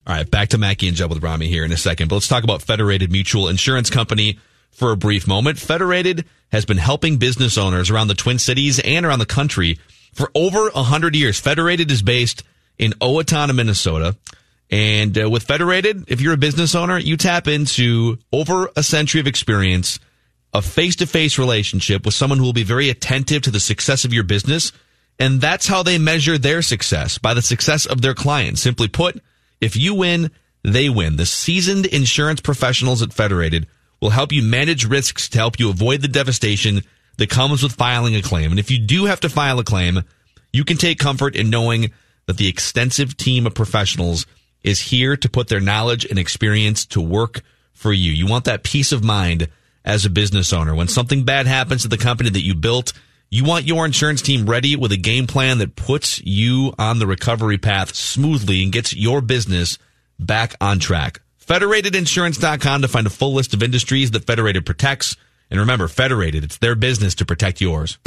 [0.06, 2.28] All right, back to Mackey and Judd with Rami here in a second, but let's
[2.28, 4.38] talk about Federated Mutual Insurance Company
[4.70, 5.58] for a brief moment.
[5.58, 9.78] Federated has been helping business owners around the Twin Cities and around the country
[10.14, 11.38] for over 100 years.
[11.38, 12.42] Federated is based
[12.78, 14.16] in Owatonna, Minnesota.
[14.70, 19.20] And uh, with Federated, if you're a business owner, you tap into over a century
[19.20, 19.98] of experience,
[20.52, 24.04] a face to face relationship with someone who will be very attentive to the success
[24.04, 24.72] of your business.
[25.18, 28.62] And that's how they measure their success by the success of their clients.
[28.62, 29.22] Simply put,
[29.60, 30.30] if you win,
[30.64, 31.16] they win.
[31.16, 33.66] The seasoned insurance professionals at Federated
[34.00, 36.82] will help you manage risks to help you avoid the devastation
[37.16, 38.50] that comes with filing a claim.
[38.50, 40.02] And if you do have to file a claim,
[40.52, 41.92] you can take comfort in knowing
[42.26, 44.26] that the extensive team of professionals
[44.62, 47.42] is here to put their knowledge and experience to work
[47.72, 48.10] for you.
[48.12, 49.48] You want that peace of mind
[49.84, 50.74] as a business owner.
[50.74, 52.92] When something bad happens to the company that you built,
[53.30, 57.06] you want your insurance team ready with a game plan that puts you on the
[57.06, 59.78] recovery path smoothly and gets your business
[60.18, 61.20] back on track.
[61.44, 65.16] Federatedinsurance.com to find a full list of industries that Federated protects.
[65.54, 67.98] And remember, Federated, it's their business to protect yours.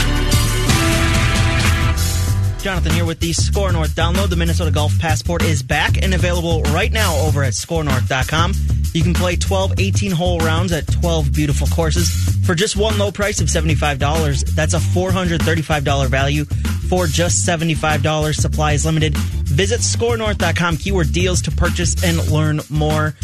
[2.60, 4.30] Jonathan here with the Score North download.
[4.30, 8.54] The Minnesota Golf Passport is back and available right now over at scorenorth.com.
[8.94, 12.10] You can play 12 18 hole rounds at 12 beautiful courses
[12.46, 14.56] for just one low price of $75.
[14.56, 16.46] That's a $435 value
[16.90, 18.36] for just $75.
[18.36, 19.16] Supply is limited.
[19.18, 23.16] Visit scorenorth.com keyword deals to purchase and learn more.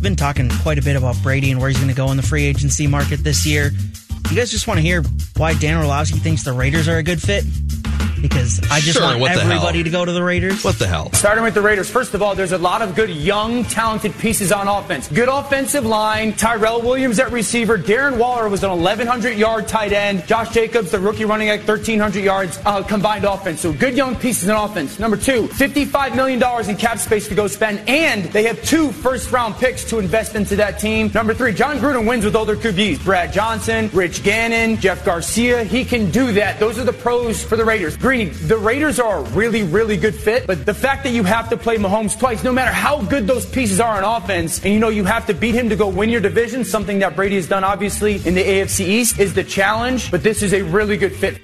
[0.00, 2.22] Been talking quite a bit about Brady and where he's going to go in the
[2.22, 3.70] free agency market this year.
[4.30, 5.02] You guys just want to hear
[5.36, 7.44] why Dan Orlovsky thinks the Raiders are a good fit?
[8.22, 10.62] Because I just Sure, want everybody to go to the Raiders.
[10.62, 11.10] What the hell?
[11.12, 14.52] Starting with the Raiders, first of all, there's a lot of good young, talented pieces
[14.52, 15.08] on offense.
[15.08, 20.24] Good offensive line, Tyrell Williams at receiver, Darren Waller was an 1,100 yard tight end,
[20.28, 23.60] Josh Jacobs, the rookie running at 1,300 yards uh, combined offense.
[23.60, 25.00] So good young pieces in offense.
[25.00, 26.40] Number two, $55 million
[26.70, 30.36] in cap space to go spend, and they have two first round picks to invest
[30.36, 31.10] into that team.
[31.12, 33.02] Number three, Jon Gruden wins with older QBs.
[33.04, 35.64] Brad Johnson, Rich Gannon, Jeff Garcia.
[35.64, 36.58] He can do that.
[36.58, 37.96] Those are the pros for the Raiders.
[37.96, 41.48] Greeny, the Raiders are a really, really good fit, but the fact that you have
[41.50, 44.80] to play Mahomes twice, no matter how good those pieces are on offense, and you
[44.80, 47.48] know you have to beat him to go win your division, something that Brady has
[47.48, 51.14] done obviously in the AFC East, is the challenge, but this is a really good
[51.14, 51.40] fit.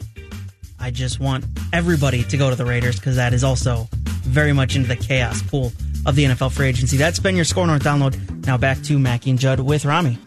[0.81, 3.89] I just want everybody to go to the Raiders because that is also
[4.23, 5.73] very much into the chaos pool
[6.07, 6.97] of the NFL free agency.
[6.97, 8.47] That's been your Score North download.
[8.47, 10.19] Now back to Mackey and Judd with Rami.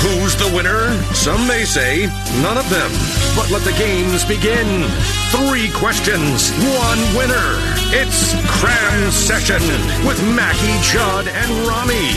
[0.00, 0.90] Who's the winner?
[1.12, 2.06] Some may say
[2.40, 2.90] none of them.
[3.36, 4.88] But let the games begin.
[5.28, 6.50] Three questions,
[6.80, 7.60] one winner.
[7.92, 9.60] It's Cram Session
[10.08, 12.16] with Mackey, Judd, and Rami.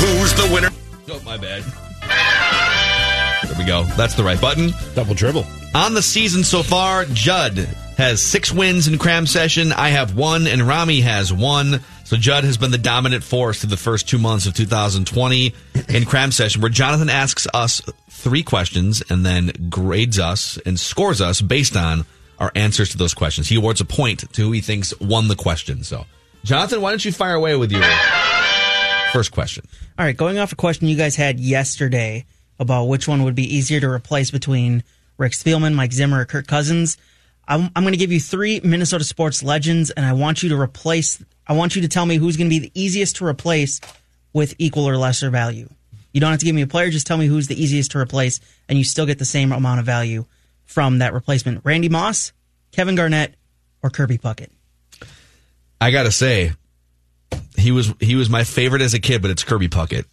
[0.00, 0.70] Who's the winner?
[1.10, 1.62] Oh, my bad.
[3.44, 3.84] There we go.
[3.96, 4.72] That's the right button.
[4.96, 5.46] Double dribble.
[5.76, 7.58] On the season so far, Judd
[7.96, 9.72] has six wins in cram session.
[9.72, 11.80] I have one, and Rami has one.
[12.08, 15.52] So Judd has been the dominant force through the first two months of 2020
[15.90, 21.20] in cram session, where Jonathan asks us three questions and then grades us and scores
[21.20, 22.06] us based on
[22.38, 23.46] our answers to those questions.
[23.46, 25.84] He awards a point to who he thinks won the question.
[25.84, 26.06] So,
[26.44, 27.84] Jonathan, why don't you fire away with your
[29.12, 29.68] first question?
[29.98, 32.24] All right, going off a question you guys had yesterday
[32.58, 34.82] about which one would be easier to replace between
[35.18, 36.96] Rick Spielman, Mike Zimmer, or Kirk Cousins,
[37.48, 40.60] I'm, I'm going to give you three Minnesota sports legends, and I want you to
[40.60, 41.22] replace.
[41.48, 43.80] I want you to tell me who's going to be the easiest to replace
[44.32, 45.68] with equal or lesser value.
[46.12, 47.98] You don't have to give me a player; just tell me who's the easiest to
[47.98, 50.24] replace, and you still get the same amount of value
[50.64, 51.64] from that replacement.
[51.64, 52.32] Randy Moss,
[52.72, 53.34] Kevin Garnett,
[53.82, 54.50] or Kirby Puckett.
[55.80, 56.52] I gotta say,
[57.56, 60.04] he was he was my favorite as a kid, but it's Kirby Puckett.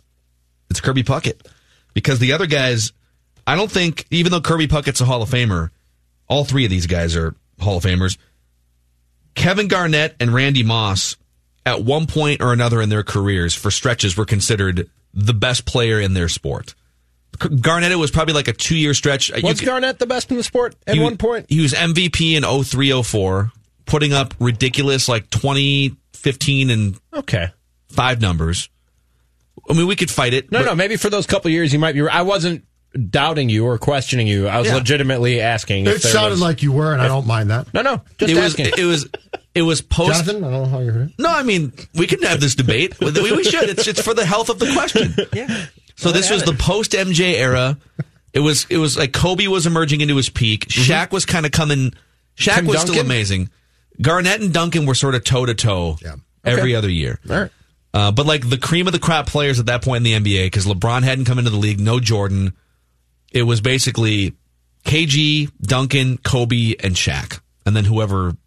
[0.69, 1.45] It's Kirby Puckett
[1.93, 2.91] because the other guys,
[3.47, 5.69] I don't think, even though Kirby Puckett's a Hall of Famer,
[6.27, 8.17] all three of these guys are Hall of Famers.
[9.33, 11.17] Kevin Garnett and Randy Moss,
[11.65, 15.99] at one point or another in their careers, for stretches, were considered the best player
[15.99, 16.75] in their sport.
[17.59, 19.29] Garnett was probably like a two year stretch.
[19.29, 21.47] You Was could- Garnett the best in the sport at he- one point?
[21.49, 23.51] He was MVP in 03 04,
[23.85, 27.47] putting up ridiculous like 20, 15, and Okay.
[27.89, 28.69] five numbers.
[29.69, 30.51] I mean, we could fight it.
[30.51, 32.07] No, no, maybe for those couple years he might be.
[32.07, 32.63] I wasn't
[33.09, 34.47] doubting you or questioning you.
[34.47, 34.75] I was Yeah.
[34.75, 35.85] legitimately asking.
[35.87, 37.73] if It there sounded was- like you were, and I don't mind that.
[37.73, 38.01] No, no.
[38.17, 39.07] Just it was it was
[39.53, 41.15] it was post Jonathan, I don't know how you heard it.
[41.19, 42.99] No, I mean we can have this debate.
[42.99, 43.69] We, we should.
[43.69, 45.15] It's it's for the health of the question.
[45.33, 45.65] Yeah.
[45.97, 47.77] So this was the post MJ era.
[48.33, 50.67] It was it was like Kobe was emerging into his peak.
[50.67, 51.93] Shaq was kind of coming.
[52.37, 53.49] Shaq Tim was still amazing.
[54.01, 56.15] Garnett and Duncan were sort of toe to toe Yeah.
[56.43, 57.19] every other year.
[57.29, 57.51] All right.
[57.93, 60.47] Uh, but like the cream of the crop players at that point in the NBA,
[60.47, 62.53] because LeBron hadn't come into the league, no Jordan.
[63.35, 64.33] It was basically
[64.85, 68.37] KG, Duncan, Kobe, and Shaq, and then whoever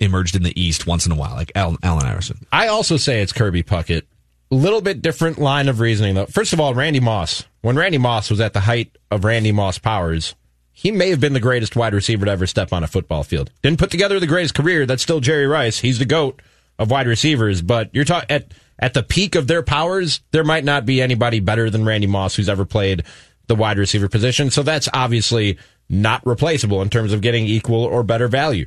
[0.00, 2.46] emerged in the East once in a while, like Allen, Allen Iverson.
[2.52, 4.02] I also say it's Kirby Puckett.
[4.50, 6.26] A little bit different line of reasoning, though.
[6.26, 7.44] First of all, Randy Moss.
[7.62, 10.34] When Randy Moss was at the height of Randy Moss powers,
[10.72, 13.50] he may have been the greatest wide receiver to ever step on a football field.
[13.62, 14.84] Didn't put together the greatest career.
[14.84, 15.78] That's still Jerry Rice.
[15.78, 16.42] He's the goat
[16.78, 17.62] of wide receivers.
[17.62, 21.40] But you're talking at at the peak of their powers, there might not be anybody
[21.40, 23.04] better than Randy Moss who's ever played
[23.46, 24.50] the wide receiver position.
[24.50, 25.58] So that's obviously
[25.88, 28.66] not replaceable in terms of getting equal or better value.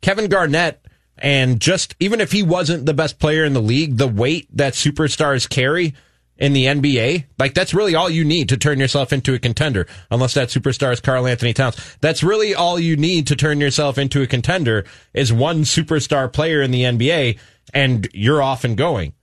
[0.00, 0.84] Kevin Garnett,
[1.18, 4.74] and just even if he wasn't the best player in the league, the weight that
[4.74, 5.94] superstars carry
[6.38, 9.86] in the NBA, like that's really all you need to turn yourself into a contender,
[10.10, 11.96] unless that superstar is Karl-Anthony Towns.
[12.00, 14.84] That's really all you need to turn yourself into a contender
[15.14, 17.38] is one superstar player in the NBA,
[17.72, 19.14] and you're off and going.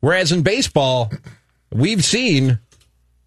[0.00, 1.12] Whereas in baseball,
[1.70, 2.58] we've seen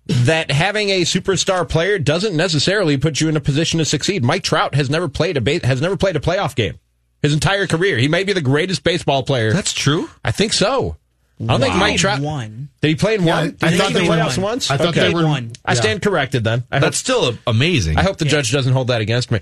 [0.07, 4.23] that having a superstar player doesn't necessarily put you in a position to succeed.
[4.23, 6.80] Mike Trout has never played a ba- has never played a playoff game
[7.22, 7.98] his entire career.
[7.98, 9.53] He may be the greatest baseball player.
[9.53, 10.10] That's true.
[10.26, 10.98] I think so.
[11.40, 12.69] I don't think Mike Trout One.
[12.82, 13.57] Did he play in Yeah, one?
[13.61, 14.69] I thought they the were- playoffs once.
[14.69, 15.07] I thought okay.
[15.07, 15.52] they were One.
[15.65, 16.64] I stand corrected then.
[16.72, 17.98] I hope, That's still amazing.
[17.98, 19.40] I hope the judge doesn't hold that against me.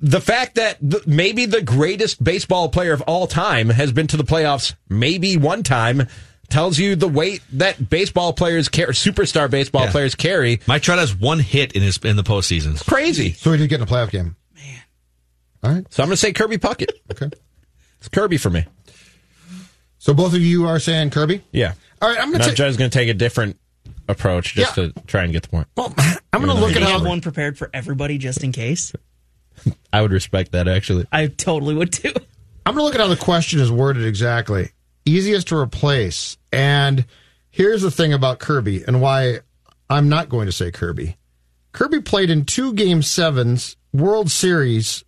[0.00, 4.16] The fact that the, maybe the greatest baseball player of all time has been to
[4.16, 6.06] the playoffs maybe one time
[6.50, 9.90] tells you the weight that baseball players carry, superstar baseball Yeah.
[9.92, 10.60] players carry.
[10.66, 12.84] Mike Trout has one hit in his in the postseason.
[12.86, 13.32] Crazy.
[13.32, 14.36] So he did get in a playoff game.
[14.56, 14.80] Man.
[15.62, 15.86] All right.
[15.92, 16.90] So I'm going to say Kirby Puckett.
[17.12, 17.30] Okay.
[17.98, 18.64] It's Kirby for me.
[19.98, 21.42] So both of you are saying Kirby?
[21.52, 21.74] Yeah.
[22.00, 23.58] All right, I'm going Now, to Judge's going to take a different
[24.06, 24.90] approach just Yeah.
[24.92, 25.66] to try and get the point.
[25.76, 25.92] Well,
[26.32, 28.92] I'm going to look at he have one prepared for everybody just in case?
[29.92, 31.06] I would respect that, actually.
[31.10, 32.12] I totally would too.
[32.64, 34.70] I'm going to look at how the question is worded exactly.
[35.10, 36.36] Easiest to replace.
[36.52, 37.06] And
[37.50, 39.40] here's the thing about Kirby and why
[39.90, 41.16] I'm not going to say Kirby.
[41.72, 45.04] Kirby played in two game sevens, World Series,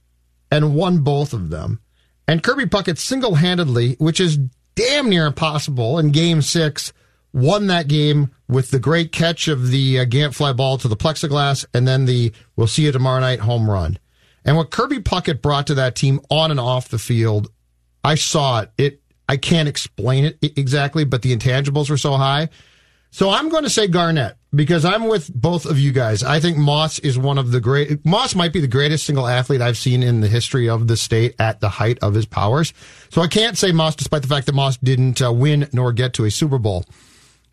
[0.51, 1.81] and won both of them.
[2.27, 4.39] And Kirby Puckett single handedly, which is
[4.74, 6.93] damn near impossible in game six,
[7.32, 10.97] won that game with the great catch of the uh, Gant fly ball to the
[10.97, 13.98] plexiglass and then the we'll see you tomorrow night home run.
[14.44, 17.51] And what Kirby Puckett brought to that team on and off the field,
[18.02, 18.72] I saw it.
[18.78, 18.99] It
[19.31, 22.48] I can't explain it exactly, but the intangibles were so high.
[23.12, 26.24] So I'm going to say Garnett because I'm with both of you guys.
[26.24, 28.05] I think Moss is one of the great.
[28.05, 31.36] Moss might be the greatest single athlete I've seen in the history of the state
[31.39, 32.74] at the height of his powers.
[33.11, 36.12] So I can't say Moss, despite the fact that Moss didn't uh, win nor get
[36.15, 36.85] to a Super Bowl.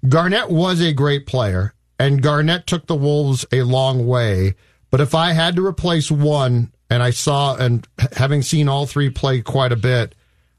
[0.10, 4.56] Garnett was a great player, and Garnett took the Wolves a long way.
[4.90, 9.12] But if I had to replace one, and I saw and having seen all three
[9.12, 10.16] play quite a bit,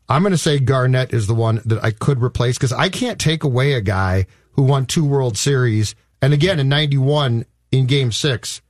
[0.08, 3.18] I'm going to say Garnett is the one that I could replace because I can't
[3.18, 8.12] take away a guy who won two World Series and again in '91 in Game
[8.12, 8.62] Six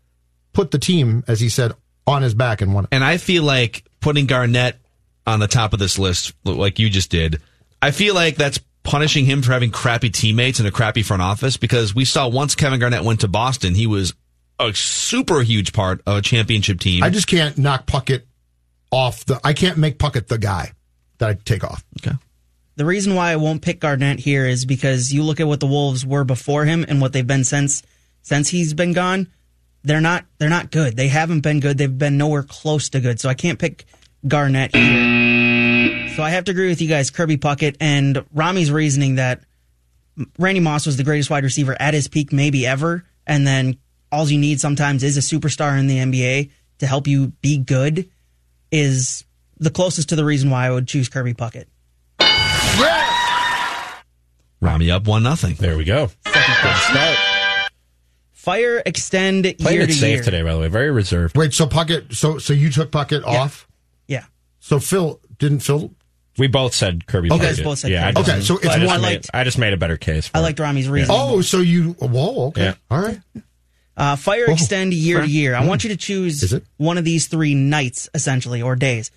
[0.53, 1.73] put the team, as he said,
[2.07, 2.89] on his back and won it.
[2.91, 4.77] And I feel like putting Garnett
[5.27, 7.41] on the top of this list, like you just did,
[7.81, 11.57] I feel like that's punishing him for having crappy teammates and a crappy front office
[11.57, 14.15] because we saw once Kevin Garnett went to Boston, he was
[14.59, 17.05] a super huge part of a championship team.
[17.05, 18.23] I just can't knock Puckett
[18.91, 19.41] off the.
[19.45, 20.73] I can't make Puckett the guy
[21.19, 21.85] that I take off.
[22.01, 22.17] okay.
[22.77, 25.67] The reason why I won't pick Garnett here is because you look at what the
[25.67, 27.83] Wolves were before him and what they've been since
[28.23, 29.29] since he's been gone.
[29.83, 30.97] They're not they're not good.
[30.97, 31.77] They haven't been good.
[31.79, 33.19] They've been nowhere close to good.
[33.19, 33.85] So I can't pick
[34.27, 36.09] Garnett here.
[36.15, 39.41] So I have to agree with you guys, Kirby Puckett and Rami's reasoning that
[40.39, 43.79] Randy Moss was the greatest wide receiver at his peak, maybe ever, and then
[44.11, 48.09] all you need sometimes is a superstar in the NBA to help you be good.
[48.71, 49.25] Is
[49.59, 51.67] the closest to the reason why I would choose Kirby Puckett.
[54.61, 55.55] Rami up one nothing.
[55.55, 56.11] There we go.
[56.25, 57.19] Good start.
[58.33, 60.23] Fire extend Playing year it to safe year.
[60.23, 60.69] today, by the way.
[60.69, 61.37] Very reserved.
[61.37, 63.41] Wait, so Puckett, so so you took Puckett Yeah.
[63.41, 63.69] off?
[64.09, 64.25] Yeah.
[64.59, 65.93] So Phil didn't Phil?
[66.39, 67.31] We both said Kirby.
[67.31, 67.45] Okay.
[67.53, 67.65] Puckett.
[67.65, 68.25] Both said yeah, I Kirby.
[68.25, 69.97] just- Okay, so it's I just one- made- I liked- I just made a better
[69.97, 70.29] case.
[70.29, 70.43] For I it.
[70.45, 71.17] liked Rami's reasoning.
[71.21, 71.93] Oh, so you?
[71.99, 72.75] Whoa, okay, Yeah.
[72.91, 73.21] all right.
[73.97, 74.53] Uh, fire Whoa.
[74.55, 75.55] extend year to year.
[75.55, 76.65] I want you to Is choose it?
[76.79, 79.11] one of these three nights, essentially, or days.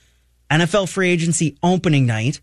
[0.52, 2.41] NFL free agency opening night,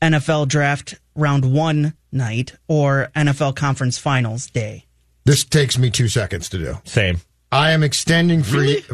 [0.00, 4.84] NFL draft round one night, or NFL conference finals day.
[5.24, 6.78] This takes me two seconds to do.
[6.84, 7.20] Same.
[7.50, 8.84] I am extending free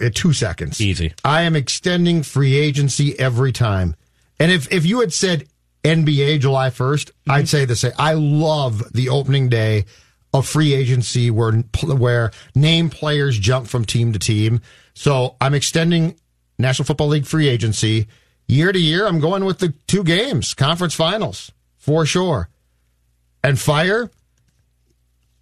[0.00, 0.80] uh, two seconds.
[0.80, 1.12] Easy.
[1.24, 3.96] I am extending free agency every time.
[4.40, 5.46] And if if you had said
[5.82, 7.92] NBA July 1st, I'd say the same.
[7.98, 9.84] I love the opening day
[10.32, 11.52] of free agency where
[11.82, 14.60] where name players jump from team to team.
[14.94, 16.16] So I'm extending
[16.64, 18.08] National Football League free agency
[18.48, 19.06] year to year.
[19.06, 22.48] I'm going with the two games, conference finals for sure.
[23.42, 24.10] And fire.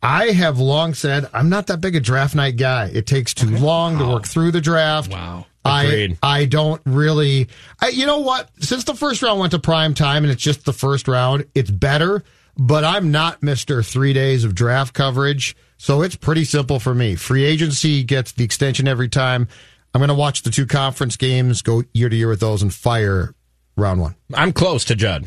[0.02, 2.90] I have long said I'm not that big a draft night guy.
[2.92, 5.12] It takes too long to work through the draft.
[5.12, 5.46] Wow.
[5.64, 7.46] I I don't really.
[7.80, 8.50] I, you know what?
[8.58, 11.70] Since the first round went to prime time and it's just the first round, it's
[11.70, 12.24] better.
[12.58, 17.14] But I'm not Mister Three Days of Draft Coverage, so it's pretty simple for me.
[17.14, 19.46] Free agency gets the extension every time.
[19.94, 22.72] I'm going to watch the two conference games, go year to year with those, and
[22.72, 23.34] fire
[23.76, 24.14] round one.
[24.34, 25.26] I'm close to Judd.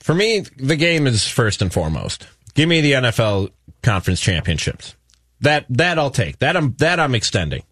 [0.00, 2.26] For me, the game is first and foremost.
[2.54, 3.50] Give me the NFL
[3.82, 4.94] conference championships.
[5.40, 6.38] That that I'll take.
[6.38, 7.62] That I'm that I'm extending.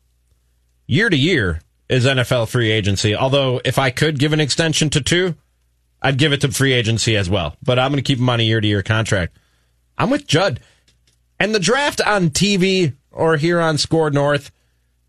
[0.87, 3.15] Year to year is NFL free agency.
[3.15, 5.35] Although if I could give an extension to two,
[6.01, 7.57] I'd give it to free agency as well.
[7.63, 9.39] But I'm going to keep them on a year to year contract.
[9.97, 10.61] I'm with Judd.
[11.39, 14.51] And the draft on TV or here on Score North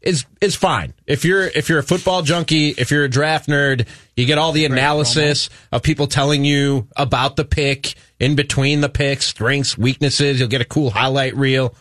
[0.03, 0.93] is is fine.
[1.07, 4.51] If you're if you're a football junkie, if you're a draft nerd, you get all
[4.51, 10.39] the analysis of people telling you about the pick in between the picks, strengths, weaknesses.
[10.39, 11.73] You'll get a cool highlight reel.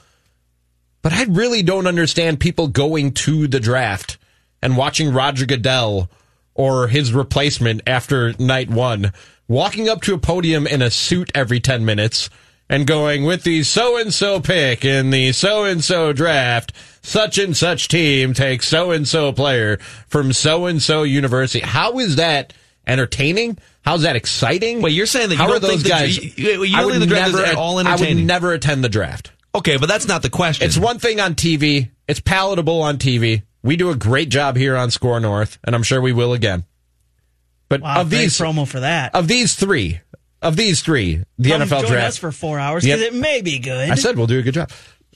[1.03, 4.19] But I really don't understand people going to the draft
[4.63, 6.09] and watching Roger Goodell
[6.55, 9.13] or his replacement after night one
[9.49, 12.31] walking up to a podium in a suit every 10 minutes
[12.73, 16.73] and going with the so and so pick in the so and so draft,
[17.03, 19.77] such and such team takes so and so player
[20.09, 21.61] from so and so university.
[21.61, 22.53] How is that
[22.87, 23.59] entertaining?
[23.85, 24.81] How's that exciting?
[24.81, 26.17] Wait, you're saying that you How don't are those think the- guys?
[26.17, 28.17] you- you- you I don't would think the draft is never at all I would
[28.17, 29.31] never attend the draft.
[29.55, 30.67] Okay, but that's not the question.
[30.67, 31.91] It's one thing on TV.
[32.09, 33.43] It's palatable on TV.
[33.63, 36.65] We do a great job here on SKOR North, and I'm sure we will again.
[37.69, 39.15] But Wow, of these promo for that.
[39.15, 40.01] of these three,
[40.43, 43.07] of these three, the Come NFL join draft us for four hours because Yeah.
[43.07, 43.91] it may be good.
[43.91, 44.71] I said we'll do a good job.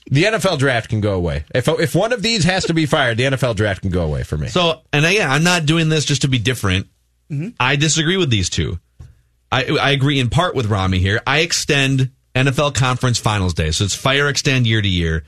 [0.09, 1.43] The NFL draft can go away.
[1.53, 4.23] If if one of these has to be fired, the NFL draft can go away
[4.23, 4.47] for me.
[4.47, 6.87] So, and again, I'm not doing this just to be different.
[7.29, 7.49] Mm-hmm.
[7.59, 8.79] I disagree with these two.
[9.51, 11.21] I, I agree in part with Rami here.
[11.27, 15.23] I extend NFL Conference Finals Day, so it's fire extend year to year.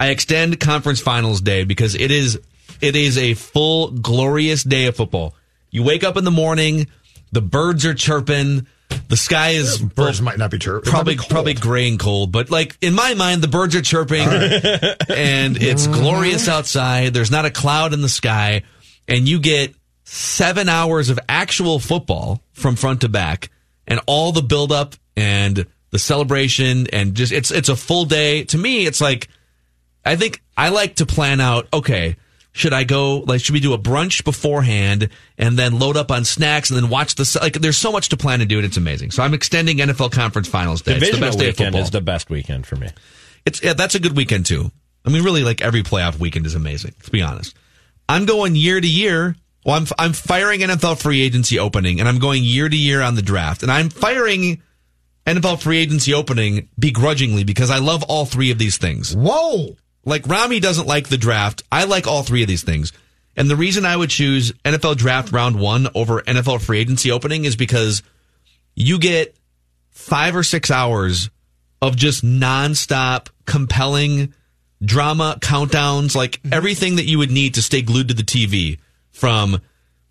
[0.00, 2.38] I extend Conference Finals Day because it is
[2.80, 5.34] it is a full glorious day of football.
[5.70, 6.86] You wake up in the morning,
[7.32, 8.66] the birds are chirping,
[9.08, 10.90] the sky is Birds might not be chirping.
[10.90, 15.62] probably probably gray and cold, but like in my mind, the birds are chirping, and
[15.62, 17.14] it's glorious outside.
[17.14, 18.62] There's not a cloud in the sky,
[19.08, 19.74] and you get
[20.04, 23.50] seven hours of actual football from front to back,
[23.86, 28.44] and all the build up and the celebration, and just it's it's a full day.
[28.44, 29.28] To me, it's like
[30.04, 31.68] I think I like to plan out.
[31.72, 32.16] Okay.
[32.56, 36.24] Should I go like should we do a brunch beforehand and then load up on
[36.24, 38.76] snacks and then watch the like there's so much to plan and do and it's
[38.76, 39.10] amazing.
[39.10, 40.92] So I'm extending NFL conference finals day.
[40.92, 41.80] It's the Divisional best day of football.
[41.82, 42.90] is the best weekend for me.
[43.44, 44.70] It's yeah, that's a good weekend too.
[45.04, 46.94] I mean, really, like every playoff weekend is amazing.
[47.02, 47.56] To be honest,
[48.08, 49.34] I'm going year to year.
[49.66, 53.16] Well, I'm I'm firing NFL free agency opening, and I'm going year to year on
[53.16, 54.62] the draft, and I'm firing
[55.26, 59.16] NFL free agency opening begrudgingly because I love all three of these things.
[59.16, 59.76] Whoa!
[60.04, 61.62] Like Rami doesn't like the draft.
[61.72, 62.92] I like all three of these things.
[63.36, 67.44] And the reason I would choose NFL draft round one over NFL free agency opening
[67.44, 68.02] is because
[68.74, 69.36] you get
[69.90, 71.30] five or six hours
[71.82, 74.34] of just nonstop compelling
[74.82, 76.52] drama countdowns, like mm-hmm.
[76.52, 78.78] everything that you would need to stay glued to the TV
[79.10, 79.60] from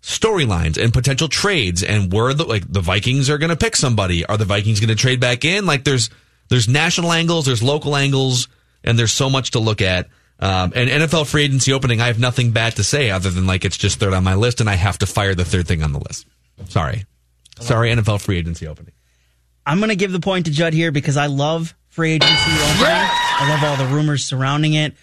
[0.02, 4.24] storylines and potential trades and where the like the Vikings are going to pick somebody.
[4.26, 5.66] Are the Vikings going to trade back in?
[5.66, 6.10] Like there's
[6.48, 8.48] there's national angles, there's local angles,
[8.84, 10.08] and there's so much to look at.
[10.38, 13.64] Um, and NFL free agency opening, I have nothing bad to say other than like
[13.64, 15.92] it's just third on my list, and I have to fire the third thing on
[15.92, 16.26] the list.
[16.68, 17.04] Sorry,
[17.60, 18.92] sorry, NFL free agency opening.
[19.66, 22.86] I'm going to give the point to Judd here because I love free agency opening.
[22.86, 24.94] I love all the rumors surrounding it.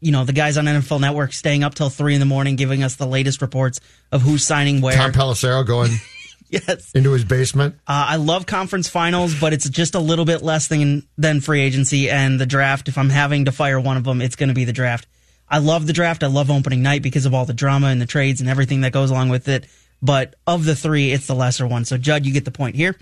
[0.00, 2.82] You know, the guys on NFL Network staying up till three in the morning giving
[2.82, 3.80] us the latest reports
[4.10, 4.96] of who's signing where.
[4.96, 5.90] Tom Pelissero going
[6.52, 6.92] yes.
[6.92, 7.74] into his basement.
[7.86, 11.62] Uh, I love conference finals, but it's just a little bit less than than free
[11.62, 12.88] agency and the draft.
[12.88, 15.06] If I'm having to fire one of them, it's going to be the draft.
[15.48, 16.22] I love the draft.
[16.22, 18.92] I love opening night because of all the drama and the trades and everything that
[18.92, 19.66] goes along with it.
[20.00, 21.84] But of the three, it's the lesser one.
[21.84, 22.96] So, Judd, you get the point here.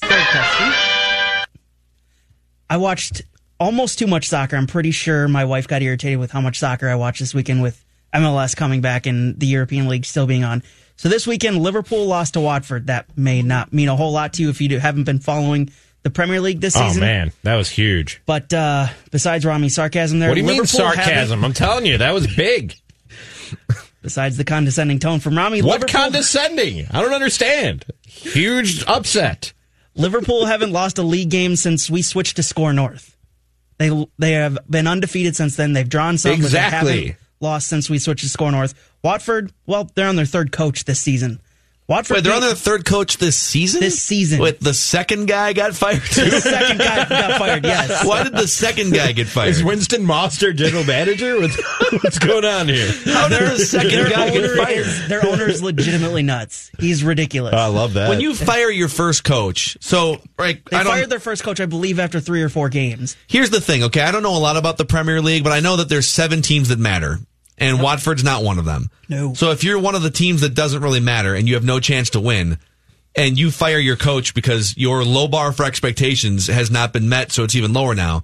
[0.00, 0.72] Third question.
[2.70, 3.22] I watched
[3.58, 4.56] almost too much soccer.
[4.56, 7.62] I'm pretty sure my wife got irritated with how much soccer I watched this weekend
[7.62, 7.84] with
[8.14, 10.62] MLS coming back and the European League still being on.
[10.98, 12.88] So this weekend, Liverpool lost to Watford.
[12.88, 15.70] That may not mean a whole lot to you if you haven't been following
[16.02, 17.02] the Premier League this season.
[17.02, 18.20] Oh man, that was huge.
[18.26, 20.28] But uh, besides Rami's sarcasm, there.
[20.28, 21.44] What do you mean Liverpool haven't- sarcasm?
[21.44, 22.74] I'm telling you, that was big.
[24.02, 26.86] Besides the condescending tone from Rami, What Liverpool, condescending?
[26.92, 27.84] I don't understand.
[28.06, 29.52] Huge upset.
[29.96, 33.16] Liverpool haven't lost a league game since we switched to SKOR North.
[33.78, 35.72] They they have been undefeated since then.
[35.72, 37.00] They've drawn some, but they Exactly.
[37.06, 38.72] haven't lost since we switched to SKOR North.
[39.02, 41.40] Watford, well, they're on their third coach this season.
[41.86, 43.80] Watford, Wait, they're on their third coach this season.
[43.80, 44.40] This season.
[44.42, 46.28] Wait, the second guy got fired too.
[46.28, 47.64] the second guy got fired.
[47.68, 48.04] Yes.
[48.06, 49.48] Why did the second guy get fired?
[49.48, 51.40] Is Winston Moss their general manager?
[51.40, 51.56] What's,
[52.02, 52.90] what's going on here?
[53.06, 54.78] How did the second Their guy get owner fired?
[54.86, 56.70] is their owner is legitimately nuts.
[56.78, 57.54] He's ridiculous.
[57.54, 58.10] I love that.
[58.10, 60.92] When you fire your first coach, so right, they I don't.
[60.92, 63.16] fired their first coach, I believe, after three or four games.
[63.28, 64.02] Here's the thing, okay?
[64.02, 66.42] I don't know a lot about the Premier League, but I know that there's seven
[66.42, 67.18] teams that matter,
[67.60, 68.90] and Watford's not one of them.
[69.08, 69.34] No.
[69.34, 71.80] So if you're one of the teams that doesn't really matter and you have no
[71.80, 72.58] chance to win,
[73.16, 77.32] and you fire your coach because your low bar for expectations has not been met,
[77.32, 78.22] so it's even lower now.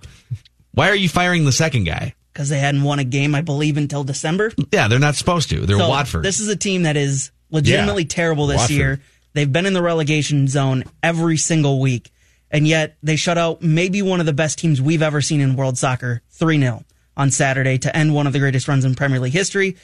[0.73, 2.15] Why are you firing the second guy?
[2.33, 4.53] because they hadn't won a game, I believe, until December.
[4.73, 5.67] Yeah, they're not supposed to.
[5.67, 6.25] They're So Watford.
[6.25, 8.09] This is a team that is legitimately Yeah.
[8.09, 8.77] terrible this Watford.
[8.77, 9.01] year.
[9.35, 12.11] They've been in the relegation zone every single week,
[12.51, 15.55] and yet they shut out maybe one of the best teams we've ever seen in
[15.55, 16.85] world soccer 3 0
[17.17, 19.77] on Saturday to end one of the greatest runs in Premier League history.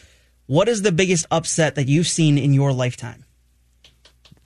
[0.46, 3.24] What is the biggest upset that you've seen in your lifetime?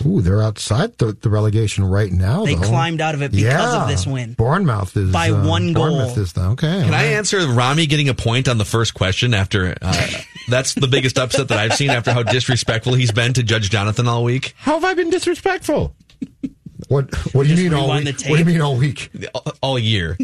[0.05, 2.45] Ooh, they're outside the, the relegation right now.
[2.45, 2.63] They though.
[2.63, 3.83] climbed out of it because yeah.
[3.83, 4.35] of this win.
[4.35, 5.89] Bournemouth is By uh, one goal.
[5.89, 6.83] Bournemouth is the, okay.
[6.83, 10.11] Can I answer Rami getting a point on the first question after uh,
[10.49, 14.07] that's the biggest upset that I've seen after how disrespectful he's been to Judge Jonathan
[14.07, 14.55] all week?
[14.59, 15.95] How have I been disrespectful?
[16.89, 18.05] What What do you mean all week?
[18.05, 19.11] the What do you mean all week?
[19.35, 20.19] All- All year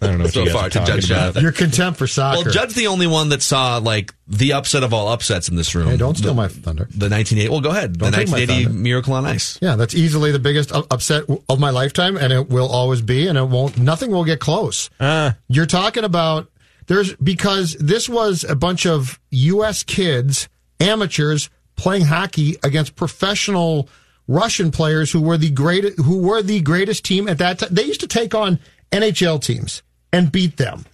[0.00, 1.16] I don't know what so you far to Judge about.
[1.18, 1.42] Jonathan.
[1.42, 2.42] Your contempt for soccer.
[2.44, 5.74] Well, Judd's the only one that saw like the upset of all upsets in this
[5.74, 5.88] room.
[5.88, 6.84] hey, don't steal the, my thunder.
[6.84, 7.48] the 1980.
[7.50, 7.98] Well, go ahead.
[7.98, 8.72] Don't the 1980.
[8.72, 9.58] Miracle on Ice.
[9.60, 13.36] Yeah, that's easily the biggest upset of my lifetime, and it will always be, and
[13.36, 13.78] it won't.
[13.78, 14.88] Nothing will get close.
[14.98, 16.50] Uh, You're talking about
[16.86, 19.82] there's because this was a bunch of U.S.
[19.82, 20.48] kids,
[20.80, 23.88] amateurs playing hockey against professional
[24.26, 27.68] Russian players who were the great who were the greatest team at that time.
[27.72, 28.60] They used to take on
[28.92, 30.84] NHL teams and beat them.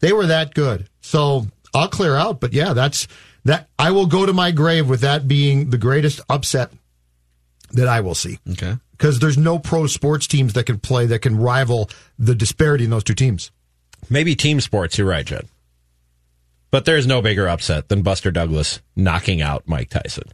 [0.00, 0.88] They were that good.
[1.00, 3.06] So I'll clear out, but yeah, that's
[3.44, 3.68] that.
[3.78, 6.70] I will go to my grave with that being the greatest upset
[7.72, 8.76] that I will see Okay.
[8.92, 12.90] because there's no pro sports teams that can play that can rival the disparity in
[12.90, 13.50] those two teams.
[14.08, 14.96] maybe team sports.
[14.98, 15.48] You're right, Judd.
[16.70, 20.24] But there's no bigger upset than Buster Douglas knocking out Mike Tyson.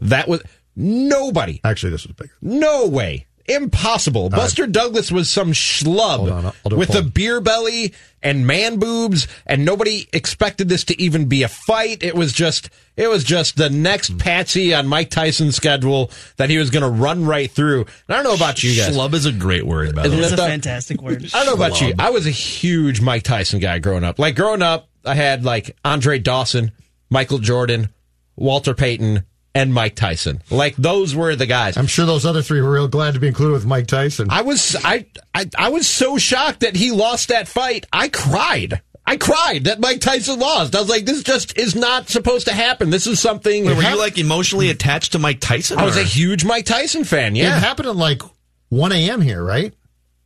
[0.00, 0.42] That was
[0.74, 1.60] nobody.
[1.64, 2.32] Actually, this was bigger.
[2.42, 3.26] No way.
[3.48, 4.28] Impossible.
[4.28, 8.46] Buster Douglas was some schlub on, I'll- I'll do a with a beer belly and
[8.46, 12.02] man boobs, and nobody expected this to even be a fight.
[12.02, 14.18] It was just, it was just the next hmm.
[14.18, 17.82] patsy on Mike Tyson's schedule that he was going to run right through.
[17.82, 18.94] And I don't know about you guys.
[18.94, 20.24] Schlub is a great word, by the Isn't way.
[20.24, 21.24] It's a fantastic word.
[21.32, 21.94] I don't know about you.
[21.98, 24.18] I was a huge Mike Tyson guy growing up.
[24.18, 26.72] Like growing up, I had like Andre Dawson,
[27.08, 27.88] Michael Jordan,
[28.36, 29.24] Walter Payton,
[29.58, 30.42] and Mike Tyson.
[30.50, 31.76] Like those were the guys.
[31.76, 34.28] I'm sure those other three were real glad to be included with Mike Tyson.
[34.30, 37.86] I was I, I I was so shocked that he lost that fight.
[37.92, 38.80] I cried.
[39.06, 40.76] I cried that Mike Tyson lost.
[40.76, 42.90] I was like, this just is not supposed to happen.
[42.90, 43.64] This is something.
[43.64, 45.78] Wait, were you like emotionally attached to Mike Tyson?
[45.78, 47.34] I was or- a huge Mike Tyson fan.
[47.34, 48.20] Yeah, it happened at like
[48.68, 49.20] 1 a.m.
[49.22, 49.72] here, right?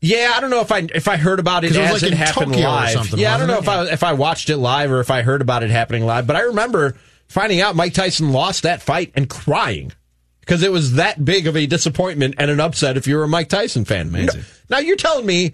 [0.01, 0.33] yeah.
[0.35, 2.17] I don't know if I if I heard about it 'Cause it as like it
[2.17, 2.91] happened Tokyo or live.
[2.91, 5.13] something, yeah, I don't know wasn't if I if I watched it live or if
[5.13, 6.27] I heard about it happening live.
[6.27, 6.97] But I remember
[7.33, 9.93] finding out Mike Tyson lost that fight and crying
[10.41, 13.29] because it was that big of a disappointment and an upset if you were a
[13.29, 14.09] Mike Tyson fan.
[14.09, 14.43] Amazing.
[14.69, 15.53] Now you're telling me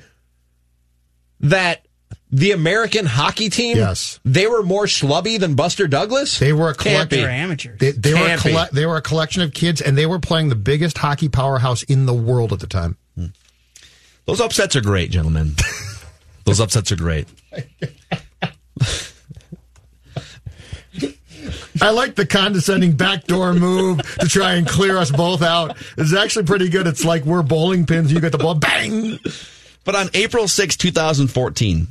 [1.41, 1.87] that
[2.31, 4.19] the American hockey team, Yes.
[4.25, 6.39] they were more schlubby than Buster Douglas.
[6.39, 7.79] They were a Can't They're amateurs.
[7.79, 8.53] They, they were a Can't be.
[8.53, 11.85] colle- they were a collection of kids, and they were playing the biggest hockey powerhouse
[11.85, 12.97] in the world at the time.
[13.15, 13.27] Hmm.
[14.27, 15.55] Those upsets are great, gentlemen.
[16.45, 17.29] Those upsets are great.
[21.81, 25.77] I like the condescending backdoor move to try and clear us both out.
[25.97, 26.87] It's actually pretty good.
[26.87, 28.13] It's like we're bowling pins.
[28.13, 29.19] You get the ball, bang.
[29.85, 31.89] But on April 6, 2014,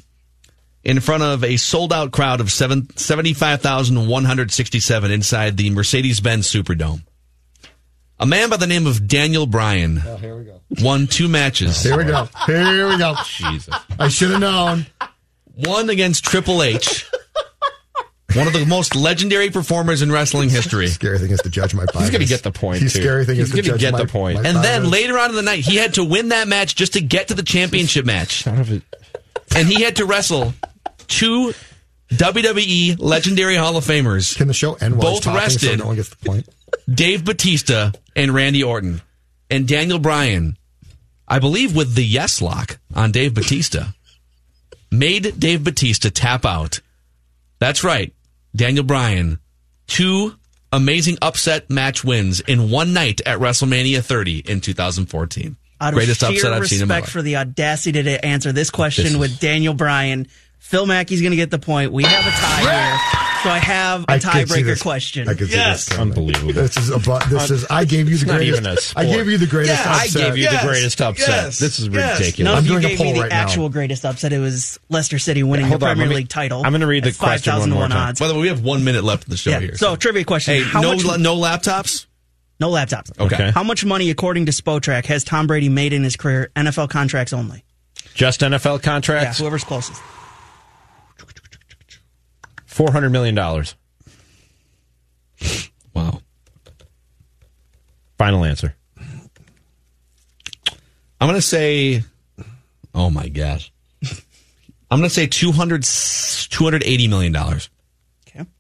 [0.84, 7.02] in front of a sold out crowd of seven, 75,167 inside the Mercedes Benz Superdome,
[8.20, 10.62] a man by the name of Daniel Bryan Oh, here we go.
[10.82, 11.82] won two matches.
[11.84, 12.28] Here we go.
[12.46, 13.16] Here we go.
[13.26, 13.74] Jesus.
[14.00, 14.86] I should have known.
[15.56, 17.10] One against Triple H,
[18.38, 20.88] one of the most legendary performers in wrestling history.
[20.88, 22.00] Scary thing is to judge my bias.
[22.00, 22.84] He's going to get the point.
[22.84, 23.02] The too.
[23.02, 24.46] scary thing He's is to judge get my, the point.
[24.46, 27.02] And then later on in the night, he had to win that match just to
[27.02, 28.46] get to the championship match.
[28.48, 30.54] And he had to wrestle
[31.08, 31.54] two
[32.10, 35.96] WWE legendary Hall of Famers, Can the show end while both talking so no one
[35.96, 36.48] gets the point?
[36.90, 39.02] Dave Batista and Randy Orton.
[39.50, 40.58] And Daniel Bryan
[41.28, 43.88] I believe with the yes lock on Dave Batista,
[44.90, 46.80] made Dave Batista tap out.
[47.60, 48.14] That's right.
[48.58, 49.40] Daniel Bryan,
[49.86, 50.36] two
[50.74, 55.56] amazing upset match wins in one night at WrestleMania 30 in 2014.
[55.80, 59.04] Out Greatest upset I've seen in my respect for the audacity to answer this question
[59.04, 60.28] This is- with Daniel Bryan,
[60.68, 61.94] Phil Mackey's going to get the point.
[61.94, 63.00] We have a tie here,
[63.44, 65.30] so I have a tiebreaker question.
[65.30, 65.86] I could see yes.
[65.86, 66.12] this coming.
[66.18, 66.52] Unbelievable.
[66.54, 68.60] This is a bu- this is I gave you the It's not greatest.
[68.62, 69.06] even a sport.
[69.06, 69.86] I gave you the greatest.
[69.86, 70.22] Yeah, I upset.
[70.22, 71.46] gave you the greatest upset.
[71.54, 72.40] This is ridiculous.
[72.40, 73.42] None I'm of you doing a gave me poll the right now.
[73.44, 74.34] actual greatest upset.
[74.34, 76.66] It was Leicester City winning hold the on, Premier me- League title.
[76.66, 78.10] I'm gonna read the at question one 5,000 to more 1 time.
[78.10, 78.20] odds.
[78.20, 79.60] By the way, we have one minute left in the show Yeah.
[79.62, 79.78] here.
[79.78, 80.56] So, trivia question.
[80.56, 82.08] hey, How no, much, no laptops?
[82.60, 83.18] no laptops.
[83.18, 83.52] Okay.
[83.52, 86.52] How much money, according to Spotrac, has Tom Brady made in his career?
[86.58, 87.64] NFL contracts only.
[88.16, 89.38] Just NFL Yeah, contracts?
[89.40, 90.02] whoever's closest.
[92.78, 93.36] $400 million.
[95.94, 96.22] Wow.
[98.18, 98.76] Final answer.
[101.20, 102.04] I'm going to say,
[102.94, 103.72] oh my gosh.
[104.92, 107.70] I'm going to say 200, 280 million dollars.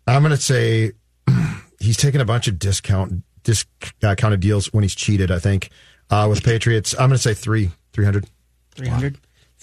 [0.07, 0.93] I'm going to say
[1.79, 5.31] he's taken a bunch of discount discounted deals when he's cheated.
[5.31, 5.69] I think
[6.09, 6.93] uh, with Patriots.
[6.93, 8.27] I'm going to say three three hundred.
[8.75, 9.17] 300.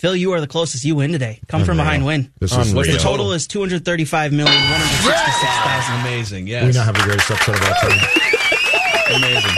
[0.04, 0.84] Phil, you are the closest.
[0.84, 1.40] You win today.
[1.48, 2.30] Come from behind, win.
[2.38, 6.00] This is What's the The total is 235,166,000.
[6.02, 6.46] Amazing.
[6.46, 6.60] Yes.
[6.62, 6.74] We Yes.
[6.76, 7.98] now have the greatest upset of all time.
[9.16, 9.50] Amazing.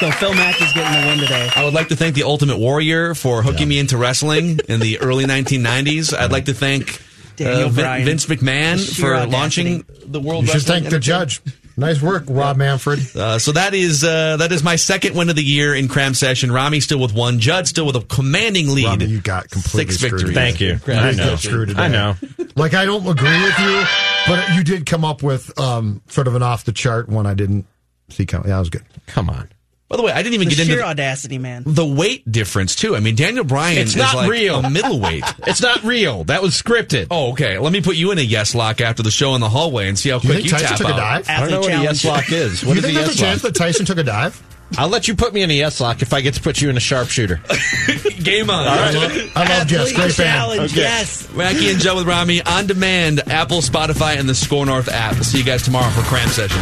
[0.00, 1.48] So Phil Mackey's getting the win today.
[1.56, 5.00] I would like to thank the Ultimate Warrior for hooking me into wrestling in the
[5.00, 6.14] early 1990s.
[6.14, 7.00] I'd like to thank
[7.36, 9.32] Daniel uh, Vin- Vince McMahon for audacity.
[9.32, 11.40] launching the World You should Wrestling thank the judge.
[11.76, 13.00] Nice work, Rob Manfred.
[13.16, 16.14] Uh, so that is uh, that is my second win of the year in Cram
[16.14, 16.52] Session.
[16.52, 18.86] Rami still with one, Judd still with a commanding lead.
[18.86, 20.34] Rami, you got completely Six screwed victories.
[20.36, 20.78] Thank you.
[20.86, 21.30] I know.
[21.30, 21.82] got screwed today.
[21.82, 22.14] I know.
[22.54, 23.84] Like I don't agree with you,
[24.28, 27.26] but you did come up with um, sort of an off the chart one.
[27.26, 27.66] I didn't
[28.08, 28.48] see coming.
[28.48, 28.84] Yeah, that was good.
[29.06, 29.48] Come on.
[29.88, 31.62] By the way, I didn't even The get sheer into audacity, man.
[31.66, 32.96] the weight difference too.
[32.96, 34.60] I mean, Daniel Bryan It's is not like real.
[34.64, 35.24] a middleweight.
[35.46, 36.24] It's not real.
[36.24, 37.08] That was scripted.
[37.10, 37.58] oh, okay.
[37.58, 39.98] Let me put you in a yes lock after the show in the hallway and
[39.98, 40.94] see how you quick think you, Tyson tap took out.
[40.94, 41.28] a dive?
[41.28, 42.62] I don't know what a yes lock is.
[42.62, 43.52] Do What you is a think there's a chance lock?
[43.52, 44.42] that Tyson took a dive?
[44.78, 46.70] I'll let you put me in a yes lock if I get to put you
[46.70, 47.40] in a sharpshooter.
[48.22, 48.66] Game on.
[48.66, 49.92] I love, I love Yes.
[49.92, 50.16] Great band.
[50.16, 50.80] challenge, Okay.
[50.80, 51.30] yes.
[51.34, 55.14] Mackey and Joe with Rami on demand, Apple, Spotify, and the SKOR North app.
[55.22, 56.58] See you guys tomorrow for Cram Session.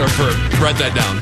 [0.00, 0.24] Or for
[0.60, 1.20] write that down.